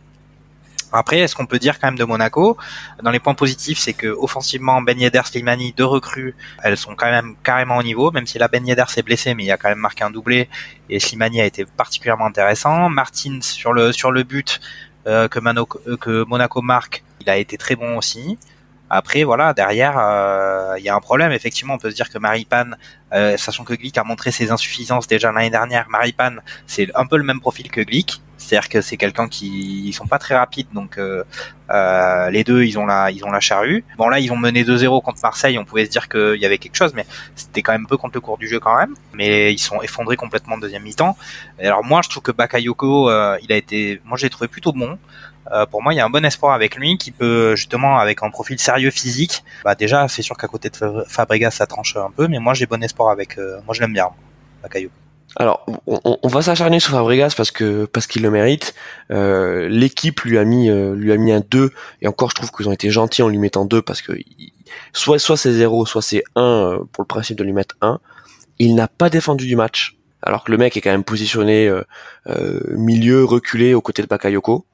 [0.94, 2.58] Après, est-ce qu'on peut dire quand même de Monaco
[3.02, 7.10] Dans les points positifs, c'est que offensivement, Ben Yedder, Slimani, deux recrues, elles sont quand
[7.10, 9.70] même carrément au niveau, même si la Ben Yedder s'est blessé, mais il a quand
[9.70, 10.50] même marqué un doublé
[10.90, 12.90] et Slimani a été particulièrement intéressant.
[12.90, 14.60] Martin sur le sur le but
[15.08, 15.40] euh, que
[16.26, 18.38] Monaco marque, il a été très bon aussi.
[18.94, 21.32] Après, voilà, derrière, euh, il y a un problème.
[21.32, 22.78] Effectivement, on peut se dire que Maripane,
[23.14, 27.16] euh, sachant que Glick a montré ses insuffisances déjà l'année dernière, Maripane, c'est un peu
[27.16, 28.22] le même profil que Glick.
[28.42, 31.24] C'est-à-dire que c'est quelqu'un qui ils sont pas très rapides, donc euh,
[31.70, 33.86] euh, les deux ils ont la ils ont la charrue.
[33.98, 36.58] Bon là ils ont mené 2-0 contre Marseille, on pouvait se dire qu'il y avait
[36.58, 37.06] quelque chose, mais
[37.36, 38.96] c'était quand même peu contre le cours du jeu quand même.
[39.14, 41.16] Mais ils sont effondrés complètement en deuxième mi-temps.
[41.60, 44.98] Alors moi je trouve que Bakayoko euh, il a été, moi j'ai trouvé plutôt bon.
[45.52, 48.22] Euh, pour moi, il y a un bon espoir avec lui qui peut justement, avec
[48.24, 52.12] un profil sérieux physique, bah déjà, c'est sûr qu'à côté de Fabregas, ça tranche un
[52.12, 53.38] peu, mais moi j'ai bon espoir avec.
[53.38, 54.10] Euh, moi, je l'aime bien,
[54.62, 54.94] Bakayoko.
[55.38, 58.74] Alors, on, on va s'acharner sur Fabregas parce que parce qu'il le mérite.
[59.12, 61.72] Euh, L'équipe lui a mis euh, lui a mis un 2
[62.02, 64.14] et encore, je trouve qu'ils ont été gentils en lui mettant 2 parce que
[64.94, 68.00] soit soit c'est 0, soit c'est 1 euh, pour le principe de lui mettre 1.
[68.60, 71.72] Il n'a pas défendu du match, alors que le mec est quand même positionné
[72.70, 74.66] milieu reculé aux côtés de Bakayoko.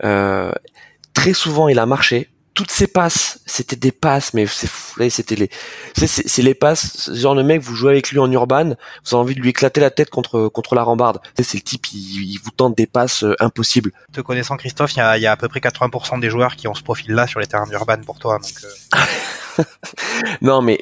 [0.00, 4.68] Très souvent, il a marché toutes ces passes, c'était des passes, mais c'est
[5.08, 5.50] c'était les,
[5.94, 7.10] c'est les passes.
[7.14, 9.80] Genre de mec, vous jouez avec lui en urban, vous avez envie de lui éclater
[9.80, 11.20] la tête contre contre la rambarde.
[11.38, 13.92] C'est le type, il, vous tente des passes euh, impossibles.
[14.12, 16.68] Te connaissant Christophe, il y a, y a, à peu près 80% des joueurs qui
[16.68, 18.38] ont ce profil-là sur les terrains d'urban pour toi.
[18.38, 18.98] Donc euh.
[20.42, 20.78] non, mais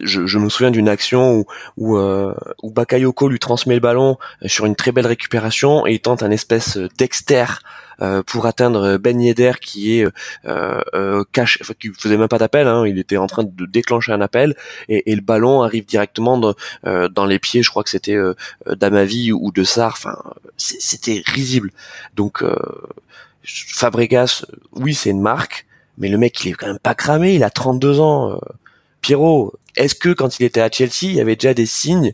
[0.00, 1.44] je, je me souviens d'une action où
[1.76, 6.00] où, euh, où Bakayoko lui transmet le ballon sur une très belle récupération et il
[6.00, 7.44] tente un espèce d'exter
[8.00, 10.06] euh, pour atteindre Ben Yedder qui est
[10.46, 13.66] euh, euh, caché, enfin, qui faisait même pas d'appel, hein, il était en train de
[13.66, 14.54] déclencher un appel
[14.88, 16.54] et, et le ballon arrive directement dans,
[16.86, 18.34] euh, dans les pieds, je crois que c'était euh,
[18.66, 20.16] d'Amavi ou de Sar, enfin
[20.56, 21.70] c'était risible.
[22.14, 22.44] Donc
[23.44, 25.66] Fabregas, oui c'est une marque,
[25.98, 28.40] mais le mec il est quand même pas cramé, il a 32 ans.
[29.00, 32.12] Pierrot, est-ce que quand il était à Chelsea, il y avait déjà des signes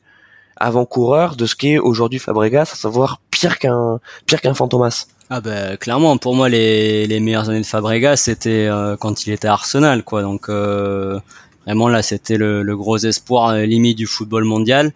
[0.57, 5.07] avant-coureurs de ce qu'est aujourd'hui Fabregas, à savoir pire qu'un pire qu'un Fantomas?
[5.30, 9.32] Ah ben clairement, pour moi les, les meilleures années de Fabregas c'était euh, quand il
[9.32, 10.22] était à Arsenal quoi.
[10.22, 11.18] Donc euh,
[11.64, 14.93] vraiment là c'était le, le, gros espoir euh, limite du football mondial.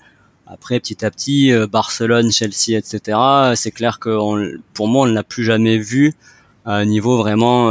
[0.47, 3.19] Après petit à petit Barcelone, Chelsea, etc.
[3.55, 6.15] C'est clair que pour moi on ne l'a plus jamais vu
[6.69, 7.67] à un niveau vraiment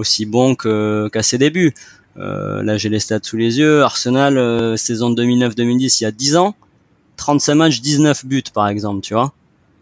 [0.00, 1.74] aussi bon que qu'à ses débuts.
[2.16, 3.82] là j'ai les stats sous les yeux.
[3.82, 6.54] Arsenal saison 2009-2010 il y a 10 ans,
[7.16, 9.32] 35 matchs, 19 buts par exemple, tu vois.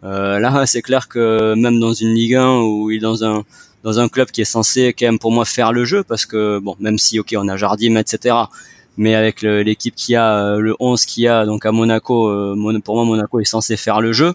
[0.05, 3.45] Euh, là, c'est clair que même dans une Ligue 1 ou dans un
[3.83, 6.59] dans un club qui est censé quand même pour moi faire le jeu, parce que
[6.59, 8.37] bon, même si ok, on a Jardim, etc.
[8.99, 12.97] Mais avec l'équipe qui a, euh, le 11 qui a, donc à Monaco, euh, pour
[12.97, 14.35] moi Monaco est censé faire le jeu.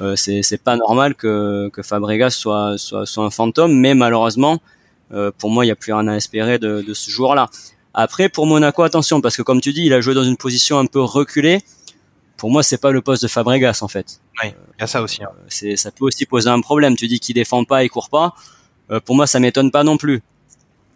[0.00, 4.60] Euh, c'est pas normal que, que Fabregas soit, soit, soit un fantôme, mais malheureusement,
[5.12, 7.48] euh, pour moi, il n'y a plus rien à espérer de, de ce joueur-là.
[7.94, 10.78] Après, pour Monaco, attention, parce que comme tu dis, il a joué dans une position
[10.78, 11.62] un peu reculée
[12.36, 14.20] pour moi, c'est pas le poste de Fabregas en fait.
[14.42, 15.22] Oui, il y a ça aussi.
[15.22, 15.30] Hein.
[15.48, 16.96] C'est, ça peut aussi poser un problème.
[16.96, 18.34] Tu dis qu'il défend pas, il court pas.
[18.90, 20.22] Euh, pour moi, ça m'étonne pas non plus.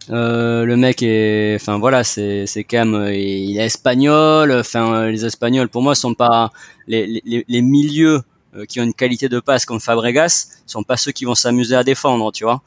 [0.09, 4.51] Euh, le mec est, enfin voilà, c'est c'est quand même, il est espagnol.
[4.51, 6.51] Enfin, les Espagnols, pour moi, sont pas
[6.87, 8.21] les les, les milieux
[8.55, 11.75] euh, qui ont une qualité de passe comme Fabregas, sont pas ceux qui vont s'amuser
[11.75, 12.61] à défendre, tu vois.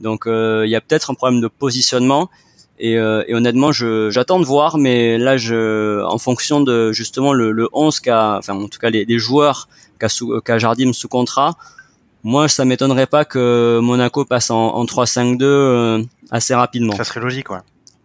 [0.00, 2.30] Donc il y a peut-être un problème de positionnement.
[2.82, 7.52] Et, euh, et honnêtement, j'attends de voir, mais là, je, en fonction de justement le,
[7.52, 9.68] le 11 qu'a, enfin en tout cas les, les joueurs
[9.98, 11.56] qu'a qu Jardim sous contrat,
[12.22, 16.96] moi, ça m'étonnerait pas que Monaco passe en, en 3-5-2 euh, assez rapidement.
[16.96, 17.58] Ça serait logique, ouais.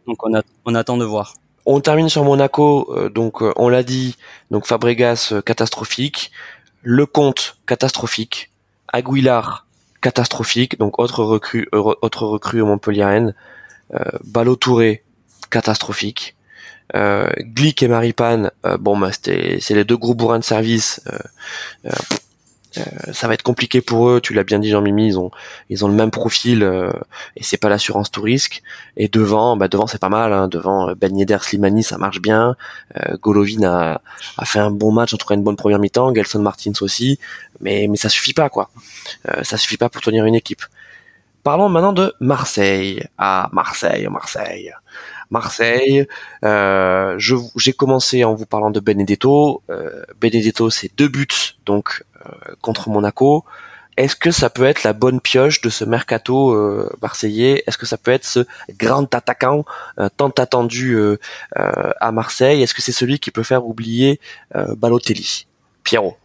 [0.07, 1.35] Donc on, a, on attend de voir.
[1.65, 4.17] On termine sur Monaco, euh, donc on l'a dit,
[4.51, 6.31] donc Fabregas catastrophique,
[6.85, 8.51] Lecomte catastrophique,
[8.93, 9.65] Aguilar
[10.01, 13.31] catastrophique, donc autre recrue, autre recrue au Montpellier
[13.93, 15.03] euh, Ballot Touré,
[15.49, 16.35] catastrophique.
[16.95, 21.01] Euh, Glick et Maripane, euh, bon bah c'était c'est les deux gros bourrins de service.
[21.11, 21.89] Euh,
[23.13, 24.21] ça va être compliqué pour eux.
[24.21, 25.31] Tu l'as bien dit, Jean-Mimi, ils ont
[25.69, 26.63] ils ont le même profil
[27.35, 28.61] et c'est pas l'assurance tout risque.
[28.97, 30.33] Et devant, bah devant c'est pas mal.
[30.33, 30.47] Hein.
[30.47, 32.55] Devant Ben Yedder, Slimani, ça marche bien.
[33.21, 34.01] Golovin a,
[34.37, 36.13] a fait un bon match, en tout cas une bonne première mi-temps.
[36.13, 37.19] Gelson Martins aussi,
[37.61, 38.69] mais mais ça suffit pas quoi.
[39.43, 40.63] ça suffit pas pour tenir une équipe.
[41.45, 43.03] Parlons maintenant de Marseille.
[43.19, 44.73] Ah, Marseille, Marseille.
[45.29, 46.07] Marseille.
[46.43, 49.61] Euh, j'ai commencé en vous parlant de Benedetto.
[49.69, 51.27] Euh, Benedetto, c'est deux buts
[51.67, 52.14] donc euh,
[52.61, 53.45] contre Monaco.
[53.97, 57.63] Est-ce que ça peut être la bonne pioche de ce mercato euh, marseillais?
[57.65, 58.45] Est-ce que ça peut être ce
[58.77, 59.63] grand attaquant
[60.17, 60.97] tant attendu
[61.55, 62.61] à Marseille?
[62.61, 64.19] Est-ce que c'est celui qui peut faire oublier
[64.53, 65.47] Balotelli?
[65.83, 66.17] Pierrot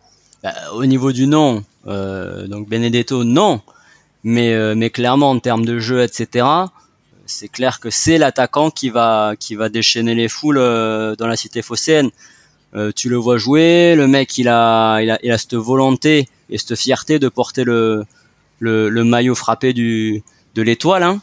[0.43, 3.61] bah, Au niveau du nom, donc Benedetto, non.
[4.25, 6.47] Mais, euh, mais clairement, en termes de jeu, etc.,
[7.27, 11.37] c'est clair que c'est l'attaquant qui va, qui va déchaîner les foules euh, dans la
[11.37, 12.11] cité phocéenne.
[12.75, 16.29] Euh, tu le vois jouer, le mec, il a, il a, il a cette volonté
[16.51, 18.05] et cette fierté de porter le,
[18.61, 20.23] le, le maillot frappé du,
[20.55, 21.21] de l'étoile, hein,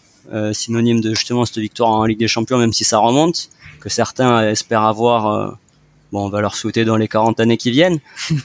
[0.54, 4.50] synonyme de justement cette victoire en Ligue des Champions, même si ça remonte, que certains
[4.50, 5.58] espèrent avoir.
[6.12, 8.00] bon, on va leur souhaiter dans les 40 années qui viennent,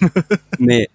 [0.60, 0.88] mais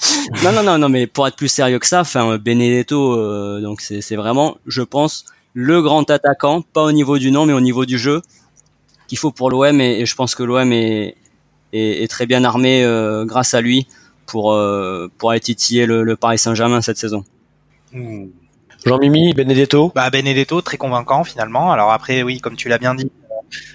[0.44, 3.80] non, non, non, non, mais pour être plus sérieux que ça, enfin, Benedetto, euh, donc
[3.80, 7.84] c'est vraiment, je pense, le grand attaquant, pas au niveau du nom, mais au niveau
[7.84, 8.22] du jeu,
[9.10, 11.16] qu'il faut pour l'OM, et, je pense que l'OM est,
[11.72, 13.88] est, très bien armé euh, grâce à lui
[14.24, 17.24] pour, euh, pour aller titiller le, Paris Saint-Germain cette saison.
[18.86, 19.90] Jean-Mimi, Benedetto?
[19.96, 21.72] Bah Benedetto, très convaincant finalement.
[21.72, 23.10] Alors après, oui, comme tu l'as bien dit,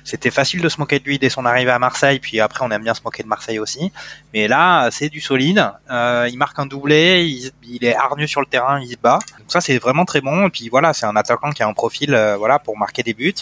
[0.06, 2.72] c'était facile de se moquer de lui dès son arrivée à Marseille, puis après on
[2.72, 3.92] aime bien se moquer de Marseille aussi.
[4.34, 5.70] Mais là, c'est du solide.
[5.92, 7.28] Euh, il marque un doublé,
[7.62, 9.20] il, est hargneux sur le terrain, il se bat.
[9.38, 10.48] Donc ça, c'est vraiment très bon.
[10.48, 13.14] Et puis voilà, c'est un attaquant qui a un profil, euh, voilà, pour marquer des
[13.14, 13.36] buts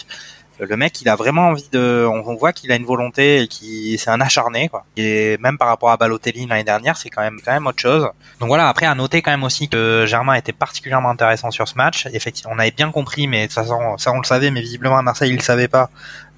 [0.58, 2.06] le mec, il a vraiment envie de.
[2.06, 4.84] On voit qu'il a une volonté et qui c'est un acharné, quoi.
[4.96, 8.08] Et même par rapport à Balotelli l'année dernière, c'est quand même quand même autre chose.
[8.40, 8.68] Donc voilà.
[8.68, 12.06] Après, à noter quand même aussi que Germain était particulièrement intéressant sur ce match.
[12.12, 15.30] Effectivement, on avait bien compris, mais ça, ça on le savait, mais visiblement à Marseille,
[15.30, 15.90] il le savait pas.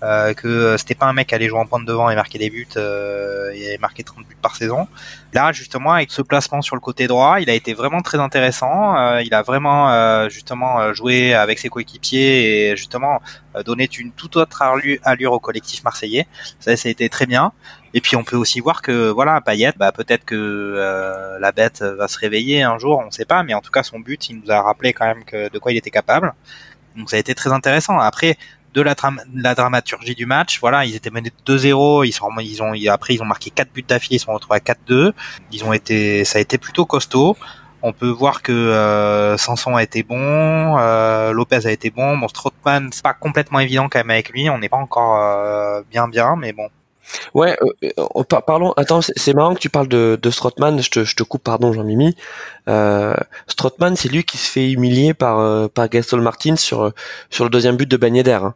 [0.03, 2.51] Euh, que c'était pas un mec qui allait jouer en pointe devant et marquer des
[2.51, 4.87] buts euh, et marquer 30 buts par saison.
[5.33, 8.95] Là, justement, avec ce placement sur le côté droit, il a été vraiment très intéressant.
[8.99, 13.23] Euh, il a vraiment euh, justement joué avec ses coéquipiers et justement
[13.65, 14.63] donné une toute autre
[15.03, 16.27] allure au collectif marseillais.
[16.61, 17.53] Ça, ça a été très bien.
[17.95, 22.07] Et puis on peut aussi voir que voilà, Payet, bah, peut-être que la bête va
[22.07, 24.41] se réveiller un jour, on ne sait pas, mais en tout cas son but, il
[24.41, 26.35] nous a rappelé quand même que de quoi il était capable.
[26.97, 27.99] Donc ça a été très intéressant.
[27.99, 28.37] Après,
[28.77, 28.95] de la,
[29.35, 30.61] la, dramaturgie du match.
[30.61, 33.83] Voilà, ils étaient menés 2-0, ils sont ils ont après ils ont marqué quatre buts
[33.83, 35.13] d'affilée, ils sont retrouvés à 4-2.
[35.51, 37.37] Ils ont été ça a été plutôt costaud.
[37.83, 42.19] On peut voir que euh, Sanson a été bon, euh, Lopez a été bon.
[42.19, 44.51] Bon, Strootman, c'est pas complètement évident quand même avec lui.
[44.51, 46.69] On n'est pas encore euh, bien bien, mais bon,
[47.35, 48.73] Ouais, euh, euh parlons.
[48.73, 50.31] Attends, c'est marrant que tu parles de, de.
[50.31, 52.17] Je te, coupe, pardon, Jean-Mimi.
[52.69, 53.15] Euh,
[53.95, 56.93] c'est lui qui se fait humilier par euh, par Gaston Martin sur
[57.41, 58.55] le deuxième but de Ben Hein.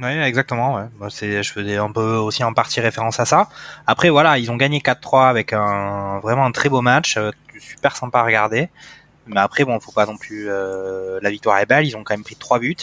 [0.00, 0.74] Oui, exactement.
[0.74, 1.08] Ouais.
[1.10, 3.48] c'est, je faisais aussi en partie référence à ça.
[3.86, 7.30] Après, voilà, ils ont gagné 4-3 avec un vraiment un très beau match, euh,
[7.60, 8.70] super sympa à regarder.
[9.26, 10.46] Mais après, bon, faut pas non plus.
[10.48, 11.86] Euh, la victoire est belle.
[11.86, 12.76] Ils ont quand même pris trois buts.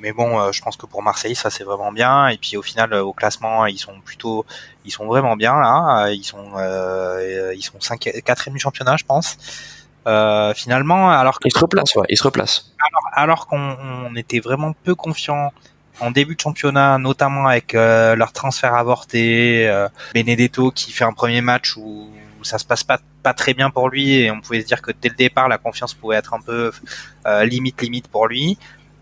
[0.00, 2.28] Mais bon, euh, je pense que pour Marseille, ça c'est vraiment bien.
[2.28, 4.44] Et puis au final, au classement, ils sont plutôt,
[4.84, 6.10] ils sont vraiment bien là.
[6.10, 6.52] Ils sont,
[7.54, 9.36] ils sont 5 quatrième du championnat, je pense.
[10.54, 12.72] finalement, alors qu'ils se replacent, ouais, ils se replacent.
[12.78, 15.52] Alors, alors qu'on était vraiment peu confiant
[16.00, 21.12] en début de championnat, notamment avec euh, leur transfert avorté, euh, Benedetto qui fait un
[21.12, 22.10] premier match où
[22.42, 24.92] ça se passe pas pas très bien pour lui et on pouvait se dire que
[24.92, 26.70] dès le départ la confiance pouvait être un peu
[27.26, 28.56] euh, limite limite pour lui.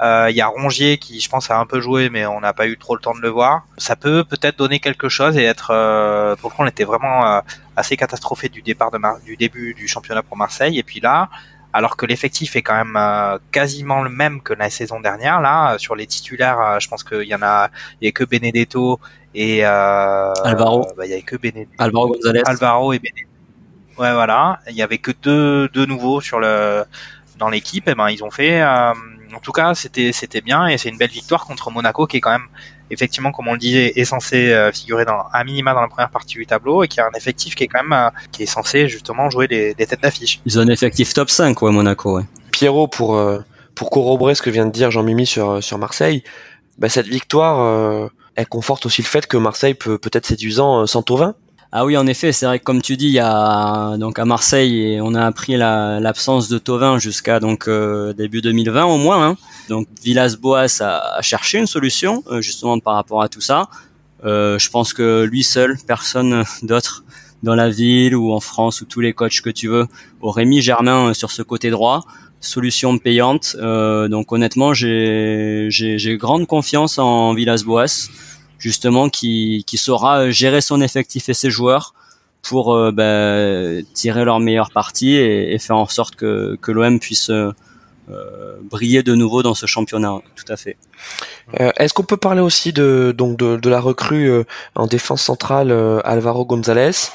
[0.05, 2.67] Il y a Rongier qui, je pense, a un peu joué, mais on n'a pas
[2.67, 3.65] eu trop le temps de le voir.
[3.79, 5.69] Ça peut peut-être donner quelque chose et être.
[6.41, 7.43] pour le coup, on était vraiment
[7.77, 10.79] assez catastrophé du départ de du début du championnat pour Marseille.
[10.79, 11.31] Et puis là,
[11.75, 15.41] alors que l'effectif est quand même euh, quasiment le même que la saison dernière.
[15.41, 17.69] Là, euh, sur les titulaires, euh, je pense qu'il y en a,
[18.01, 19.01] il y a que Benedetto
[19.35, 20.87] et Alvaro.
[20.97, 22.43] Bah, il y avait que Benedetto, Alvaro Gonzalez.
[22.47, 23.29] Alvaro et Benedetto.
[23.99, 24.61] Ouais, voilà.
[24.69, 26.85] Il y avait que deux, deux nouveaux sur le
[27.39, 27.89] dans l'équipe.
[27.89, 28.63] Et eh ben ils ont fait.
[29.35, 32.21] En tout cas, c'était c'était bien et c'est une belle victoire contre Monaco qui est
[32.21, 32.49] quand même
[32.91, 36.11] effectivement, comme on le disait, est censé euh, figurer dans, à minima dans la première
[36.11, 38.47] partie du tableau et qui a un effectif qui est quand même euh, qui est
[38.47, 40.41] censé justement jouer des, têtes d'affiche.
[40.47, 42.17] Ils ont un effectif top 5, ouais, Monaco.
[42.17, 42.25] Ouais.
[42.53, 43.41] Pierrot, pour euh,
[43.75, 46.23] pour corroborer ce que vient de dire Jean-Mimi sur sur Marseille,
[46.79, 51.35] bah, cette victoire, elle conforte aussi le fait que Marseille peut peut-être séduisant sans Tauvin.
[51.77, 54.25] Ah oui, en effet, c'est vrai que comme tu dis, il y a donc à
[54.25, 59.31] Marseille, on a appris l'absence de Tovin jusqu'à donc euh, début 2020 au moins.
[59.31, 59.37] Hein.
[59.69, 63.71] Donc Villas-Boas a, cherché une solution euh, justement par rapport à tout ça.
[64.25, 67.03] Euh, je pense que lui seul, personne d'autre
[67.43, 69.89] dans la ville ou en France ou tous les coachs que tu veux
[70.21, 72.05] auraient mis Germain sur ce côté droit.
[72.39, 73.57] Solution payante.
[73.59, 78.11] donc honnêtement, j'ai grande confiance en Villas-Boas,
[78.59, 81.95] justement qui, qui saura gérer son effectif et ses joueurs
[82.45, 87.31] pour euh, bah, tirer leur meilleure partie et, faire en sorte que, que l'OM puisse
[87.31, 87.53] euh,
[88.11, 90.21] euh, briller de nouveau dans ce championnat.
[90.37, 90.77] Tout à fait.
[91.59, 94.31] Est-ce qu'on peut parler aussi de donc de, de la recrue
[94.75, 95.73] en défense centrale
[96.05, 97.11] Alvaro González,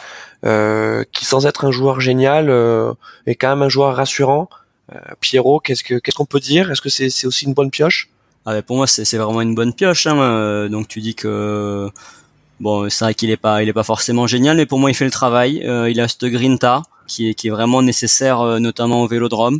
[1.11, 2.49] qui sans être un joueur génial
[3.25, 4.49] est quand même un joueur rassurant.
[5.19, 6.71] Pierrot, qu'est-ce que qu'est-ce qu'on peut dire?
[6.71, 8.09] Est-ce que c'est c'est aussi une bonne pioche?
[8.45, 10.07] Ah, bah, pour moi c'est vraiment une bonne pioche.
[10.07, 10.69] Hein.
[10.69, 11.91] Donc tu dis que
[12.59, 14.93] Bon, c'est vrai qu'il est pas, il est pas forcément génial, mais pour moi, il
[14.93, 15.63] fait le travail.
[15.65, 19.59] Euh, il a cette grinta qui est, qui est vraiment nécessaire, euh, notamment au Vélodrome.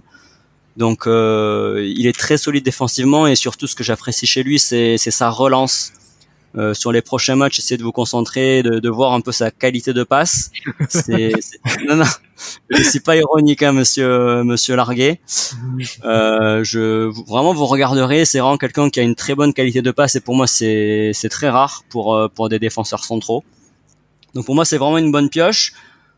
[0.75, 4.97] Donc, euh, il est très solide défensivement et surtout, ce que j'apprécie chez lui, c'est
[4.97, 5.93] sa relance.
[6.57, 9.51] Euh, sur les prochains matchs, essayez de vous concentrer, de, de voir un peu sa
[9.51, 10.49] qualité de passe.
[10.89, 11.31] C'est,
[11.87, 12.05] non, non,
[12.83, 15.19] c'est pas ironique, hein, monsieur, monsieur Larguet.
[16.05, 19.91] Euh, je, vraiment, vous regarderez, c'est vraiment quelqu'un qui a une très bonne qualité de
[19.91, 23.43] passe et pour moi, c'est, c'est très rare pour, euh, pour des défenseurs centraux.
[24.33, 25.73] Donc pour moi, c'est vraiment une bonne pioche.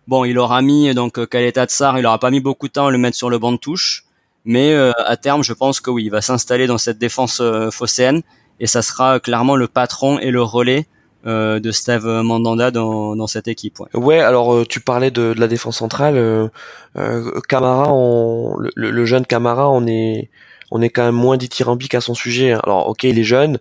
[0.07, 2.91] Bon, il aura mis donc Kaleta Tsar, il aura pas mis beaucoup de temps à
[2.91, 4.05] le mettre sur le banc de touche,
[4.45, 7.69] mais euh, à terme, je pense que oui, il va s'installer dans cette défense euh,
[7.69, 8.21] phocéenne
[8.61, 10.85] et ça sera clairement le patron et le relais
[11.25, 13.79] euh, de Steve Mandanda dans, dans cette équipe.
[13.79, 16.15] Ouais, ouais alors euh, tu parlais de, de, la défense centrale.
[16.15, 16.47] Euh,
[16.95, 20.29] euh Camara, on, le, le, jeune Camara, on est
[20.69, 22.53] on est quand même moins dithyrambique à son sujet.
[22.53, 23.59] Alors ok, il est jeune.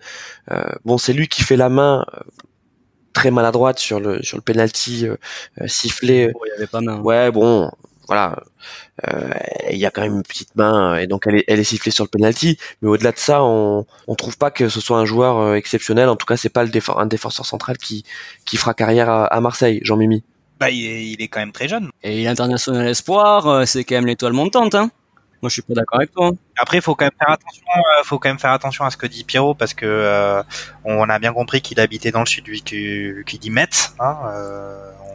[0.50, 2.04] Euh, bon, c'est lui qui fait la main
[3.14, 5.06] très maladroite sur le sur le penalty
[5.66, 6.30] sifflé.
[6.34, 7.00] Oh, il y avait pas main.
[7.00, 7.70] Ouais, bon,
[8.10, 8.34] voilà,
[9.06, 9.30] euh,
[9.70, 11.92] il y a quand même une petite main et donc elle est, elle est sifflée
[11.92, 12.58] sur le penalty.
[12.82, 16.08] Mais au-delà de ça, on on trouve pas que ce soit un joueur euh, exceptionnel.
[16.08, 18.04] En tout cas, c'est pas le un défenseur central qui
[18.44, 20.24] qui fera carrière à, Marseille, Jean Mimi.
[20.58, 21.88] Bah, il est, il est, quand même très jeune.
[22.02, 24.90] Et il est international espoir, euh, c'est quand même l'étoile montante, hein.
[25.40, 26.32] Moi, je suis pas d'accord avec toi.
[26.58, 27.64] Après, il faut quand même faire attention.
[28.02, 30.42] faut quand même faire attention à ce que dit Pierrot parce que
[30.84, 33.94] on a bien compris qu'il habitait dans le sud, qui, qui dit Metz.
[34.00, 34.16] Hein,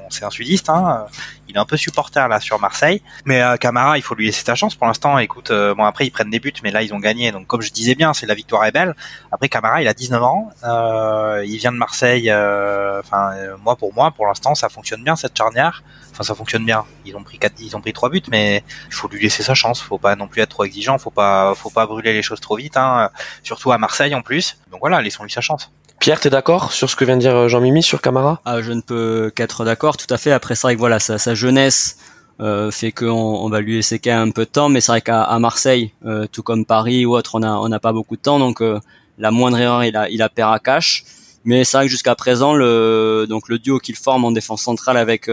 [0.09, 1.05] c'est un sudiste, hein,
[1.47, 3.01] il est un peu supporter là sur Marseille.
[3.25, 5.17] Mais euh, Camara, il faut lui laisser sa chance pour l'instant.
[5.17, 7.31] Écoute, euh, bon après ils prennent des buts, mais là ils ont gagné.
[7.31, 8.95] Donc comme je disais bien, c'est la victoire est belle.
[9.31, 12.31] Après Camara, il a 19 ans, euh, il vient de Marseille.
[12.31, 13.33] Enfin
[13.63, 15.83] moi pour moi, pour l'instant, ça fonctionne bien cette charnière.
[16.11, 16.85] Enfin ça fonctionne bien.
[17.05, 19.53] Ils ont pris quatre, ils ont pris trois buts, mais il faut lui laisser sa
[19.53, 19.81] chance.
[19.81, 20.97] Faut pas non plus être trop exigeant.
[20.97, 22.77] Faut pas, faut pas brûler les choses trop vite.
[22.77, 23.09] Hein,
[23.43, 24.57] surtout à Marseille en plus.
[24.71, 25.71] Donc voilà, laissons-lui sa chance.
[26.05, 28.39] Pierre, t'es d'accord sur ce que vient de dire euh, Jean-Mimi sur Camara?
[28.45, 30.31] Ah, Je ne peux qu'être d'accord, tout à fait.
[30.31, 31.97] Après, c'est vrai que voilà, sa, jeunesse
[32.39, 35.35] euh, fait qu'on on va lui laisser un peu de temps, mais c'est vrai qu'à
[35.39, 38.37] Marseille, euh, tout comme Paris ou autre, on a on n'a pas beaucoup de temps,
[38.37, 38.79] donc euh,
[39.17, 41.05] la moindre erreur, il a il a à cash.
[41.43, 44.97] Mais c'est vrai que jusqu'à présent, le donc le duo qu'il forme en défense centrale
[44.97, 45.27] avec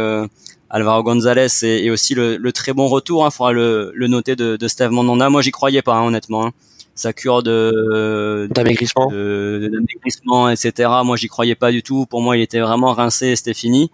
[0.71, 4.07] Alvaro González et, et, aussi le, le, très bon retour, il hein, faudra le, le
[4.07, 5.29] noter de, de Steve Mandanda.
[5.29, 6.47] Moi, j'y croyais pas, hein, honnêtement.
[6.47, 6.53] Hein
[6.95, 10.91] sa cure de d'amaigrissement, d'amaigrissement, etc.
[11.05, 12.07] Moi, j'y croyais pas du tout.
[12.07, 13.91] Pour moi, il était vraiment rincé c'était fini.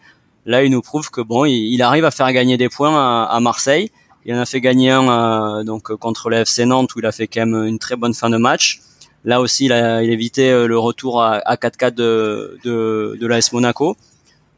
[0.49, 3.91] Là, il nous prouve que bon, il, arrive à faire gagner des points à, Marseille.
[4.25, 7.13] Il en a fait gagner un euh, donc contre le FC Nantes où il a
[7.13, 8.81] fait quand même une très bonne fin de match.
[9.27, 13.53] Là aussi, il a, il évité euh, le retour à, 4-4 de, de, de l'AS
[13.53, 13.95] Monaco.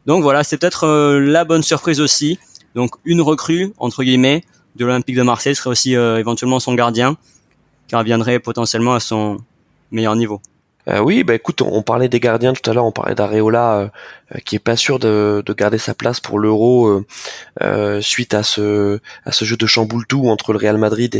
[0.05, 2.39] Donc voilà, c'est peut-être euh, la bonne surprise aussi.
[2.73, 4.45] Donc une recrue entre guillemets
[4.77, 7.17] de l'Olympique de Marseille serait aussi éventuellement son gardien
[7.95, 9.37] reviendrait potentiellement à son
[9.91, 10.41] meilleur niveau.
[10.87, 13.87] Euh, oui, bah écoute, on parlait des gardiens tout à l'heure, on parlait d'Areola euh,
[14.35, 17.03] euh, qui est pas sûr de, garder sa place pour l'Euro
[17.99, 21.15] suite à ce à ce jeu de chamboule tout entre le Real Madrid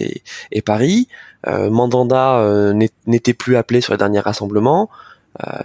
[0.51, 1.07] et, Paris.
[1.45, 2.73] Mandanda
[3.05, 4.89] n'était plus appelé sur les derniers rassemblements.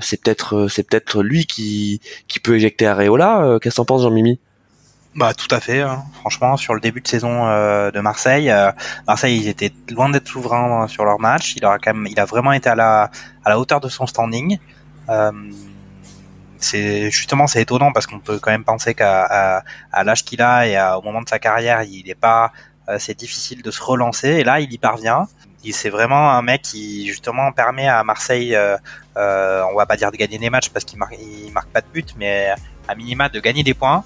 [0.00, 3.58] c'est peut-être c'est peut-être lui qui qui peut éjecter Areola.
[3.62, 4.38] Qu'est-ce que t'en penses, Jean-Mimi?
[5.16, 5.80] Bah tout à fait.
[5.80, 6.04] Hein.
[6.20, 8.70] Franchement, sur le début de saison euh, de Marseille, euh,
[9.06, 11.54] Marseille ils étaient loin d'être souverains sur leur match.
[11.56, 13.10] Il aura quand même, il a vraiment été à la
[13.42, 14.58] à la hauteur de son standing.
[15.08, 15.32] Euh,
[16.58, 20.66] c'est justement c'est étonnant parce qu'on peut quand même penser qu'à à, l'âge qu'il a
[20.66, 22.52] et au moment de sa carrière, il est pas,
[22.98, 24.28] c'est difficile de se relancer.
[24.28, 25.28] Et là, il y parvient.
[25.72, 28.78] C'est vraiment un mec qui justement permet à Marseille, euh,
[29.72, 31.88] on va pas dire de gagner des matchs parce qu'il marque, il marque pas de
[31.92, 32.54] but, mais
[32.86, 34.04] à minima de gagner des points.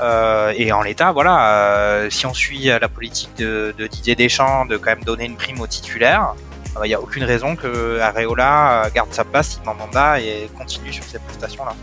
[0.00, 4.76] Euh, et en l'état, voilà, euh, si on suit la politique de, Didier Deschamps de
[4.76, 6.34] quand même donner une prime aux titulaires,
[6.76, 10.92] il euh, n'y a aucune raison que Areola garde sa place, il mandat et continue
[10.92, 11.74] sur cette prestation-là.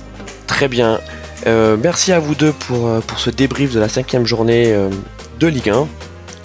[0.47, 0.99] Très bien.
[1.45, 4.75] merci à vous deux pour, pour ce débrief de la cinquième journée
[5.39, 5.87] de Ligue 1.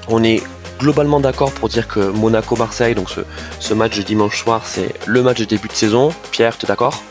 [0.09, 0.43] On est
[0.79, 3.21] globalement d'accord pour dire que Monaco-Marseille, donc ce,
[3.59, 6.13] ce, match de dimanche soir, c'est le match de début de saison.
[6.31, 7.03] Pierre, tu es d'accord?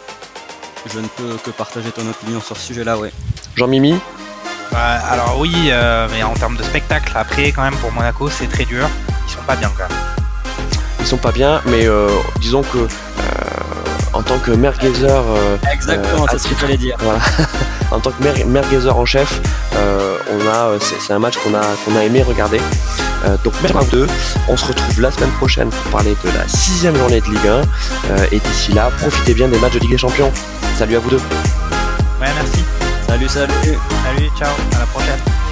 [0.85, 3.11] Je ne peux que partager ton opinion sur ce sujet-là, ouais.
[3.55, 3.95] Jean-Mimi?
[4.75, 5.71] Alors oui,
[6.11, 8.89] mais en termes de spectacle, après quand même pour Monaco c'est très dur.
[9.27, 9.97] Ils sont pas bien quand même.
[10.99, 11.87] Ils sont pas bien, mais
[12.39, 12.87] disons que
[14.13, 15.23] en tant que merguezer.
[15.71, 16.97] Exactement, c'est ce qu'il fallait dire.
[17.91, 19.41] en tant que merguezer en chef,
[19.73, 22.59] on a, c'est un match qu'on a, qu'on a aimé regarder.
[23.25, 24.07] Euh, donc merci 2,
[24.49, 27.51] on se retrouve la semaine prochaine pour parler de la sixième journée de Ligue 1.
[27.51, 30.31] Euh, et d'ici là, profitez bien des matchs de Ligue des Champions.
[30.77, 31.21] Salut à vous deux.
[32.19, 32.63] Ouais, merci.
[33.13, 33.77] Salut, salut.
[34.03, 35.42] Salut, ciao, à la prochaine.